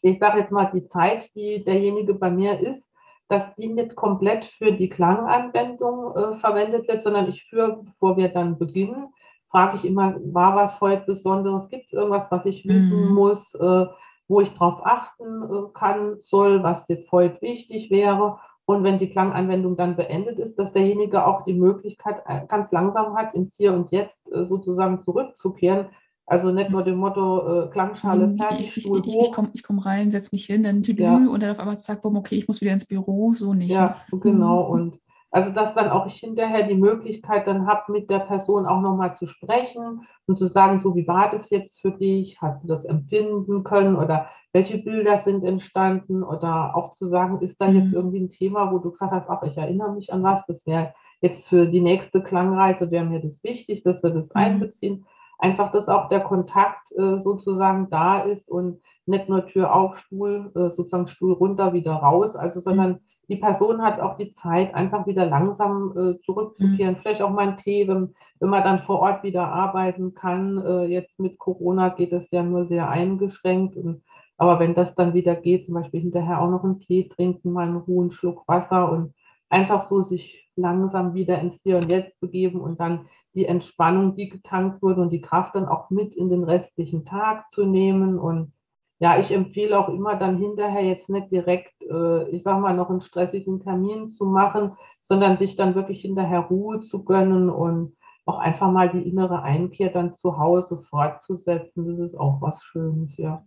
ich 0.03 0.19
sage 0.19 0.41
jetzt 0.41 0.53
mal, 0.53 0.71
die 0.73 0.85
Zeit, 0.85 1.35
die 1.35 1.65
derjenige 1.65 2.15
bei 2.15 2.31
mir 2.31 2.61
ist, 2.61 2.91
dass 3.29 3.55
die 3.55 3.69
nicht 3.69 3.95
komplett 3.95 4.45
für 4.45 4.73
die 4.73 4.89
Klanganwendung 4.89 6.17
äh, 6.17 6.37
verwendet 6.37 6.89
wird, 6.89 7.03
sondern 7.03 7.29
ich 7.29 7.45
führe, 7.45 7.83
bevor 7.83 8.17
wir 8.17 8.29
dann 8.29 8.59
beginnen, 8.59 9.13
frage 9.51 9.77
ich 9.77 9.85
immer, 9.85 10.17
war 10.33 10.57
was 10.57 10.81
heute 10.81 11.07
Besonderes? 11.07 11.69
Gibt 11.69 11.87
es 11.87 11.93
irgendwas, 11.93 12.31
was 12.31 12.47
ich 12.47 12.67
wissen 12.67 13.09
mhm. 13.09 13.15
muss, 13.15 13.55
äh, 13.55 13.87
wo 14.29 14.41
ich 14.41 14.53
darauf 14.53 14.87
achten 14.87 15.43
äh, 15.43 15.69
kann, 15.75 16.17
soll, 16.21 16.63
was 16.63 16.89
jetzt 16.89 17.11
heute 17.13 17.41
wichtig 17.43 17.91
wäre? 17.91 18.39
Und 18.65 18.85
wenn 18.85 19.01
die 19.01 19.11
Klanganwendung 19.11 19.77
dann 19.77 19.97
beendet 19.97 20.39
ist, 20.39 20.57
dass 20.57 20.73
derjenige 20.73 21.27
auch 21.27 21.45
die 21.45 21.55
Möglichkeit 21.55 22.23
äh, 22.27 22.47
ganz 22.47 22.71
langsam 22.71 23.17
hat, 23.17 23.35
ins 23.35 23.57
Hier 23.57 23.73
und 23.73 23.91
Jetzt 23.91 24.31
äh, 24.33 24.45
sozusagen 24.45 25.03
zurückzukehren. 25.03 25.87
Also 26.27 26.53
nicht 26.53 26.71
nur 26.71 26.85
dem 26.85 26.99
Motto 26.99 27.65
äh, 27.65 27.69
Klangschale 27.71 28.37
fertig, 28.37 28.77
ich, 28.77 28.85
Stuhl 28.85 29.03
ich, 29.05 29.13
hoch. 29.13 29.23
Ich, 29.27 29.33
komme 29.33 29.51
komm 29.67 29.79
rein, 29.81 30.13
setze 30.13 30.29
mich 30.31 30.45
hin, 30.45 30.63
dann 30.63 30.85
Tüdelü 30.85 31.25
ja. 31.25 31.29
und 31.29 31.43
dann 31.43 31.51
auf 31.51 31.59
einmal 31.59 31.81
zack, 31.81 32.03
bumm, 32.03 32.17
okay, 32.17 32.37
ich 32.37 32.47
muss 32.47 32.61
wieder 32.61 32.73
ins 32.73 32.85
Büro, 32.85 33.35
so 33.35 33.53
nicht. 33.53 33.71
Ja, 33.71 33.97
ne? 34.13 34.19
genau. 34.21 34.69
Mhm. 34.69 34.71
Und 34.71 35.01
also 35.31 35.51
dass 35.51 35.75
dann 35.75 35.91
auch 35.91 36.07
ich 36.07 36.17
hinterher 36.17 36.67
die 36.67 36.75
Möglichkeit 36.75 37.47
dann 37.47 37.67
habe, 37.67 37.93
mit 37.93 38.11
der 38.11 38.19
Person 38.19 38.67
auch 38.67 38.81
nochmal 38.81 39.15
zu 39.15 39.27
sprechen 39.27 40.07
und 40.27 40.37
zu 40.37 40.47
sagen, 40.47 40.81
so 40.81 40.97
wie 40.97 41.07
war 41.07 41.31
das 41.31 41.51
jetzt 41.51 41.81
für 41.81 41.93
dich? 41.93 42.41
Hast 42.41 42.65
du 42.65 42.69
das 42.69 42.85
empfinden 42.85 43.63
können 43.63 43.97
oder 43.97 44.29
welche 44.53 44.79
Bilder 44.79 45.19
sind 45.19 45.45
entstanden? 45.45 46.25
Oder 46.25 46.77
auch 46.77 46.93
zu 46.93 47.09
sagen, 47.09 47.41
ist 47.41 47.61
da 47.61 47.69
jetzt 47.69 47.91
mhm. 47.91 47.95
irgendwie 47.95 48.21
ein 48.21 48.31
Thema, 48.31 48.73
wo 48.73 48.79
du 48.79 48.91
gesagt 48.91 49.13
hast, 49.13 49.31
ach, 49.31 49.43
ich 49.45 49.57
erinnere 49.57 49.93
mich 49.93 50.13
an 50.13 50.23
was, 50.23 50.45
das 50.47 50.67
wäre 50.67 50.93
jetzt 51.21 51.47
für 51.47 51.67
die 51.67 51.81
nächste 51.81 52.23
Klangreise, 52.23 52.91
wäre 52.91 53.05
mir 53.05 53.21
das 53.21 53.45
wichtig, 53.45 53.83
dass 53.85 54.03
wir 54.03 54.11
das 54.11 54.31
mhm. 54.31 54.41
einbeziehen. 54.41 55.07
Einfach, 55.39 55.71
dass 55.73 55.89
auch 55.89 56.09
der 56.09 56.21
Kontakt 56.21 56.93
äh, 56.99 57.19
sozusagen 57.21 57.89
da 57.89 58.21
ist 58.21 58.51
und 58.51 58.83
nicht 59.07 59.29
nur 59.29 59.47
Tür 59.47 59.75
auf, 59.75 59.97
Stuhl, 59.99 60.51
äh, 60.55 60.75
sozusagen 60.75 61.07
Stuhl 61.07 61.33
runter, 61.33 61.73
wieder 61.73 61.95
raus, 61.95 62.37
also 62.37 62.61
sondern 62.61 63.01
die 63.31 63.37
Person 63.37 63.81
hat 63.81 64.01
auch 64.01 64.17
die 64.17 64.33
Zeit, 64.33 64.75
einfach 64.75 65.07
wieder 65.07 65.25
langsam 65.25 65.97
äh, 65.97 66.21
zurückzukehren. 66.25 66.95
Mhm. 66.95 66.99
Vielleicht 66.99 67.23
auch 67.23 67.31
mal 67.31 67.47
einen 67.47 67.59
Tee, 67.59 67.87
wenn, 67.87 68.13
wenn 68.41 68.51
man 68.51 68.65
dann 68.65 68.81
vor 68.81 68.99
Ort 68.99 69.23
wieder 69.23 69.47
arbeiten 69.47 70.15
kann. 70.15 70.59
Äh, 70.59 70.87
jetzt 70.87 71.21
mit 71.21 71.39
Corona 71.39 71.91
geht 71.91 72.13
es 72.13 72.29
ja 72.33 72.43
nur 72.43 72.67
sehr 72.67 72.91
eingeschränkt. 72.91 73.77
Und, 73.77 74.03
aber 74.37 74.59
wenn 74.59 74.75
das 74.75 74.97
dann 74.97 75.15
wieder 75.15 75.37
geht, 75.37 75.65
zum 75.65 75.75
Beispiel 75.75 76.01
hinterher 76.01 76.43
auch 76.43 76.51
noch 76.51 76.65
einen 76.65 76.81
Tee 76.81 77.09
trinken, 77.09 77.53
mal 77.53 77.69
einen 77.69 77.87
hohen 77.87 78.11
Schluck 78.11 78.43
Wasser 78.49 78.91
und 78.91 79.15
einfach 79.49 79.83
so 79.83 80.03
sich 80.03 80.51
langsam 80.57 81.15
wieder 81.15 81.39
ins 81.39 81.63
Hier 81.63 81.79
und 81.79 81.89
Jetzt 81.89 82.19
begeben 82.19 82.61
und 82.61 82.81
dann 82.81 83.07
die 83.35 83.47
Entspannung, 83.47 84.17
die 84.17 84.29
getankt 84.29 84.83
wurde 84.83 85.03
und 85.03 85.11
die 85.11 85.21
Kraft 85.21 85.55
dann 85.55 85.67
auch 85.67 85.89
mit 85.91 86.15
in 86.15 86.31
den 86.31 86.43
restlichen 86.43 87.05
Tag 87.05 87.45
zu 87.53 87.65
nehmen 87.65 88.19
und 88.19 88.53
ja, 89.01 89.19
ich 89.19 89.33
empfehle 89.33 89.79
auch 89.79 89.89
immer 89.89 90.17
dann 90.17 90.37
hinterher 90.37 90.85
jetzt 90.85 91.09
nicht 91.09 91.33
direkt, 91.33 91.73
äh, 91.83 92.29
ich 92.29 92.43
sage 92.43 92.61
mal, 92.61 92.75
noch 92.75 92.91
einen 92.91 93.01
stressigen 93.01 93.61
Termin 93.61 94.09
zu 94.09 94.27
machen, 94.27 94.73
sondern 95.01 95.39
sich 95.39 95.57
dann 95.57 95.75
wirklich 95.75 96.03
hinterher 96.03 96.41
Ruhe 96.41 96.81
zu 96.81 97.03
gönnen 97.03 97.49
und 97.49 97.97
auch 98.27 98.39
einfach 98.39 98.71
mal 98.71 98.91
die 98.91 99.09
innere 99.09 99.43
Einkehr 99.43 99.89
dann 99.89 100.13
zu 100.13 100.39
Hause 100.39 100.79
fortzusetzen. 100.79 101.89
Das 101.89 102.11
ist 102.11 102.19
auch 102.19 102.43
was 102.43 102.63
Schönes, 102.63 103.17
ja. 103.17 103.43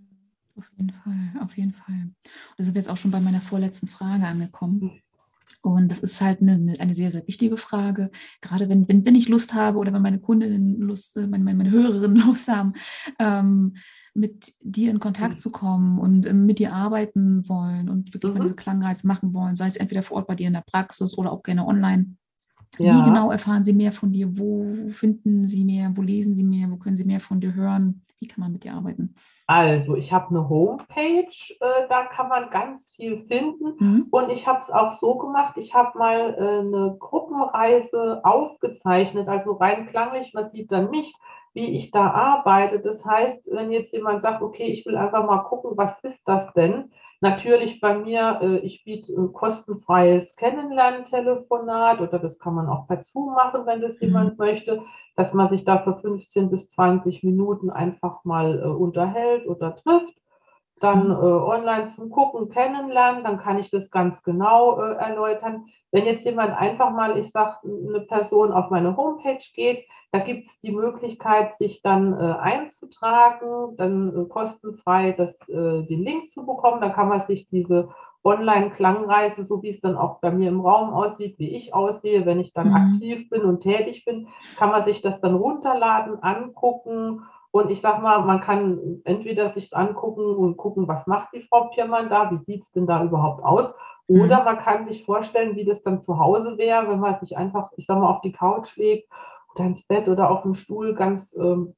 Auf 0.58 0.66
jeden 0.76 0.92
Fall, 0.92 1.44
auf 1.44 1.56
jeden 1.56 1.74
Fall. 1.74 2.10
Da 2.58 2.64
sind 2.64 2.74
wir 2.74 2.82
jetzt 2.82 2.90
auch 2.90 2.98
schon 2.98 3.12
bei 3.12 3.20
meiner 3.20 3.40
vorletzten 3.40 3.88
Frage 3.88 4.26
angekommen. 4.26 5.04
Und 5.62 5.90
das 5.90 6.00
ist 6.00 6.20
halt 6.20 6.42
eine, 6.42 6.76
eine 6.80 6.96
sehr, 6.96 7.12
sehr 7.12 7.26
wichtige 7.28 7.58
Frage. 7.58 8.10
Gerade 8.42 8.70
wenn, 8.70 8.88
wenn, 8.90 9.06
wenn 9.06 9.16
ich 9.16 9.30
Lust 9.30 9.54
habe 9.54 9.78
oder 9.78 9.94
wenn 9.94 10.02
meine 10.02 10.20
Kundinnen 10.20 10.82
Lust, 10.82 11.16
äh, 11.16 11.28
meine, 11.28 11.44
meine 11.44 11.70
Hörerinnen 11.70 12.18
Lust 12.28 12.48
haben, 12.48 12.74
ähm, 13.20 13.76
mit 14.14 14.54
dir 14.62 14.92
in 14.92 15.00
Kontakt 15.00 15.36
mhm. 15.36 15.40
zu 15.40 15.52
kommen 15.52 16.00
und 16.00 16.28
ähm, 16.28 16.46
mit 16.46 16.60
dir 16.60 16.74
arbeiten 16.74 17.48
wollen 17.50 17.90
und 17.90 18.14
wirklich 18.14 18.34
mhm. 18.34 18.40
mal 18.40 18.44
diese 18.44 18.56
Klangreise 18.56 19.08
machen 19.08 19.34
wollen, 19.34 19.56
sei 19.56 19.68
es 19.68 19.78
entweder 19.78 20.04
vor 20.04 20.18
Ort 20.18 20.28
bei 20.28 20.36
dir 20.36 20.48
in 20.48 20.54
der 20.54 20.64
Praxis 20.66 21.18
oder 21.18 21.32
auch 21.32 21.44
gerne 21.44 21.66
online. 21.66 22.16
Ja. 22.78 22.98
Wie 22.98 23.04
genau 23.04 23.32
erfahren 23.32 23.64
Sie 23.64 23.74
mehr 23.74 23.92
von 23.92 24.12
dir? 24.12 24.38
Wo 24.38 24.90
finden 24.92 25.46
Sie 25.46 25.64
mehr? 25.64 25.92
Wo 25.96 26.02
lesen 26.02 26.34
Sie 26.34 26.44
mehr? 26.44 26.72
Wo 26.72 26.78
können 26.78 26.96
Sie 26.96 27.06
mehr 27.06 27.20
von 27.20 27.40
dir 27.40 27.54
hören? 27.54 28.04
Wie 28.20 28.28
kann 28.28 28.42
man 28.42 28.52
mit 28.52 28.64
dir 28.64 28.74
arbeiten? 28.74 29.16
Also, 29.46 29.98
ich 29.98 30.14
habe 30.14 30.30
eine 30.30 30.48
Homepage, 30.48 31.28
äh, 31.60 31.88
da 31.90 32.06
kann 32.06 32.30
man 32.30 32.50
ganz 32.50 32.92
viel 32.96 33.18
finden. 33.18 33.76
Mhm. 33.78 34.08
Und 34.10 34.32
ich 34.32 34.48
habe 34.48 34.60
es 34.60 34.72
auch 34.72 34.94
so 34.94 35.18
gemacht, 35.18 35.58
ich 35.58 35.74
habe 35.74 35.98
mal 35.98 36.34
äh, 36.34 36.60
eine 36.60 36.96
Gruppenreise 36.98 38.22
aufgezeichnet, 38.24 39.28
also 39.28 39.54
rein 39.54 39.88
klanglich, 39.88 40.34
man 40.34 40.50
sieht 40.50 40.72
dann 40.72 40.90
mich, 40.90 41.14
wie 41.54 41.78
ich 41.78 41.92
da 41.92 42.10
arbeite. 42.10 42.80
Das 42.80 43.06
heißt, 43.06 43.50
wenn 43.52 43.72
jetzt 43.72 43.94
jemand 43.94 44.22
sagt, 44.22 44.42
okay, 44.42 44.66
ich 44.66 44.86
will 44.86 44.98
einfach 44.98 45.26
mal 45.26 45.44
gucken, 45.44 45.72
was 45.76 46.00
ist 46.04 46.28
das 46.28 46.52
denn? 46.54 46.92
Natürlich 47.22 47.80
bei 47.80 47.98
mir, 47.98 48.40
äh, 48.42 48.58
ich 48.58 48.84
biete 48.84 49.14
ein 49.14 49.32
kostenfreies 49.32 50.36
Kennenlerntelefonat 50.36 52.02
oder 52.02 52.20
das 52.20 52.38
kann 52.38 52.56
man 52.56 52.68
auch 52.68 52.88
per 52.88 53.02
Zoom 53.02 53.34
machen, 53.34 53.66
wenn 53.66 53.82
das 53.82 54.02
mhm. 54.02 54.08
jemand 54.08 54.40
möchte, 54.40 54.82
dass 55.16 55.34
man 55.34 55.48
sich 55.48 55.64
da 55.64 55.80
für 55.80 55.96
15 55.96 56.50
bis 56.50 56.70
20 56.70 57.24
Minuten 57.24 57.70
einfach 57.70 58.26
mal 58.26 58.60
äh, 58.60 58.66
unterhält 58.66 59.48
oder 59.48 59.76
trifft 59.76 60.18
dann 60.84 61.12
äh, 61.12 61.14
online 61.14 61.88
zum 61.88 62.10
Gucken 62.10 62.50
kennenlernen, 62.50 63.24
dann 63.24 63.38
kann 63.38 63.58
ich 63.58 63.72
das 63.72 63.90
ganz 63.90 64.22
genau 64.22 64.82
äh, 64.82 64.96
erläutern. 64.96 65.68
Wenn 65.92 66.06
jetzt 66.06 66.26
jemand 66.26 66.52
einfach 66.58 66.92
mal, 66.92 67.18
ich 67.18 67.32
sage, 67.32 67.60
eine 67.64 68.02
Person 68.02 68.52
auf 68.52 68.70
meine 68.70 68.98
Homepage 68.98 69.44
geht, 69.56 69.86
da 70.14 70.20
gibt 70.20 70.46
es 70.46 70.62
die 70.62 70.72
Möglichkeit, 70.72 71.56
sich 71.56 71.82
dann 71.82 72.14
äh, 72.14 72.36
einzutragen, 72.40 73.76
dann 73.78 74.16
äh, 74.16 74.26
kostenfrei 74.30 75.12
das, 75.12 75.50
äh, 75.50 75.82
den 75.84 76.04
Link 76.04 76.30
zu 76.30 76.46
bekommen. 76.46 76.82
Da 76.82 76.90
kann 76.90 77.10
man 77.10 77.20
sich 77.20 77.48
diese 77.48 77.90
Online-Klangreise, 78.24 79.44
so 79.44 79.64
wie 79.64 79.70
es 79.70 79.82
dann 79.82 79.98
auch 79.98 80.20
bei 80.20 80.30
mir 80.30 80.50
im 80.50 80.62
Raum 80.62 80.94
aussieht, 80.94 81.40
wie 81.40 81.56
ich 81.56 81.74
aussehe, 81.74 82.28
wenn 82.28 82.40
ich 82.40 82.54
dann 82.54 82.70
mhm. 82.70 82.76
aktiv 82.76 83.28
bin 83.32 83.42
und 83.42 83.62
tätig 83.62 84.06
bin, 84.06 84.28
kann 84.56 84.70
man 84.70 84.84
sich 84.84 85.02
das 85.02 85.20
dann 85.20 85.34
runterladen, 85.34 86.22
angucken 86.22 87.24
und 87.50 87.72
ich 87.72 87.82
sag 87.82 88.04
mal, 88.04 88.20
man 88.24 88.40
kann 88.40 89.02
entweder 89.06 89.50
sich 89.50 89.76
angucken 89.76 90.36
und 90.36 90.58
gucken, 90.58 90.88
was 90.88 91.08
macht 91.08 91.34
die 91.34 91.42
Frau 91.42 91.70
Piermann 91.74 92.10
da, 92.10 92.30
wie 92.30 92.38
sieht 92.38 92.62
es 92.62 92.72
denn 92.72 92.86
da 92.86 93.04
überhaupt 93.04 93.44
aus? 93.44 93.74
Oder 94.08 94.40
mhm. 94.40 94.46
man 94.46 94.60
kann 94.60 94.88
sich 94.88 95.06
vorstellen, 95.06 95.56
wie 95.56 95.66
das 95.66 95.82
dann 95.82 96.02
zu 96.02 96.20
Hause 96.20 96.60
wäre, 96.60 96.88
wenn 96.88 97.00
man 97.00 97.16
sich 97.16 97.36
einfach, 97.36 97.72
ich 97.78 97.88
sag 97.88 97.98
mal, 97.98 98.12
auf 98.12 98.22
die 98.22 98.32
Couch 98.32 98.78
legt 98.78 99.10
oder 99.56 99.66
ins 99.66 99.84
Bett 99.84 100.08
oder 100.08 100.30
auf 100.30 100.44
dem 100.44 100.56
Stuhl, 100.56 100.96
ganz 100.96 101.36
ähm, 101.38 101.74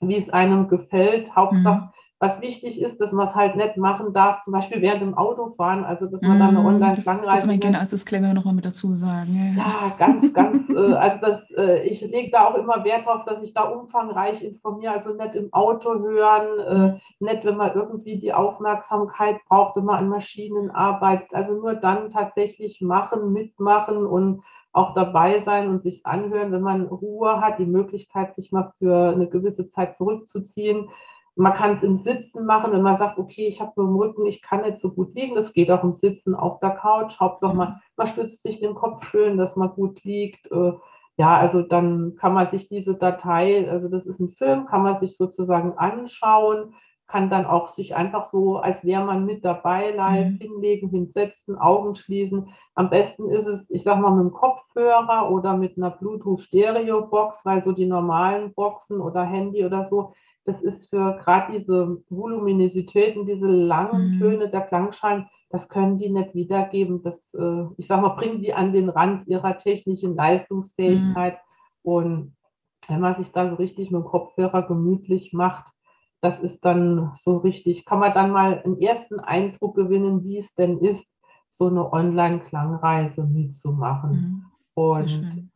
wie 0.00 0.16
es 0.16 0.30
einem 0.30 0.68
gefällt. 0.68 1.34
Hauptsache, 1.34 1.82
mhm 1.82 1.88
was 2.18 2.40
wichtig 2.40 2.80
ist, 2.80 2.98
dass 2.98 3.12
man 3.12 3.28
es 3.28 3.34
halt 3.34 3.56
nicht 3.56 3.76
machen 3.76 4.14
darf, 4.14 4.42
zum 4.42 4.54
Beispiel 4.54 4.80
während 4.80 5.02
dem 5.02 5.18
Autofahren, 5.18 5.84
also 5.84 6.06
dass 6.06 6.22
man 6.22 6.38
mm, 6.38 6.40
dann 6.40 6.56
eine 6.56 6.66
Online-Klangreise. 6.66 7.26
Das, 7.26 7.42
das 7.42 7.50
ich 7.50 7.60
gerne 7.60 7.78
als 7.78 7.90
Disclaimer 7.90 8.32
nochmal 8.32 8.54
mit 8.54 8.64
dazu 8.64 8.94
sagen. 8.94 9.54
Ja, 9.54 9.64
ja 9.64 9.92
ganz, 9.98 10.32
ganz, 10.32 10.66
äh, 10.70 10.94
also 10.94 11.18
das, 11.20 11.50
äh, 11.50 11.82
ich 11.82 12.00
lege 12.00 12.30
da 12.30 12.46
auch 12.46 12.54
immer 12.54 12.84
Wert 12.84 13.06
darauf, 13.06 13.24
dass 13.24 13.42
ich 13.42 13.52
da 13.52 13.64
umfangreich 13.64 14.42
informiere, 14.42 14.92
also 14.92 15.12
nicht 15.12 15.34
im 15.34 15.52
Auto 15.52 15.98
hören, 15.98 16.94
äh, 16.94 16.98
nicht, 17.22 17.44
wenn 17.44 17.58
man 17.58 17.74
irgendwie 17.74 18.18
die 18.18 18.32
Aufmerksamkeit 18.32 19.36
braucht, 19.46 19.76
wenn 19.76 19.84
man 19.84 19.96
an 19.98 20.08
Maschinen 20.08 20.70
arbeitet, 20.70 21.34
also 21.34 21.52
nur 21.52 21.74
dann 21.74 22.10
tatsächlich 22.10 22.80
machen, 22.80 23.30
mitmachen 23.34 24.06
und 24.06 24.42
auch 24.76 24.94
dabei 24.94 25.40
sein 25.40 25.68
und 25.68 25.80
sich 25.80 26.06
anhören, 26.06 26.52
wenn 26.52 26.62
man 26.62 26.86
Ruhe 26.86 27.40
hat, 27.40 27.58
die 27.58 27.66
Möglichkeit, 27.66 28.34
sich 28.34 28.52
mal 28.52 28.72
für 28.78 29.10
eine 29.10 29.28
gewisse 29.28 29.68
Zeit 29.68 29.94
zurückzuziehen 29.94 30.88
man 31.36 31.52
kann 31.52 31.74
es 31.74 31.82
im 31.82 31.96
Sitzen 31.96 32.46
machen, 32.46 32.72
wenn 32.72 32.82
man 32.82 32.96
sagt, 32.96 33.18
okay, 33.18 33.46
ich 33.46 33.60
habe 33.60 33.72
nur 33.76 33.88
im 33.88 33.96
Rücken, 33.96 34.26
ich 34.26 34.40
kann 34.40 34.62
nicht 34.62 34.78
so 34.78 34.90
gut 34.90 35.14
liegen. 35.14 35.34
Das 35.34 35.52
geht 35.52 35.70
auch 35.70 35.84
im 35.84 35.92
Sitzen 35.92 36.34
auf 36.34 36.60
der 36.60 36.70
Couch. 36.70 37.20
Hauptsache, 37.20 37.54
man, 37.54 37.80
man 37.96 38.06
stützt 38.06 38.42
sich 38.42 38.58
den 38.58 38.74
Kopf 38.74 39.04
schön, 39.04 39.36
dass 39.36 39.54
man 39.54 39.68
gut 39.68 40.02
liegt. 40.02 40.50
Äh, 40.50 40.72
ja, 41.18 41.36
also 41.36 41.60
dann 41.60 42.16
kann 42.16 42.32
man 42.32 42.46
sich 42.46 42.68
diese 42.68 42.94
Datei, 42.94 43.70
also 43.70 43.88
das 43.88 44.06
ist 44.06 44.18
ein 44.18 44.30
Film, 44.30 44.66
kann 44.66 44.82
man 44.82 44.96
sich 44.96 45.16
sozusagen 45.16 45.76
anschauen, 45.76 46.74
kann 47.08 47.30
dann 47.30 47.46
auch 47.46 47.68
sich 47.68 47.94
einfach 47.94 48.24
so, 48.24 48.56
als 48.56 48.84
wäre 48.84 49.04
man 49.04 49.26
mit 49.26 49.44
dabei, 49.44 49.90
live 49.92 50.32
mhm. 50.32 50.38
hinlegen, 50.38 50.88
hinsetzen, 50.88 51.56
Augen 51.56 51.94
schließen. 51.94 52.48
Am 52.74 52.90
besten 52.90 53.30
ist 53.30 53.46
es, 53.46 53.70
ich 53.70 53.84
sag 53.84 54.00
mal, 54.00 54.10
mit 54.10 54.20
einem 54.20 54.32
Kopfhörer 54.32 55.30
oder 55.30 55.56
mit 55.56 55.76
einer 55.76 55.90
Bluetooth-Stereo-Box, 55.90 57.44
weil 57.44 57.62
so 57.62 57.72
die 57.72 57.86
normalen 57.86 58.52
Boxen 58.54 59.00
oder 59.00 59.22
Handy 59.22 59.64
oder 59.64 59.84
so, 59.84 60.14
das 60.44 60.62
ist 60.62 60.90
für 60.90 61.18
gerade 61.22 61.58
diese 61.58 62.02
Voluminositäten, 62.08 63.24
diese 63.24 63.48
langen 63.48 64.14
mhm. 64.14 64.18
Töne 64.18 64.48
der 64.48 64.62
Klangschalen, 64.62 65.28
das 65.50 65.68
können 65.68 65.96
die 65.98 66.10
nicht 66.10 66.34
wiedergeben. 66.34 67.02
Das, 67.02 67.34
äh, 67.34 67.64
ich 67.76 67.86
sag 67.86 68.00
mal, 68.00 68.10
bringen 68.10 68.40
die 68.40 68.52
an 68.52 68.72
den 68.72 68.88
Rand 68.88 69.28
ihrer 69.28 69.58
technischen 69.58 70.16
Leistungsfähigkeit. 70.16 71.34
Mhm. 71.34 71.90
Und 71.90 72.36
wenn 72.88 73.00
man 73.00 73.14
sich 73.14 73.30
da 73.32 73.48
so 73.48 73.56
richtig 73.56 73.90
mit 73.90 74.02
dem 74.02 74.06
Kopfhörer 74.06 74.62
gemütlich 74.62 75.32
macht, 75.32 75.72
das 76.20 76.40
ist 76.40 76.64
dann 76.64 77.12
so 77.16 77.38
richtig, 77.38 77.84
kann 77.84 77.98
man 77.98 78.14
dann 78.14 78.30
mal 78.30 78.62
einen 78.62 78.80
ersten 78.80 79.20
Eindruck 79.20 79.76
gewinnen, 79.76 80.24
wie 80.24 80.38
es 80.38 80.54
denn 80.54 80.78
ist, 80.78 81.10
so 81.50 81.68
eine 81.68 81.92
Online-Klangreise 81.92 83.24
mitzumachen. 83.24 84.10
Mhm. 84.10 84.44
Und 84.74 85.50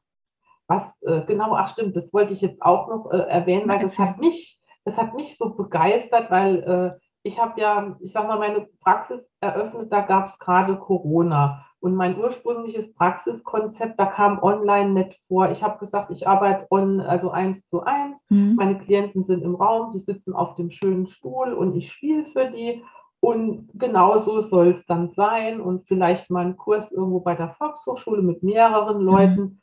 was 0.66 1.02
äh, 1.02 1.22
genau, 1.26 1.54
ach 1.54 1.68
stimmt, 1.70 1.96
das 1.96 2.12
wollte 2.14 2.32
ich 2.32 2.40
jetzt 2.40 2.62
auch 2.62 2.88
noch 2.88 3.10
äh, 3.10 3.18
erwähnen, 3.18 3.68
weil 3.68 3.80
das 3.80 3.98
hat 3.98 4.18
mich, 4.18 4.58
das 4.84 4.96
hat 4.96 5.14
mich 5.14 5.36
so 5.36 5.54
begeistert, 5.54 6.30
weil 6.30 6.62
äh, 6.62 7.00
ich 7.22 7.40
habe 7.40 7.60
ja, 7.60 7.96
ich 8.00 8.12
sag 8.12 8.26
mal, 8.26 8.38
meine 8.38 8.66
Praxis 8.80 9.30
eröffnet, 9.40 9.92
da 9.92 10.00
gab 10.00 10.26
es 10.26 10.38
gerade 10.38 10.78
Corona. 10.78 11.66
Und 11.80 11.94
mein 11.94 12.18
ursprüngliches 12.18 12.92
Praxiskonzept, 12.92 13.98
da 13.98 14.06
kam 14.06 14.42
online 14.42 14.90
nicht 14.90 15.18
vor. 15.26 15.50
Ich 15.50 15.62
habe 15.62 15.78
gesagt, 15.78 16.10
ich 16.10 16.28
arbeite 16.28 16.66
on, 16.70 17.00
also 17.00 17.30
eins 17.30 17.66
zu 17.68 17.82
eins. 17.82 18.26
Mhm. 18.28 18.54
Meine 18.56 18.78
Klienten 18.78 19.22
sind 19.22 19.42
im 19.42 19.54
Raum, 19.54 19.92
die 19.92 19.98
sitzen 19.98 20.34
auf 20.34 20.56
dem 20.56 20.70
schönen 20.70 21.06
Stuhl 21.06 21.54
und 21.54 21.74
ich 21.74 21.90
spiele 21.90 22.24
für 22.26 22.50
die. 22.50 22.82
Und 23.20 23.68
genauso 23.74 24.42
soll 24.42 24.68
es 24.68 24.84
dann 24.84 25.10
sein. 25.10 25.60
Und 25.60 25.86
vielleicht 25.86 26.30
mal 26.30 26.44
einen 26.44 26.56
Kurs 26.56 26.92
irgendwo 26.92 27.20
bei 27.20 27.34
der 27.34 27.50
Volkshochschule 27.50 28.22
mit 28.22 28.42
mehreren 28.42 28.98
mhm. 28.98 29.04
Leuten. 29.04 29.40
Mhm. 29.40 29.60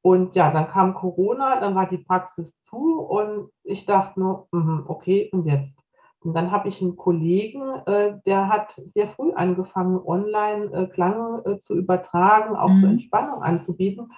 Und 0.00 0.36
ja, 0.36 0.50
dann 0.50 0.68
kam 0.68 0.94
Corona, 0.94 1.60
dann 1.60 1.74
war 1.74 1.86
die 1.86 1.98
Praxis 1.98 2.62
zu 2.62 3.00
und 3.00 3.50
ich 3.64 3.84
dachte 3.84 4.20
nur, 4.20 4.48
mhm, 4.52 4.84
okay, 4.86 5.28
und 5.32 5.44
jetzt? 5.44 5.77
Und 6.24 6.34
dann 6.34 6.50
habe 6.50 6.68
ich 6.68 6.82
einen 6.82 6.96
Kollegen, 6.96 7.62
äh, 7.86 8.18
der 8.26 8.48
hat 8.48 8.72
sehr 8.94 9.08
früh 9.08 9.32
angefangen, 9.32 10.00
online 10.04 10.72
äh, 10.72 10.86
Klang 10.86 11.42
äh, 11.44 11.58
zu 11.58 11.74
übertragen, 11.76 12.56
auch 12.56 12.70
mhm. 12.70 12.80
zur 12.80 12.88
Entspannung 12.88 13.42
anzubieten. 13.42 14.12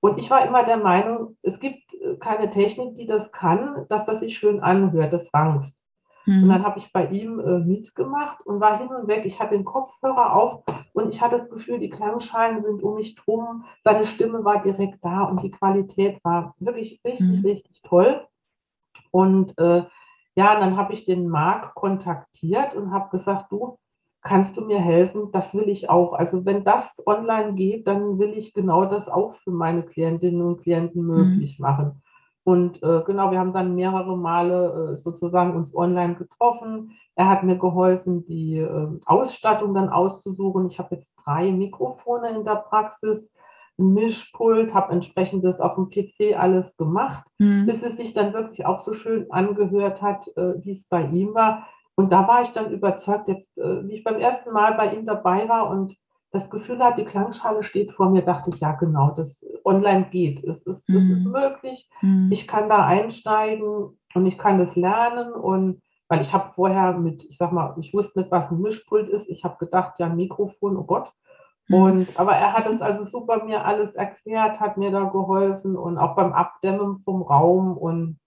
Und 0.00 0.18
ich 0.18 0.30
war 0.30 0.46
immer 0.46 0.64
der 0.64 0.78
Meinung, 0.78 1.36
es 1.42 1.58
gibt 1.60 1.92
äh, 1.94 2.16
keine 2.16 2.50
Technik, 2.50 2.94
die 2.94 3.06
das 3.06 3.32
kann, 3.32 3.86
dass 3.88 4.06
das 4.06 4.20
sich 4.20 4.38
schön 4.38 4.60
anhört, 4.60 5.12
das 5.12 5.32
Angst. 5.34 5.76
Mhm. 6.24 6.44
Und 6.44 6.48
dann 6.50 6.64
habe 6.64 6.78
ich 6.78 6.92
bei 6.92 7.06
ihm 7.06 7.40
äh, 7.40 7.58
mitgemacht 7.58 8.46
und 8.46 8.60
war 8.60 8.78
hin 8.78 8.88
und 8.88 9.08
weg. 9.08 9.24
Ich 9.24 9.40
hatte 9.40 9.54
den 9.56 9.64
Kopfhörer 9.64 10.34
auf 10.34 10.62
und 10.92 11.12
ich 11.12 11.20
hatte 11.20 11.36
das 11.36 11.50
Gefühl, 11.50 11.80
die 11.80 11.90
Klangschalen 11.90 12.60
sind 12.60 12.82
um 12.82 12.94
mich 12.96 13.16
drum. 13.16 13.64
Seine 13.84 14.06
Stimme 14.06 14.44
war 14.44 14.62
direkt 14.62 15.04
da 15.04 15.24
und 15.24 15.42
die 15.42 15.50
Qualität 15.50 16.22
war 16.24 16.54
wirklich 16.58 17.00
richtig, 17.04 17.26
mhm. 17.26 17.44
richtig 17.44 17.82
toll. 17.82 18.26
Und 19.10 19.58
äh, 19.58 19.82
ja, 20.40 20.58
dann 20.58 20.78
habe 20.78 20.94
ich 20.94 21.04
den 21.04 21.28
Marc 21.28 21.74
kontaktiert 21.74 22.74
und 22.74 22.92
habe 22.92 23.10
gesagt, 23.10 23.52
du, 23.52 23.76
kannst 24.22 24.56
du 24.56 24.62
mir 24.62 24.80
helfen? 24.80 25.30
Das 25.32 25.54
will 25.54 25.68
ich 25.68 25.90
auch. 25.90 26.14
Also 26.14 26.46
wenn 26.46 26.64
das 26.64 27.02
online 27.06 27.52
geht, 27.52 27.86
dann 27.86 28.18
will 28.18 28.32
ich 28.38 28.54
genau 28.54 28.86
das 28.86 29.06
auch 29.06 29.34
für 29.34 29.50
meine 29.50 29.82
Klientinnen 29.82 30.40
und 30.40 30.62
Klienten 30.62 31.02
mhm. 31.02 31.08
möglich 31.08 31.58
mhm. 31.58 31.62
machen. 31.62 32.02
Und 32.42 32.82
äh, 32.82 33.02
genau, 33.04 33.30
wir 33.30 33.38
haben 33.38 33.52
dann 33.52 33.74
mehrere 33.74 34.16
Male 34.16 34.94
äh, 34.94 34.96
sozusagen 34.96 35.54
uns 35.54 35.76
online 35.76 36.14
getroffen. 36.14 36.92
Er 37.16 37.28
hat 37.28 37.42
mir 37.42 37.58
geholfen, 37.58 38.24
die 38.24 38.56
äh, 38.56 38.88
Ausstattung 39.04 39.74
dann 39.74 39.90
auszusuchen. 39.90 40.68
Ich 40.68 40.78
habe 40.78 40.94
jetzt 40.94 41.12
drei 41.22 41.52
Mikrofone 41.52 42.30
in 42.30 42.46
der 42.46 42.56
Praxis 42.56 43.30
Mischpult, 43.80 44.74
habe 44.74 44.92
entsprechendes 44.92 45.60
auf 45.60 45.74
dem 45.74 45.90
PC 45.90 46.38
alles 46.38 46.76
gemacht, 46.76 47.24
mhm. 47.38 47.66
bis 47.66 47.82
es 47.82 47.96
sich 47.96 48.12
dann 48.12 48.32
wirklich 48.32 48.66
auch 48.66 48.78
so 48.78 48.92
schön 48.92 49.30
angehört 49.30 50.02
hat, 50.02 50.28
äh, 50.36 50.54
wie 50.64 50.72
es 50.72 50.88
bei 50.88 51.06
ihm 51.06 51.34
war. 51.34 51.66
Und 51.94 52.12
da 52.12 52.26
war 52.28 52.42
ich 52.42 52.50
dann 52.50 52.72
überzeugt, 52.72 53.28
jetzt, 53.28 53.58
äh, 53.58 53.86
wie 53.86 53.96
ich 53.96 54.04
beim 54.04 54.20
ersten 54.20 54.52
Mal 54.52 54.74
bei 54.74 54.94
ihm 54.94 55.06
dabei 55.06 55.48
war 55.48 55.70
und 55.70 55.96
das 56.32 56.48
Gefühl 56.48 56.78
hat, 56.78 56.96
die 56.98 57.04
Klangschale 57.04 57.62
steht 57.64 57.92
vor 57.92 58.08
mir, 58.10 58.22
dachte 58.22 58.50
ich, 58.50 58.60
ja 58.60 58.72
genau, 58.72 59.10
das 59.16 59.44
online 59.64 60.06
geht. 60.10 60.44
Es 60.44 60.62
ist, 60.66 60.88
mhm. 60.88 60.96
es 60.96 61.10
ist 61.10 61.24
mhm. 61.24 61.32
möglich. 61.32 61.90
Mhm. 62.02 62.28
Ich 62.30 62.46
kann 62.46 62.68
da 62.68 62.86
einsteigen 62.86 63.98
und 64.14 64.26
ich 64.26 64.38
kann 64.38 64.58
das 64.58 64.76
lernen. 64.76 65.32
Und 65.32 65.82
weil 66.08 66.20
ich 66.20 66.32
habe 66.32 66.52
vorher 66.54 66.92
mit, 66.92 67.24
ich 67.24 67.36
sag 67.36 67.52
mal, 67.52 67.74
ich 67.80 67.92
wusste 67.92 68.20
nicht, 68.20 68.30
was 68.30 68.50
ein 68.50 68.60
Mischpult 68.60 69.08
ist. 69.08 69.28
Ich 69.28 69.44
habe 69.44 69.56
gedacht, 69.58 69.94
ja, 69.98 70.06
ein 70.06 70.16
Mikrofon, 70.16 70.76
oh 70.76 70.84
Gott. 70.84 71.12
Mhm. 71.70 71.74
Und, 71.76 72.08
aber 72.18 72.32
er 72.32 72.52
hat 72.52 72.66
es 72.66 72.82
also 72.82 73.04
super 73.04 73.44
mir 73.44 73.64
alles 73.64 73.94
erklärt, 73.94 74.58
hat 74.58 74.76
mir 74.76 74.90
da 74.90 75.04
geholfen 75.04 75.76
und 75.76 75.98
auch 75.98 76.16
beim 76.16 76.32
Abdämmen 76.32 76.98
vom 77.04 77.22
Raum 77.22 77.76
und 77.76 78.18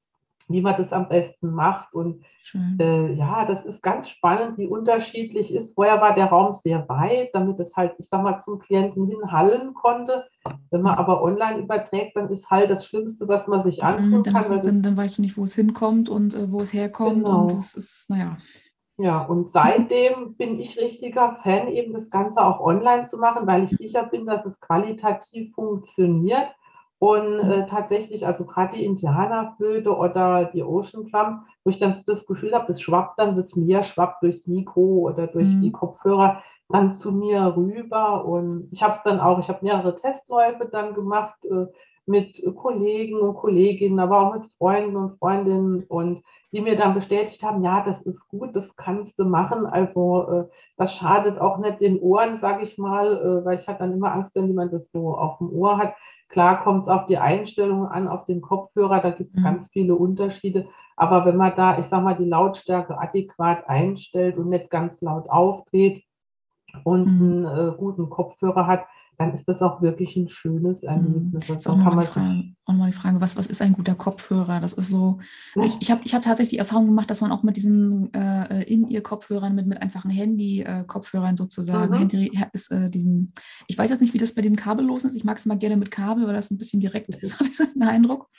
wie 0.48 0.62
man 0.62 0.76
das 0.78 0.94
am 0.94 1.10
besten 1.10 1.52
macht. 1.52 1.94
Und 1.94 2.24
äh, 2.80 3.14
ja, 3.14 3.46
das 3.46 3.66
ist 3.66 3.82
ganz 3.82 4.10
spannend, 4.10 4.58
wie 4.58 4.68
unterschiedlich 4.68 5.54
ist. 5.54 5.74
Vorher 5.74 6.02
war 6.02 6.16
der 6.16 6.28
Raum 6.28 6.54
sehr 6.54 6.88
weit, 6.89 7.30
damit 7.34 7.60
es 7.60 7.76
halt, 7.76 7.94
ich 7.98 8.08
sag 8.08 8.24
mal, 8.24 8.41
zum 8.44 8.60
Klienten 8.60 9.08
hinhallen 9.08 9.74
konnte. 9.74 10.26
Wenn 10.70 10.82
man 10.82 10.98
aber 10.98 11.24
online 11.24 11.60
überträgt, 11.60 12.16
dann 12.16 12.30
ist 12.30 12.50
halt 12.50 12.70
das 12.70 12.86
Schlimmste, 12.86 13.28
was 13.28 13.48
man 13.48 13.62
sich 13.64 13.84
antun 13.84 14.20
mhm, 14.20 14.24
dann 14.24 14.34
kann. 14.34 14.56
Du, 14.56 14.62
dann, 14.62 14.82
dann, 14.84 14.98
weißt 14.98 15.18
du 15.18 15.22
nicht, 15.22 15.38
wo 15.38 15.44
es 15.44 15.56
hinkommt 15.56 16.10
und 16.10 16.34
äh, 16.34 16.52
wo 16.52 16.62
es 16.62 16.74
herkommt. 16.74 17.24
Genau. 17.24 17.44
Und 17.44 17.54
das 17.54 17.76
ist, 17.76 18.10
naja. 18.10 18.38
Ja, 18.98 19.24
und 19.24 19.50
seitdem 19.50 20.36
bin 20.36 20.60
ich 20.60 20.80
richtiger 20.80 21.32
Fan, 21.32 21.68
eben 21.70 21.94
das 21.94 22.12
Ganze 22.12 22.41
auch 22.41 22.60
online 22.60 23.06
zu 23.06 23.18
machen, 23.18 23.48
weil 23.48 23.64
ich 23.64 23.72
sicher 23.72 24.04
bin, 24.04 24.26
dass 24.28 24.46
es 24.46 24.60
qualitativ 24.60 25.54
funktioniert. 25.54 26.50
Und 27.00 27.39
äh, 27.39 27.66
tatsächlich, 27.66 28.26
also 28.26 28.46
gerade 28.46 28.78
die 28.78 28.86
Indianerflöte 28.86 29.94
oder 29.94 30.46
die 30.46 30.64
Ocean 30.64 31.10
Drum, 31.12 31.41
wo 31.64 31.70
ich 31.70 31.78
dann 31.78 31.94
das 32.06 32.26
Gefühl 32.26 32.54
habe, 32.54 32.68
das 32.68 32.82
schwappt 32.82 33.20
dann, 33.20 33.36
das 33.36 33.56
Meer 33.56 33.84
schwappt 33.84 34.24
durchs 34.24 34.48
Mikro 34.48 35.10
oder 35.10 35.28
durch 35.28 35.50
mhm. 35.50 35.62
die 35.62 35.72
Kopfhörer 35.72 36.41
dann 36.70 36.89
zu 36.89 37.12
mir 37.12 37.58
rüber. 37.58 38.24
Und 38.24 38.70
ich 38.72 38.84
habe 38.84 38.94
es 38.94 39.04
dann 39.04 39.20
auch, 39.20 39.39
ich 39.39 39.50
habe 39.50 39.66
mehrere 39.66 39.96
Testläufe 39.96 40.70
dann 40.72 40.94
gemacht 40.94 41.44
äh, 41.46 41.66
mit 42.06 42.41
Kollegen 42.56 43.18
und 43.20 43.36
Kolleginnen, 43.36 43.99
aber 43.99 44.20
auch 44.20 44.34
mit 44.36 44.51
Freunden 44.58 44.95
und 44.95 45.18
Freundinnen 45.18 45.84
und 45.84 46.24
die 46.51 46.62
mir 46.62 46.78
dann 46.78 46.93
bestätigt 46.93 47.41
haben, 47.43 47.64
ja, 47.64 47.84
das 47.84 48.01
ist 48.01 48.28
gut, 48.28 48.56
das 48.56 48.76
kannst 48.76 49.18
du 49.18 49.26
machen. 49.26 49.66
Also 49.66 50.28
äh, 50.30 50.43
das 50.78 50.93
schadet 50.95 51.39
auch 51.39 51.58
nicht 51.58 51.82
den 51.82 51.99
Ohren, 51.99 52.39
sage 52.39 52.64
ich 52.64 52.78
mal, 52.78 53.18
äh, 53.18 53.45
weil 53.45 53.60
ich 53.60 53.68
hatte 53.68 53.80
dann 53.80 53.93
immer 53.93 54.12
Angst, 54.14 54.36
wenn 54.36 54.47
jemand 54.47 54.74
das 54.74 54.91
so 54.91 55.18
auf 55.18 55.38
dem 55.38 55.49
Ohr 55.51 55.78
hat. 55.78 55.95
Klar 56.30 56.64
kommt 56.64 56.84
es 56.84 56.89
auf 56.89 57.06
die 57.06 57.18
Einstellung 57.18 57.88
an, 57.88 58.08
auf 58.08 58.26
den 58.26 58.41
Kopfhörer, 58.41 58.99
da 58.99 59.12
gibt 59.12 59.34
es 59.34 59.39
mhm. 59.39 59.43
ganz 59.43 59.68
viele 59.72 59.95
Unterschiede. 59.95 60.68
Aber 60.95 61.26
wenn 61.26 61.38
man 61.38 61.56
da, 61.56 61.80
ich 61.80 61.86
sage 61.86 62.04
mal, 62.04 62.16
die 62.16 62.26
Lautstärke 62.26 62.99
adäquat 62.99 63.68
einstellt 63.68 64.38
und 64.38 64.49
nicht 64.49 64.70
ganz 64.70 65.01
laut 65.01 65.30
aufdreht 65.30 66.04
und 66.84 67.06
mhm. 67.06 67.45
einen 67.45 67.70
äh, 67.70 67.72
guten 67.78 68.10
Kopfhörer 68.10 68.68
hat, 68.68 68.86
dann 69.18 69.34
ist 69.34 69.47
das 69.47 69.61
auch 69.61 69.82
wirklich 69.82 70.16
ein 70.16 70.28
schönes 70.28 70.82
mhm. 70.82 70.88
Erlebnis. 70.89 71.47
Das 71.47 71.57
ist 71.57 71.68
auch 71.68 71.78
nochmal 71.78 72.05
die, 72.05 72.11
Frage, 72.11 72.43
auch 72.66 72.74
noch 72.74 72.86
die 72.88 72.93
Frage, 72.93 73.22
was, 73.22 73.38
was 73.38 73.47
ist 73.47 73.61
ein 73.61 73.74
guter 73.74 73.95
Kopfhörer? 73.95 74.59
Das 74.59 74.74
ist 74.74 74.89
so, 74.89 75.20
ich, 75.64 75.76
ich 75.82 75.91
habe 75.91 76.01
ich 76.03 76.16
hab 76.16 76.22
tatsächlich 76.22 76.51
die 76.51 76.57
Erfahrung 76.57 76.88
gemacht, 76.88 77.09
dass 77.09 77.22
man 77.22 77.32
auch 77.32 77.43
mit 77.43 77.55
diesen 77.55 78.14
äh, 78.14 78.64
In-Ear-Kopfhörern, 78.64 79.53
mit, 79.53 79.68
mit 79.68 79.82
einfachen 79.82 80.09
Handy-Kopfhörern 80.09 81.38
sozusagen, 81.38 81.93
mhm. 81.93 81.99
Handy 81.99 82.39
ist 82.53 82.72
äh, 82.72 82.89
diesen, 82.89 83.34
ich 83.68 83.78
weiß 83.78 83.91
jetzt 83.91 84.01
nicht, 84.01 84.14
wie 84.14 84.20
das 84.20 84.34
bei 84.34 84.41
den 84.41 84.55
kabellosen 84.55 85.09
ist, 85.09 85.16
ich 85.16 85.24
mag 85.24 85.38
es 85.38 85.45
mal 85.45 85.57
gerne 85.57 85.78
mit 85.78 85.91
Kabel, 85.91 86.26
weil 86.26 86.34
das 86.34 86.51
ein 86.51 86.57
bisschen 86.57 86.82
direkt 86.82 87.09
ist, 87.09 87.34
habe 87.39 87.49
ich 87.49 87.57
so 87.57 87.64
einen 87.64 87.84
Eindruck. 87.84 88.30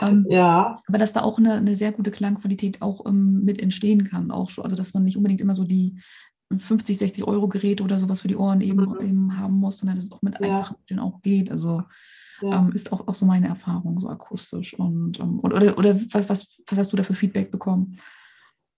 Ähm, 0.00 0.26
ja. 0.28 0.74
Aber 0.86 0.98
dass 0.98 1.12
da 1.12 1.22
auch 1.22 1.38
eine, 1.38 1.54
eine 1.54 1.76
sehr 1.76 1.92
gute 1.92 2.10
Klangqualität 2.10 2.80
auch 2.82 3.06
ähm, 3.06 3.42
mit 3.44 3.60
entstehen 3.60 4.04
kann, 4.04 4.30
auch 4.30 4.50
so, 4.50 4.62
also 4.62 4.76
dass 4.76 4.94
man 4.94 5.04
nicht 5.04 5.16
unbedingt 5.16 5.40
immer 5.40 5.54
so 5.54 5.64
die 5.64 5.98
50, 6.58 6.98
60 6.98 7.24
Euro 7.24 7.48
Gerät 7.48 7.80
oder 7.80 7.98
sowas 7.98 8.20
für 8.20 8.28
die 8.28 8.36
Ohren 8.36 8.60
eben, 8.60 8.84
mhm. 8.84 9.00
eben 9.00 9.38
haben 9.38 9.54
muss, 9.54 9.78
sondern 9.78 9.96
dass 9.96 10.06
es 10.06 10.12
auch 10.12 10.22
mit 10.22 10.38
ja. 10.40 10.46
einfachen 10.46 10.76
Mitteln 10.80 11.00
auch 11.00 11.22
geht. 11.22 11.50
Also 11.50 11.82
ja. 12.40 12.58
ähm, 12.58 12.72
ist 12.72 12.92
auch, 12.92 13.06
auch 13.08 13.14
so 13.14 13.26
meine 13.26 13.48
Erfahrung, 13.48 14.00
so 14.00 14.08
akustisch. 14.08 14.74
Und, 14.78 15.20
ähm, 15.20 15.40
oder, 15.42 15.78
oder 15.78 15.96
was, 16.12 16.28
was, 16.28 16.58
was 16.66 16.78
hast 16.78 16.92
du 16.92 16.96
da 16.96 17.02
für 17.02 17.14
Feedback 17.14 17.50
bekommen? 17.50 17.98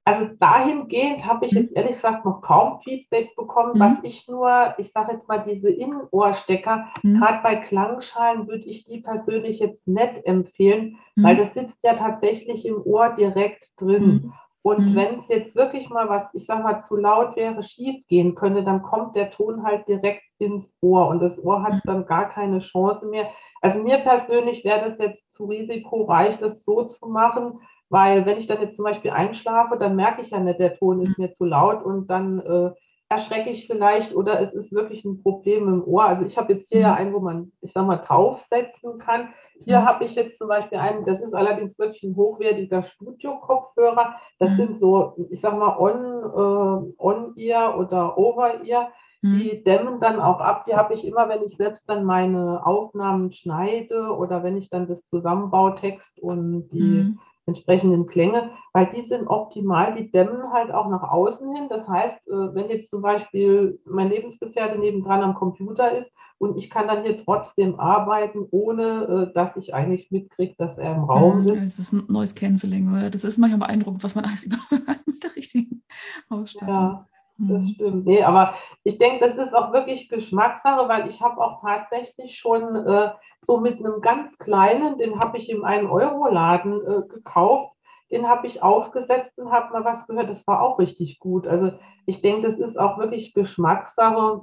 Also 0.06 0.34
dahingehend 0.38 1.26
habe 1.26 1.46
ich 1.46 1.52
mhm. 1.52 1.60
jetzt 1.60 1.76
ehrlich 1.76 1.92
gesagt 1.92 2.26
noch 2.26 2.42
kaum 2.42 2.78
Feedback 2.80 3.34
bekommen, 3.36 3.72
mhm. 3.74 3.80
was 3.80 4.04
ich 4.04 4.28
nur, 4.28 4.74
ich 4.76 4.92
sage 4.92 5.12
jetzt 5.12 5.28
mal 5.28 5.42
diese 5.48 5.70
Innenohrstecker, 5.70 6.88
mhm. 7.02 7.18
gerade 7.18 7.42
bei 7.42 7.56
Klangschalen 7.56 8.46
würde 8.46 8.64
ich 8.64 8.84
die 8.84 9.00
persönlich 9.00 9.60
jetzt 9.60 9.88
nicht 9.88 10.26
empfehlen, 10.26 10.98
weil 11.16 11.36
mhm. 11.36 11.38
das 11.38 11.54
sitzt 11.54 11.84
ja 11.84 11.94
tatsächlich 11.94 12.66
im 12.66 12.82
Ohr 12.84 13.14
direkt 13.16 13.80
drin. 13.80 14.32
Mhm. 14.64 14.70
Und 14.70 14.90
mhm. 14.90 14.94
wenn 14.96 15.18
es 15.18 15.28
jetzt 15.28 15.54
wirklich 15.54 15.90
mal 15.90 16.08
was, 16.08 16.32
ich 16.34 16.46
sag 16.46 16.62
mal, 16.62 16.78
zu 16.78 16.96
laut 16.96 17.36
wäre, 17.36 17.62
schief 17.62 18.06
gehen 18.08 18.34
könnte, 18.34 18.64
dann 18.64 18.82
kommt 18.82 19.14
der 19.14 19.30
Ton 19.30 19.62
halt 19.62 19.86
direkt 19.86 20.22
ins 20.38 20.76
Ohr 20.80 21.08
und 21.08 21.20
das 21.20 21.42
Ohr 21.44 21.62
hat 21.62 21.80
dann 21.84 22.06
gar 22.06 22.30
keine 22.30 22.58
Chance 22.58 23.08
mehr. 23.08 23.28
Also 23.60 23.82
mir 23.82 23.98
persönlich 23.98 24.64
wäre 24.64 24.84
das 24.84 24.98
jetzt 24.98 25.32
zu 25.32 25.46
risikoreich, 25.46 26.38
das 26.38 26.64
so 26.64 26.84
zu 26.84 27.06
machen, 27.06 27.60
weil 27.88 28.26
wenn 28.26 28.38
ich 28.38 28.46
dann 28.46 28.60
jetzt 28.60 28.76
zum 28.76 28.84
Beispiel 28.84 29.10
einschlafe, 29.10 29.76
dann 29.78 29.96
merke 29.96 30.22
ich 30.22 30.30
ja 30.30 30.40
nicht, 30.40 30.58
der 30.58 30.76
Ton 30.76 31.00
ist 31.00 31.18
mir 31.18 31.32
zu 31.32 31.44
laut 31.44 31.84
und 31.84 32.08
dann 32.08 32.40
äh, 32.40 32.70
erschrecke 33.08 33.50
ich 33.50 33.66
vielleicht 33.66 34.14
oder 34.14 34.40
es 34.40 34.54
ist 34.54 34.72
wirklich 34.72 35.04
ein 35.04 35.22
Problem 35.22 35.68
im 35.68 35.84
Ohr. 35.84 36.04
Also 36.04 36.24
ich 36.24 36.38
habe 36.38 36.52
jetzt 36.52 36.68
hier 36.68 36.80
ja 36.80 36.92
mhm. 36.92 36.98
einen, 36.98 37.12
wo 37.14 37.20
man, 37.20 37.52
ich 37.60 37.72
sag 37.72 37.86
mal, 37.86 37.98
draufsetzen 37.98 38.98
kann. 38.98 39.28
Hier 39.60 39.80
mhm. 39.80 39.86
habe 39.86 40.04
ich 40.04 40.14
jetzt 40.14 40.38
zum 40.38 40.48
Beispiel 40.48 40.78
einen, 40.78 41.04
das 41.04 41.20
ist 41.20 41.34
allerdings 41.34 41.78
wirklich 41.78 42.02
ein 42.02 42.16
hochwertiger 42.16 42.82
Studio-Kopfhörer. 42.82 44.16
Das 44.38 44.50
mhm. 44.50 44.56
sind 44.56 44.76
so, 44.76 45.14
ich 45.30 45.40
sag 45.40 45.56
mal, 45.56 45.76
On, 45.78 46.92
äh, 46.92 46.94
On-Ear 46.98 47.78
oder 47.78 48.18
Over-Ear. 48.18 48.90
Die 49.26 49.64
dämmen 49.64 50.00
dann 50.00 50.20
auch 50.20 50.38
ab. 50.38 50.66
Die 50.66 50.74
habe 50.74 50.92
ich 50.92 51.06
immer, 51.06 51.30
wenn 51.30 51.42
ich 51.44 51.56
selbst 51.56 51.88
dann 51.88 52.04
meine 52.04 52.66
Aufnahmen 52.66 53.32
schneide 53.32 54.14
oder 54.14 54.42
wenn 54.42 54.58
ich 54.58 54.68
dann 54.68 54.86
das 54.86 55.06
Zusammenbautext 55.06 56.20
und 56.20 56.68
die 56.68 57.16
entsprechenden 57.46 58.06
Klänge, 58.06 58.50
weil 58.72 58.90
die 58.94 59.02
sind 59.02 59.26
optimal, 59.26 59.94
die 59.94 60.10
dämmen 60.10 60.52
halt 60.52 60.72
auch 60.72 60.88
nach 60.88 61.02
außen 61.02 61.54
hin. 61.54 61.66
Das 61.68 61.86
heißt, 61.86 62.28
äh, 62.28 62.54
wenn 62.54 62.70
jetzt 62.70 62.90
zum 62.90 63.02
Beispiel 63.02 63.80
mein 63.84 64.08
Lebensgefährte 64.08 64.78
nebendran 64.78 65.22
am 65.22 65.34
Computer 65.34 65.96
ist 65.96 66.10
und 66.38 66.56
ich 66.56 66.70
kann 66.70 66.88
dann 66.88 67.02
hier 67.02 67.22
trotzdem 67.22 67.78
arbeiten, 67.78 68.46
ohne 68.50 69.28
äh, 69.30 69.34
dass 69.34 69.56
ich 69.56 69.74
eigentlich 69.74 70.10
mitkriege, 70.10 70.54
dass 70.56 70.78
er 70.78 70.94
im 70.94 71.04
Raum 71.04 71.40
ist. 71.40 71.50
Das 71.50 71.78
ist 71.78 71.92
ein 71.92 72.04
neues 72.08 72.34
Canceling, 72.34 72.90
oder? 72.90 73.10
Das 73.10 73.24
ist 73.24 73.38
manchmal 73.38 73.60
beeindruckend, 73.60 74.02
was 74.02 74.14
man 74.14 74.24
alles 74.24 74.44
überhört 74.46 75.06
mit 75.06 75.22
der 75.22 75.36
richtigen 75.36 75.82
Ausstattung. 76.28 76.74
Ja. 76.74 77.04
Das 77.36 77.64
mhm. 77.64 77.68
stimmt. 77.68 78.06
Nee, 78.06 78.22
aber 78.22 78.54
ich 78.84 78.98
denke, 78.98 79.26
das 79.26 79.36
ist 79.36 79.54
auch 79.54 79.72
wirklich 79.72 80.08
Geschmackssache, 80.08 80.88
weil 80.88 81.08
ich 81.08 81.20
habe 81.20 81.42
auch 81.42 81.60
tatsächlich 81.60 82.36
schon 82.36 82.76
äh, 82.76 83.10
so 83.40 83.58
mit 83.58 83.78
einem 83.78 84.00
ganz 84.00 84.38
kleinen, 84.38 84.98
den 84.98 85.18
habe 85.18 85.38
ich 85.38 85.50
im 85.50 85.64
1-Euro-Laden 85.64 86.80
äh, 86.86 87.02
gekauft, 87.08 87.74
den 88.10 88.28
habe 88.28 88.46
ich 88.46 88.62
aufgesetzt 88.62 89.38
und 89.38 89.50
habe 89.50 89.72
mal 89.72 89.84
was 89.84 90.06
gehört. 90.06 90.30
Das 90.30 90.46
war 90.46 90.62
auch 90.62 90.78
richtig 90.78 91.18
gut. 91.18 91.46
Also 91.46 91.72
ich 92.06 92.22
denke, 92.22 92.46
das 92.46 92.58
ist 92.58 92.78
auch 92.78 92.98
wirklich 92.98 93.34
Geschmackssache, 93.34 94.42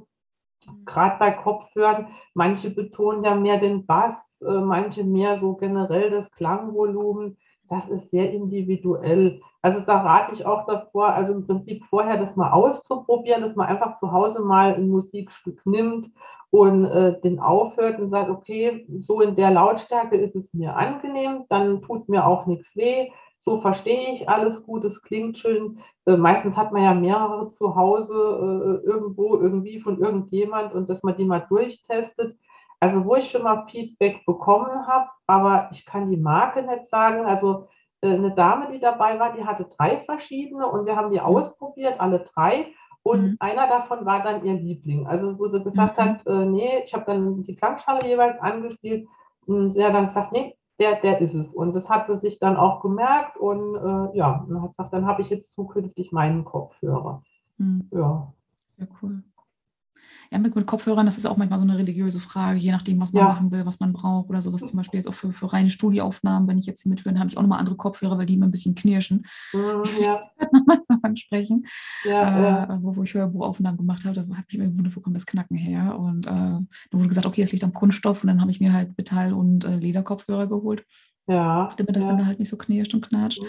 gerade 0.86 1.18
bei 1.18 1.32
Kopfhörern. 1.32 2.10
Manche 2.34 2.72
betonen 2.72 3.24
ja 3.24 3.36
mehr 3.36 3.58
den 3.58 3.86
Bass, 3.86 4.42
äh, 4.42 4.60
manche 4.60 5.06
mehr 5.06 5.38
so 5.38 5.56
generell 5.56 6.10
das 6.10 6.30
Klangvolumen 6.32 7.38
das 7.72 7.88
ist 7.88 8.12
sehr 8.12 8.32
individuell. 8.32 9.42
Also 9.62 9.80
da 9.80 10.02
rate 10.02 10.34
ich 10.34 10.46
auch 10.46 10.66
davor, 10.66 11.08
also 11.14 11.34
im 11.34 11.48
Prinzip 11.48 11.86
vorher 11.86 12.18
das 12.18 12.36
mal 12.36 12.52
auszuprobieren, 12.52 13.42
dass 13.42 13.56
man 13.56 13.68
einfach 13.68 13.98
zu 13.98 14.12
Hause 14.12 14.42
mal 14.42 14.76
ein 14.76 14.90
Musikstück 14.90 15.66
nimmt 15.66 16.12
und 16.50 16.84
äh, 16.84 17.20
den 17.22 17.40
aufhört 17.40 17.98
und 18.00 18.10
sagt, 18.10 18.30
okay, 18.30 18.86
so 19.00 19.22
in 19.22 19.38
der 19.38 19.52
Lautstärke 19.52 20.18
ist 20.18 20.36
es 20.36 20.54
mir 20.54 20.76
angenehm, 20.76 21.46
dann 21.48 21.82
tut 21.82 22.10
mir 22.10 22.28
auch 22.28 22.46
nichts 22.46 22.76
weh. 22.76 23.10
So 23.40 23.62
verstehe 23.62 24.14
ich 24.14 24.28
alles 24.28 24.64
gut, 24.64 24.84
es 24.84 25.02
klingt 25.02 25.38
schön. 25.38 25.80
Äh, 26.06 26.18
meistens 26.18 26.58
hat 26.58 26.74
man 26.74 26.84
ja 26.84 26.94
mehrere 26.94 27.48
zu 27.48 27.76
Hause 27.76 28.82
äh, 28.84 28.86
irgendwo, 28.86 29.38
irgendwie 29.38 29.80
von 29.80 29.98
irgendjemand 29.98 30.76
und 30.76 30.90
dass 30.90 31.04
man 31.04 31.16
die 31.16 31.24
mal 31.24 31.46
durchtestet. 31.48 32.36
Also 32.82 33.06
wo 33.06 33.16
ich 33.16 33.30
schon 33.30 33.44
mal 33.44 33.68
Feedback 33.68 34.26
bekommen 34.26 34.88
habe, 34.88 35.08
aber 35.28 35.70
ich 35.72 35.86
kann 35.86 36.10
die 36.10 36.18
Marke 36.18 36.64
nicht 36.64 36.90
sagen. 36.90 37.26
Also 37.26 37.68
äh, 38.02 38.14
eine 38.14 38.34
Dame, 38.34 38.72
die 38.72 38.80
dabei 38.80 39.20
war, 39.20 39.34
die 39.34 39.46
hatte 39.46 39.66
drei 39.78 40.00
verschiedene 40.00 40.68
und 40.68 40.88
wir 40.88 40.96
haben 40.96 41.12
die 41.12 41.20
mhm. 41.20 41.26
ausprobiert, 41.26 42.00
alle 42.00 42.22
drei. 42.34 42.74
Und 43.04 43.22
mhm. 43.22 43.38
einer 43.40 43.68
davon 43.68 44.06
war 44.06 44.24
dann 44.24 44.44
ihr 44.44 44.56
Liebling. 44.56 45.06
Also 45.06 45.38
wo 45.38 45.48
sie 45.48 45.64
gesagt 45.64 46.00
mhm. 46.00 46.02
hat, 46.02 46.28
äh, 46.28 46.46
nee, 46.46 46.84
ich 46.84 46.94
habe 46.96 47.06
dann 47.06 47.44
die 47.44 47.56
Klangschale 47.56 48.08
jeweils 48.08 48.40
angespielt 48.42 49.08
und 49.46 49.74
sie 49.74 49.86
hat 49.86 49.94
dann 49.94 50.08
gesagt, 50.08 50.32
nee, 50.32 50.58
der, 50.80 51.00
der 51.02 51.22
ist 51.22 51.36
es. 51.36 51.54
Und 51.54 51.74
das 51.74 51.88
hat 51.88 52.08
sie 52.08 52.18
sich 52.18 52.40
dann 52.40 52.58
auch 52.58 52.82
gemerkt 52.82 53.38
und 53.38 53.76
äh, 53.76 54.18
ja, 54.18 54.44
und 54.48 54.60
hat 54.60 54.72
gesagt, 54.72 54.94
dann 54.94 55.06
habe 55.06 55.22
ich 55.22 55.30
jetzt 55.30 55.54
zukünftig 55.54 56.12
meinen 56.12 56.46
Kopfhörer. 56.46 57.22
Mhm. 57.60 57.88
Ja. 57.92 58.34
Sehr 58.76 58.88
cool. 59.04 59.22
Ja, 60.32 60.38
mit, 60.38 60.56
mit, 60.56 60.66
Kopfhörern, 60.66 61.06
das 61.06 61.18
ist 61.18 61.26
auch 61.26 61.38
manchmal 61.38 61.60
so 61.60 61.66
eine 61.66 61.78
religiöse 61.78 62.20
Frage, 62.20 62.58
je 62.58 62.72
nachdem, 62.72 63.00
was 63.00 63.12
man 63.12 63.24
ja. 63.24 63.30
machen 63.30 63.52
will, 63.52 63.66
was 63.66 63.80
man 63.80 63.94
braucht 63.94 64.30
oder 64.30 64.42
sowas. 64.42 64.62
Zum 64.62 64.78
Beispiel 64.78 65.00
jetzt 65.00 65.08
auch 65.08 65.14
für, 65.14 65.34
für 65.34 65.52
reine 65.52 65.70
Studioaufnahmen, 65.70 66.48
wenn 66.48 66.58
ich 66.58 66.66
jetzt 66.66 66.84
hier 66.84 66.90
mit 66.90 67.04
bin, 67.04 67.20
habe 67.20 67.30
ich 67.30 67.38
auch 67.38 67.42
nochmal 67.42 67.60
andere 67.60 67.76
Kopfhörer, 67.76 68.18
weil 68.18 68.26
die 68.26 68.36
immer 68.36 68.48
ein 68.48 68.52
bisschen 68.52 68.76
knirschen. 68.76 69.26
Mhm, 69.54 69.84
ja. 70.02 70.32
beim 71.02 71.16
Sprechen. 71.16 71.66
Ja, 72.04 72.64
äh, 72.64 72.78
wo, 72.82 72.96
wo, 72.96 73.04
ich 73.04 73.14
Hörbuchaufnahmen 73.14 73.78
gemacht 73.78 74.06
habe, 74.06 74.16
da 74.16 74.22
habe 74.22 74.46
ich 74.48 74.58
mir 74.58 74.70
gewundert, 74.70 74.96
wo 74.96 75.02
kommt 75.02 75.16
das 75.16 75.26
Knacken 75.26 75.58
her? 75.58 75.98
Und 75.98 76.26
äh, 76.26 76.30
dann 76.30 76.68
wurde 76.92 77.10
gesagt, 77.10 77.28
okay, 77.28 77.42
es 77.42 77.52
liegt 77.52 77.64
am 77.64 77.74
Kunststoff 77.74 78.24
und 78.24 78.28
dann 78.28 78.42
habe 78.42 78.52
ich 78.52 78.60
mir 78.60 78.74
halt 78.74 78.98
Metall- 78.98 79.34
und 79.34 79.64
äh, 79.66 79.78
Lederkopfhörer 79.78 80.48
geholt. 80.48 80.86
Ja. 81.28 81.70
Damit 81.78 81.96
das 81.96 82.06
ja. 82.06 82.12
dann 82.12 82.26
halt 82.26 82.40
nicht 82.40 82.50
so 82.50 82.58
knirscht 82.58 82.94
und 82.94 83.08
knatscht. 83.08 83.42
Mhm. 83.42 83.48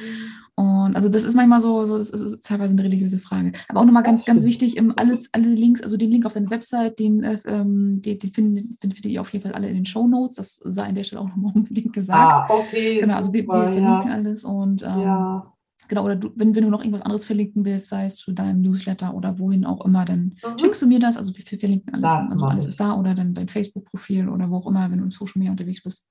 Und 0.54 0.96
also 0.96 1.08
das 1.08 1.24
ist 1.24 1.34
manchmal 1.34 1.60
so, 1.60 1.84
so 1.84 1.98
das 1.98 2.10
ist 2.10 2.46
teilweise 2.46 2.72
eine 2.72 2.84
religiöse 2.84 3.18
Frage. 3.18 3.52
Aber 3.68 3.80
auch 3.80 3.84
nochmal 3.84 4.02
ganz, 4.02 4.24
ganz 4.24 4.44
wichtig, 4.44 4.80
alles, 4.96 5.30
alle 5.32 5.48
Links, 5.48 5.82
also 5.82 5.96
den 5.96 6.10
Link 6.10 6.26
auf 6.26 6.32
seine 6.32 6.50
Website, 6.50 6.98
den, 6.98 7.22
äh, 7.24 7.38
ähm, 7.46 8.02
den, 8.02 8.18
den 8.18 8.32
findet, 8.32 8.66
findet 8.80 9.06
ihr 9.06 9.20
auf 9.20 9.32
jeden 9.32 9.42
Fall 9.42 9.54
alle 9.54 9.68
in 9.68 9.74
den 9.74 9.86
Show 9.86 10.06
Notes. 10.06 10.36
Das 10.36 10.56
sei 10.56 10.84
an 10.84 10.94
der 10.94 11.04
Stelle 11.04 11.22
auch 11.22 11.28
nochmal 11.28 11.52
unbedingt 11.54 11.92
gesagt. 11.92 12.50
Ah, 12.50 12.54
okay. 12.54 13.00
Genau, 13.00 13.16
also 13.16 13.32
wir, 13.32 13.46
wir 13.46 13.62
verlinken 13.62 14.08
ja. 14.08 14.14
alles 14.14 14.44
und 14.44 14.82
ähm, 14.82 15.00
ja. 15.00 15.52
Genau, 15.88 16.04
oder 16.04 16.16
du, 16.16 16.30
wenn, 16.36 16.54
wenn 16.54 16.64
du 16.64 16.70
noch 16.70 16.80
irgendwas 16.80 17.02
anderes 17.02 17.26
verlinken 17.26 17.64
willst, 17.64 17.88
sei 17.88 18.06
es 18.06 18.16
zu 18.16 18.32
deinem 18.32 18.62
Newsletter 18.62 19.14
oder 19.14 19.38
wohin 19.38 19.66
auch 19.66 19.84
immer, 19.84 20.04
dann 20.04 20.36
mhm. 20.42 20.58
schickst 20.58 20.80
du 20.80 20.86
mir 20.86 21.00
das. 21.00 21.16
Also 21.16 21.36
wir, 21.36 21.44
wir 21.46 21.58
verlinken 21.58 21.94
alles. 21.94 22.12
Dann, 22.12 22.32
also 22.32 22.44
alles 22.46 22.66
ist 22.66 22.80
da 22.80 22.94
oder 22.94 23.14
dann 23.14 23.34
dein 23.34 23.48
Facebook-Profil 23.48 24.28
oder 24.28 24.48
wo 24.48 24.56
auch 24.56 24.66
immer, 24.66 24.90
wenn 24.90 24.98
du 24.98 25.04
in 25.04 25.10
Social 25.10 25.34
Media 25.36 25.50
unterwegs 25.50 25.82
bist. 25.82 26.06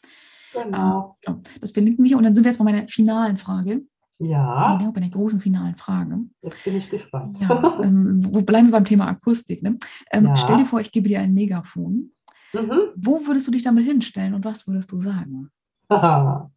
Genau. 0.54 1.18
genau. 1.22 1.42
Das 1.60 1.72
verlinken 1.72 2.04
wir 2.06 2.18
und 2.18 2.24
dann 2.24 2.36
sind 2.36 2.44
wir 2.44 2.52
jetzt 2.52 2.58
bei 2.58 2.64
meiner 2.64 2.88
finalen 2.88 3.38
Frage. 3.38 3.84
Ja. 4.20 4.78
Genau, 4.78 4.92
bei 4.92 5.02
der 5.02 5.10
großen 5.10 5.40
finalen 5.40 5.76
Frage. 5.76 6.20
Jetzt 6.42 6.64
bin 6.64 6.78
ich 6.78 6.90
gespannt. 6.90 7.38
Ja, 7.42 7.80
ähm, 7.84 8.20
wo 8.24 8.42
bleiben 8.42 8.68
wir 8.68 8.74
beim 8.74 8.86
Thema 8.86 9.08
Akustik? 9.08 9.64
Ne? 9.64 9.78
Ähm, 10.12 10.28
ja. 10.28 10.36
Stell 10.36 10.58
dir 10.58 10.66
vor, 10.66 10.80
ich 10.80 10.92
gebe 10.92 11.08
dir 11.08 11.20
ein 11.20 11.34
Megafon. 11.34 12.12
Mhm. 12.54 12.80
Wo 12.96 13.26
würdest 13.26 13.48
du 13.48 13.52
dich 13.52 13.64
damit 13.64 13.86
hinstellen 13.86 14.34
und 14.34 14.46
was 14.46 14.68
würdest 14.68 14.92
du 14.92 15.00
sagen? 15.00 15.50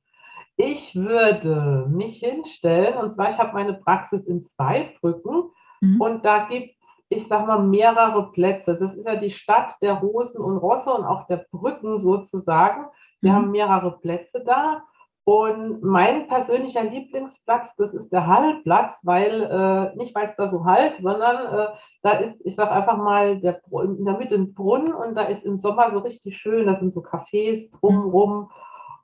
Ich 0.57 0.95
würde 0.95 1.87
mich 1.91 2.19
hinstellen, 2.19 2.97
und 2.99 3.13
zwar, 3.13 3.31
ich 3.31 3.39
habe 3.39 3.55
meine 3.55 3.75
Praxis 3.75 4.27
in 4.27 4.41
Zweibrücken 4.41 5.51
mhm. 5.81 6.01
und 6.01 6.25
da 6.25 6.47
gibt 6.47 6.77
es, 6.81 7.05
ich 7.09 7.27
sage 7.27 7.49
mal, 7.49 7.61
mehrere 7.61 8.31
Plätze. 8.31 8.77
Das 8.77 8.95
ist 8.95 9.05
ja 9.05 9.17
die 9.17 9.31
Stadt 9.31 9.75
der 9.83 9.95
Rosen 9.95 10.41
und 10.41 10.57
Rosse 10.57 10.93
und 10.93 11.05
auch 11.05 11.27
der 11.27 11.45
Brücken 11.51 11.99
sozusagen. 11.99 12.87
Wir 13.25 13.33
mhm. 13.33 13.37
haben 13.37 13.51
mehrere 13.51 13.99
Plätze 13.99 14.45
da. 14.45 14.85
Und 15.27 15.83
mein 15.83 16.29
persönlicher 16.29 16.85
Lieblingsplatz, 16.85 17.75
das 17.77 17.95
ist 17.95 18.13
der 18.13 18.27
Hallplatz, 18.27 19.01
weil 19.05 19.43
äh, 19.43 19.97
nicht 19.97 20.15
weil 20.15 20.27
es 20.27 20.37
da 20.37 20.49
so 20.49 20.67
halt, 20.67 20.99
sondern 20.99 21.47
äh, 21.47 21.69
da 22.03 22.13
ist, 22.13 22.45
ich 22.45 22.55
sage 22.55 22.73
einfach 22.73 22.99
mal, 22.99 23.41
der, 23.41 23.63
in 23.83 24.05
der 24.05 24.19
Mitte 24.19 24.35
ein 24.35 24.53
Brunnen 24.53 24.93
und 24.93 25.15
da 25.15 25.23
ist 25.23 25.47
im 25.47 25.57
Sommer 25.57 25.91
so 25.91 26.01
richtig 26.01 26.37
schön, 26.37 26.67
da 26.67 26.77
sind 26.77 26.93
so 26.93 27.01
Cafés 27.01 27.73
drumherum. 27.81 28.51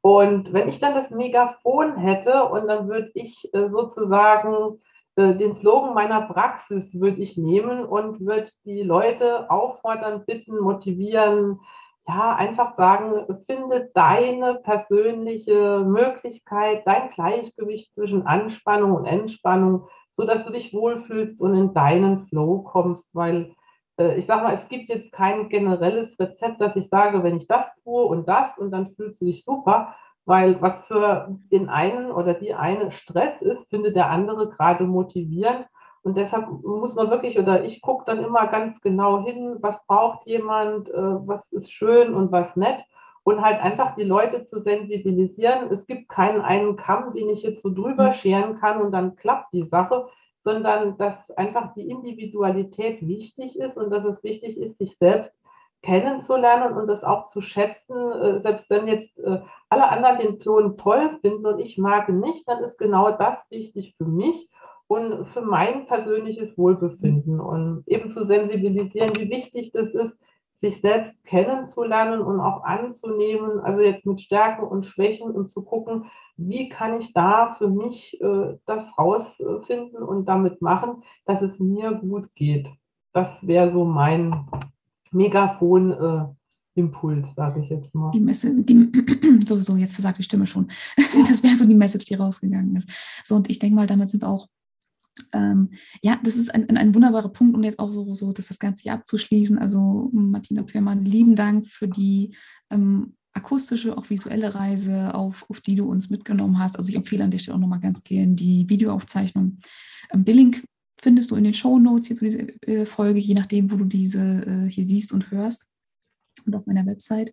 Und 0.02 0.52
wenn 0.52 0.68
ich 0.68 0.78
dann 0.78 0.94
das 0.94 1.10
Megafon 1.10 1.96
hätte 1.96 2.44
und 2.44 2.68
dann 2.68 2.88
würde 2.88 3.10
ich 3.14 3.48
äh, 3.54 3.70
sozusagen 3.70 4.78
äh, 5.16 5.34
den 5.34 5.54
Slogan 5.54 5.94
meiner 5.94 6.20
Praxis 6.22 7.00
würde 7.00 7.22
ich 7.22 7.38
nehmen 7.38 7.86
und 7.86 8.20
würde 8.20 8.50
die 8.66 8.82
Leute 8.82 9.50
auffordern, 9.50 10.24
bitten, 10.26 10.60
motivieren, 10.60 11.60
ja, 12.10 12.34
einfach 12.34 12.74
sagen, 12.74 13.24
finde 13.46 13.90
deine 13.94 14.56
persönliche 14.56 15.84
Möglichkeit, 15.86 16.84
dein 16.84 17.10
Gleichgewicht 17.10 17.94
zwischen 17.94 18.26
Anspannung 18.26 18.94
und 18.94 19.06
Entspannung, 19.06 19.86
so 20.10 20.24
dass 20.24 20.44
du 20.44 20.52
dich 20.52 20.74
wohlfühlst 20.74 21.40
und 21.40 21.54
in 21.54 21.72
deinen 21.72 22.26
Flow 22.26 22.62
kommst, 22.62 23.14
weil 23.14 23.54
äh, 23.96 24.16
ich 24.16 24.26
sage 24.26 24.42
mal, 24.42 24.54
es 24.54 24.68
gibt 24.68 24.88
jetzt 24.88 25.12
kein 25.12 25.48
generelles 25.48 26.18
Rezept, 26.18 26.60
dass 26.60 26.74
ich 26.74 26.88
sage, 26.88 27.22
wenn 27.22 27.36
ich 27.36 27.46
das 27.46 27.80
tue 27.84 28.02
und 28.02 28.28
das 28.28 28.58
und 28.58 28.72
dann 28.72 28.90
fühlst 28.90 29.20
du 29.20 29.26
dich 29.26 29.44
super, 29.44 29.94
weil 30.24 30.60
was 30.60 30.84
für 30.86 31.28
den 31.52 31.68
einen 31.68 32.10
oder 32.10 32.34
die 32.34 32.54
eine 32.54 32.90
Stress 32.90 33.40
ist, 33.40 33.70
findet 33.70 33.94
der 33.94 34.10
andere 34.10 34.48
gerade 34.50 34.84
motivierend. 34.84 35.66
Und 36.02 36.16
deshalb 36.16 36.48
muss 36.62 36.94
man 36.94 37.10
wirklich, 37.10 37.38
oder 37.38 37.64
ich 37.64 37.82
gucke 37.82 38.04
dann 38.06 38.24
immer 38.24 38.46
ganz 38.46 38.80
genau 38.80 39.24
hin, 39.24 39.56
was 39.60 39.86
braucht 39.86 40.26
jemand, 40.26 40.88
äh, 40.88 40.94
was 40.94 41.52
ist 41.52 41.70
schön 41.70 42.14
und 42.14 42.32
was 42.32 42.56
nett. 42.56 42.82
Und 43.22 43.42
halt 43.42 43.60
einfach 43.60 43.94
die 43.96 44.04
Leute 44.04 44.42
zu 44.42 44.58
sensibilisieren. 44.58 45.70
Es 45.70 45.86
gibt 45.86 46.08
keinen 46.08 46.40
einen 46.40 46.76
Kamm, 46.76 47.12
den 47.12 47.28
ich 47.28 47.42
jetzt 47.42 47.62
so 47.62 47.70
drüber 47.70 48.08
mhm. 48.08 48.12
scheren 48.12 48.60
kann 48.60 48.80
und 48.80 48.92
dann 48.92 49.14
klappt 49.14 49.52
die 49.52 49.64
Sache, 49.64 50.08
sondern 50.38 50.96
dass 50.96 51.30
einfach 51.32 51.74
die 51.74 51.88
Individualität 51.90 53.06
wichtig 53.06 53.58
ist 53.58 53.76
und 53.76 53.90
dass 53.90 54.04
es 54.04 54.24
wichtig 54.24 54.58
ist, 54.58 54.78
sich 54.78 54.96
selbst 54.96 55.36
kennenzulernen 55.82 56.76
und 56.76 56.86
das 56.86 57.04
auch 57.04 57.26
zu 57.26 57.42
schätzen. 57.42 57.94
Äh, 57.96 58.40
selbst 58.40 58.70
wenn 58.70 58.88
jetzt 58.88 59.18
äh, 59.18 59.40
alle 59.68 59.88
anderen 59.88 60.18
den 60.18 60.40
Ton 60.40 60.78
toll 60.78 61.18
finden 61.20 61.44
und 61.44 61.58
ich 61.58 61.76
mag 61.76 62.08
ihn 62.08 62.20
nicht, 62.20 62.48
dann 62.48 62.64
ist 62.64 62.78
genau 62.78 63.10
das 63.10 63.50
wichtig 63.50 63.94
für 63.98 64.06
mich 64.06 64.49
und 64.90 65.28
für 65.28 65.42
mein 65.42 65.86
persönliches 65.86 66.58
Wohlbefinden 66.58 67.38
und 67.38 67.84
eben 67.86 68.10
zu 68.10 68.24
sensibilisieren, 68.24 69.14
wie 69.16 69.30
wichtig 69.30 69.70
das 69.70 69.94
ist, 69.94 70.18
sich 70.60 70.80
selbst 70.80 71.24
kennenzulernen 71.24 72.20
und 72.20 72.40
auch 72.40 72.64
anzunehmen, 72.64 73.60
also 73.60 73.82
jetzt 73.82 74.04
mit 74.04 74.20
Stärken 74.20 74.64
und 74.64 74.84
Schwächen 74.84 75.30
und 75.30 75.48
zu 75.48 75.62
gucken, 75.62 76.06
wie 76.36 76.68
kann 76.68 77.00
ich 77.00 77.12
da 77.12 77.54
für 77.56 77.68
mich 77.68 78.20
äh, 78.20 78.56
das 78.66 78.98
rausfinden 78.98 80.02
und 80.02 80.28
damit 80.28 80.60
machen, 80.60 81.04
dass 81.24 81.40
es 81.40 81.60
mir 81.60 81.92
gut 81.92 82.34
geht. 82.34 82.68
Das 83.12 83.46
wäre 83.46 83.72
so 83.72 83.84
mein 83.84 84.48
Megafon. 85.12 85.92
Äh, 85.92 86.24
Impuls, 86.76 87.26
sage 87.34 87.60
ich 87.62 87.68
jetzt 87.68 87.92
mal. 87.96 88.12
Die 88.12 88.20
Messe, 88.20 88.54
die, 88.62 88.90
so, 89.46 89.60
so, 89.60 89.76
jetzt 89.76 89.92
versagt 89.92 90.18
die 90.18 90.22
Stimme 90.22 90.46
schon. 90.46 90.68
Das 91.28 91.42
wäre 91.42 91.56
so 91.56 91.66
die 91.66 91.74
Message, 91.74 92.04
die 92.04 92.14
rausgegangen 92.14 92.76
ist. 92.76 92.88
So, 93.24 93.34
und 93.34 93.50
ich 93.50 93.58
denke 93.58 93.74
mal, 93.74 93.88
damit 93.88 94.08
sind 94.08 94.22
wir 94.22 94.28
auch 94.28 94.46
ähm, 95.32 95.70
ja, 96.02 96.18
das 96.22 96.36
ist 96.36 96.54
ein, 96.54 96.68
ein 96.76 96.94
wunderbarer 96.94 97.30
Punkt, 97.30 97.56
um 97.56 97.62
jetzt 97.62 97.78
auch 97.78 97.88
so, 97.88 98.12
so 98.14 98.32
das, 98.32 98.48
das 98.48 98.58
Ganze 98.58 98.82
hier 98.82 98.94
abzuschließen. 98.94 99.58
Also 99.58 100.10
Martina 100.12 100.62
Pfehrmann, 100.64 101.04
lieben 101.04 101.36
Dank 101.36 101.66
für 101.66 101.88
die 101.88 102.34
ähm, 102.70 103.14
akustische, 103.32 103.96
auch 103.96 104.10
visuelle 104.10 104.54
Reise, 104.54 105.14
auf, 105.14 105.48
auf 105.48 105.60
die 105.60 105.76
du 105.76 105.88
uns 105.88 106.10
mitgenommen 106.10 106.58
hast. 106.58 106.78
Also 106.78 106.88
ich 106.88 106.96
empfehle 106.96 107.24
an 107.24 107.30
der 107.30 107.38
Stelle 107.38 107.56
auch 107.56 107.60
nochmal 107.60 107.80
ganz 107.80 108.02
gern 108.02 108.36
die 108.36 108.68
Videoaufzeichnung. 108.68 109.56
Ähm, 110.12 110.24
den 110.24 110.36
Link 110.36 110.64
findest 111.00 111.30
du 111.30 111.36
in 111.36 111.44
den 111.44 111.54
Show 111.54 111.78
Notes 111.78 112.08
hier 112.08 112.16
zu 112.16 112.24
dieser 112.24 112.46
äh, 112.68 112.86
Folge, 112.86 113.20
je 113.20 113.34
nachdem, 113.34 113.70
wo 113.70 113.76
du 113.76 113.84
diese 113.84 114.20
äh, 114.20 114.68
hier 114.68 114.86
siehst 114.86 115.12
und 115.12 115.30
hörst 115.30 115.66
und 116.46 116.54
auf 116.54 116.66
meiner 116.66 116.86
Website. 116.86 117.32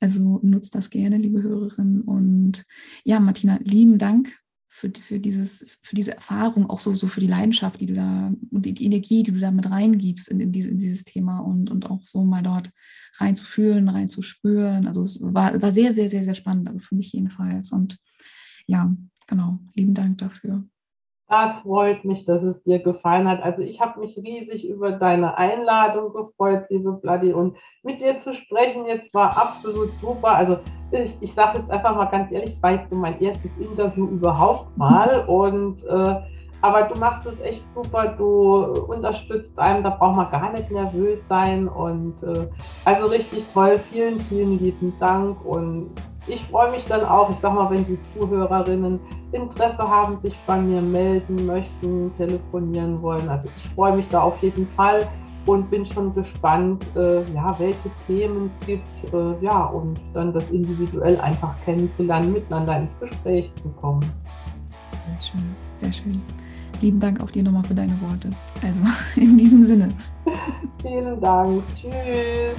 Also 0.00 0.40
nutzt 0.42 0.74
das 0.74 0.90
gerne, 0.90 1.18
liebe 1.18 1.42
Hörerinnen. 1.42 2.02
Und 2.02 2.64
ja, 3.04 3.20
Martina, 3.20 3.58
lieben 3.62 3.98
Dank 3.98 4.36
für, 4.74 4.90
für, 4.90 5.20
dieses, 5.20 5.64
für 5.82 5.94
diese 5.94 6.14
Erfahrung, 6.16 6.68
auch 6.68 6.80
so, 6.80 6.92
so 6.94 7.06
für 7.06 7.20
die 7.20 7.28
Leidenschaft, 7.28 7.80
die 7.80 7.86
du 7.86 7.94
da 7.94 8.32
und 8.50 8.66
die, 8.66 8.84
Energie, 8.84 9.22
die 9.22 9.30
du 9.30 9.38
da 9.38 9.52
mit 9.52 9.70
reingibst 9.70 10.28
in, 10.28 10.40
in, 10.40 10.50
diese, 10.50 10.70
in 10.70 10.78
dieses 10.78 11.04
Thema 11.04 11.38
und, 11.38 11.70
und 11.70 11.88
auch 11.88 12.02
so 12.02 12.24
mal 12.24 12.42
dort 12.42 12.70
reinzufühlen, 13.18 13.88
reinzuspüren. 13.88 14.88
Also 14.88 15.02
es 15.02 15.20
war, 15.22 15.62
war 15.62 15.70
sehr, 15.70 15.92
sehr, 15.92 16.08
sehr, 16.08 16.24
sehr 16.24 16.34
spannend, 16.34 16.66
also 16.66 16.80
für 16.80 16.96
mich 16.96 17.12
jedenfalls. 17.12 17.70
Und 17.70 17.98
ja, 18.66 18.92
genau, 19.28 19.60
lieben 19.74 19.94
Dank 19.94 20.18
dafür. 20.18 20.64
Das 21.28 21.60
freut 21.60 22.04
mich, 22.04 22.24
dass 22.24 22.42
es 22.42 22.60
dir 22.64 22.80
gefallen 22.80 23.28
hat. 23.28 23.42
Also 23.42 23.62
ich 23.62 23.80
habe 23.80 24.00
mich 24.00 24.16
riesig 24.18 24.64
über 24.64 24.90
deine 24.90 25.38
Einladung 25.38 26.12
gefreut, 26.12 26.66
liebe 26.68 26.92
Bloody. 26.94 27.32
Und 27.32 27.56
mit 27.84 28.00
dir 28.00 28.18
zu 28.18 28.34
sprechen 28.34 28.86
jetzt 28.86 29.14
war 29.14 29.38
absolut 29.38 29.92
super. 29.92 30.32
Also 30.32 30.58
ich, 31.02 31.16
ich 31.20 31.34
sage 31.34 31.58
jetzt 31.58 31.70
einfach 31.70 31.94
mal 31.94 32.06
ganz 32.06 32.32
ehrlich, 32.32 32.54
es 32.54 32.62
war 32.62 32.72
jetzt 32.72 32.90
so 32.90 32.96
mein 32.96 33.20
erstes 33.20 33.56
Interview 33.58 34.06
überhaupt 34.06 34.76
mal. 34.76 35.24
Und 35.26 35.84
äh, 35.84 36.16
aber 36.60 36.84
du 36.84 36.98
machst 36.98 37.26
es 37.26 37.38
echt 37.42 37.62
super, 37.74 38.14
du 38.16 38.64
unterstützt 38.88 39.58
einem, 39.58 39.82
da 39.82 39.90
braucht 39.90 40.16
man 40.16 40.30
gar 40.30 40.50
nicht 40.52 40.70
nervös 40.70 41.26
sein. 41.28 41.68
Und 41.68 42.22
äh, 42.22 42.46
also 42.84 43.06
richtig 43.06 43.44
toll. 43.52 43.78
Vielen, 43.90 44.18
vielen 44.20 44.58
lieben 44.58 44.94
Dank. 44.98 45.44
Und 45.44 45.90
ich 46.26 46.42
freue 46.46 46.70
mich 46.70 46.84
dann 46.86 47.04
auch, 47.04 47.28
ich 47.28 47.36
sag 47.36 47.52
mal, 47.52 47.70
wenn 47.70 47.84
die 47.84 47.98
Zuhörerinnen 48.14 48.98
Interesse 49.32 49.86
haben, 49.86 50.18
sich 50.22 50.34
bei 50.46 50.58
mir 50.58 50.80
melden 50.80 51.44
möchten, 51.44 52.10
telefonieren 52.16 53.02
wollen. 53.02 53.28
Also 53.28 53.48
ich 53.56 53.68
freue 53.74 53.96
mich 53.96 54.08
da 54.08 54.22
auf 54.22 54.40
jeden 54.42 54.66
Fall 54.68 55.06
und 55.46 55.70
bin 55.70 55.84
schon 55.86 56.14
gespannt, 56.14 56.84
äh, 56.96 57.22
ja, 57.32 57.54
welche 57.58 57.90
Themen 58.06 58.46
es 58.46 58.66
gibt, 58.66 59.14
äh, 59.14 59.44
ja, 59.44 59.64
und 59.66 60.00
dann 60.12 60.32
das 60.32 60.50
individuell 60.50 61.20
einfach 61.20 61.54
kennenzulernen, 61.64 62.32
miteinander 62.32 62.78
ins 62.78 62.98
Gespräch 63.00 63.52
zu 63.62 63.68
kommen. 63.80 64.04
Sehr 65.06 65.20
schön, 65.20 65.56
sehr 65.76 65.92
schön. 65.92 66.22
Lieben 66.80 67.00
Dank 67.00 67.20
auch 67.20 67.30
dir 67.30 67.42
nochmal 67.42 67.64
für 67.64 67.74
deine 67.74 67.98
Worte. 68.00 68.32
Also 68.62 68.80
in 69.20 69.38
diesem 69.38 69.62
Sinne. 69.62 69.88
Vielen 70.82 71.20
Dank. 71.20 71.62
Tschüss. 71.76 72.58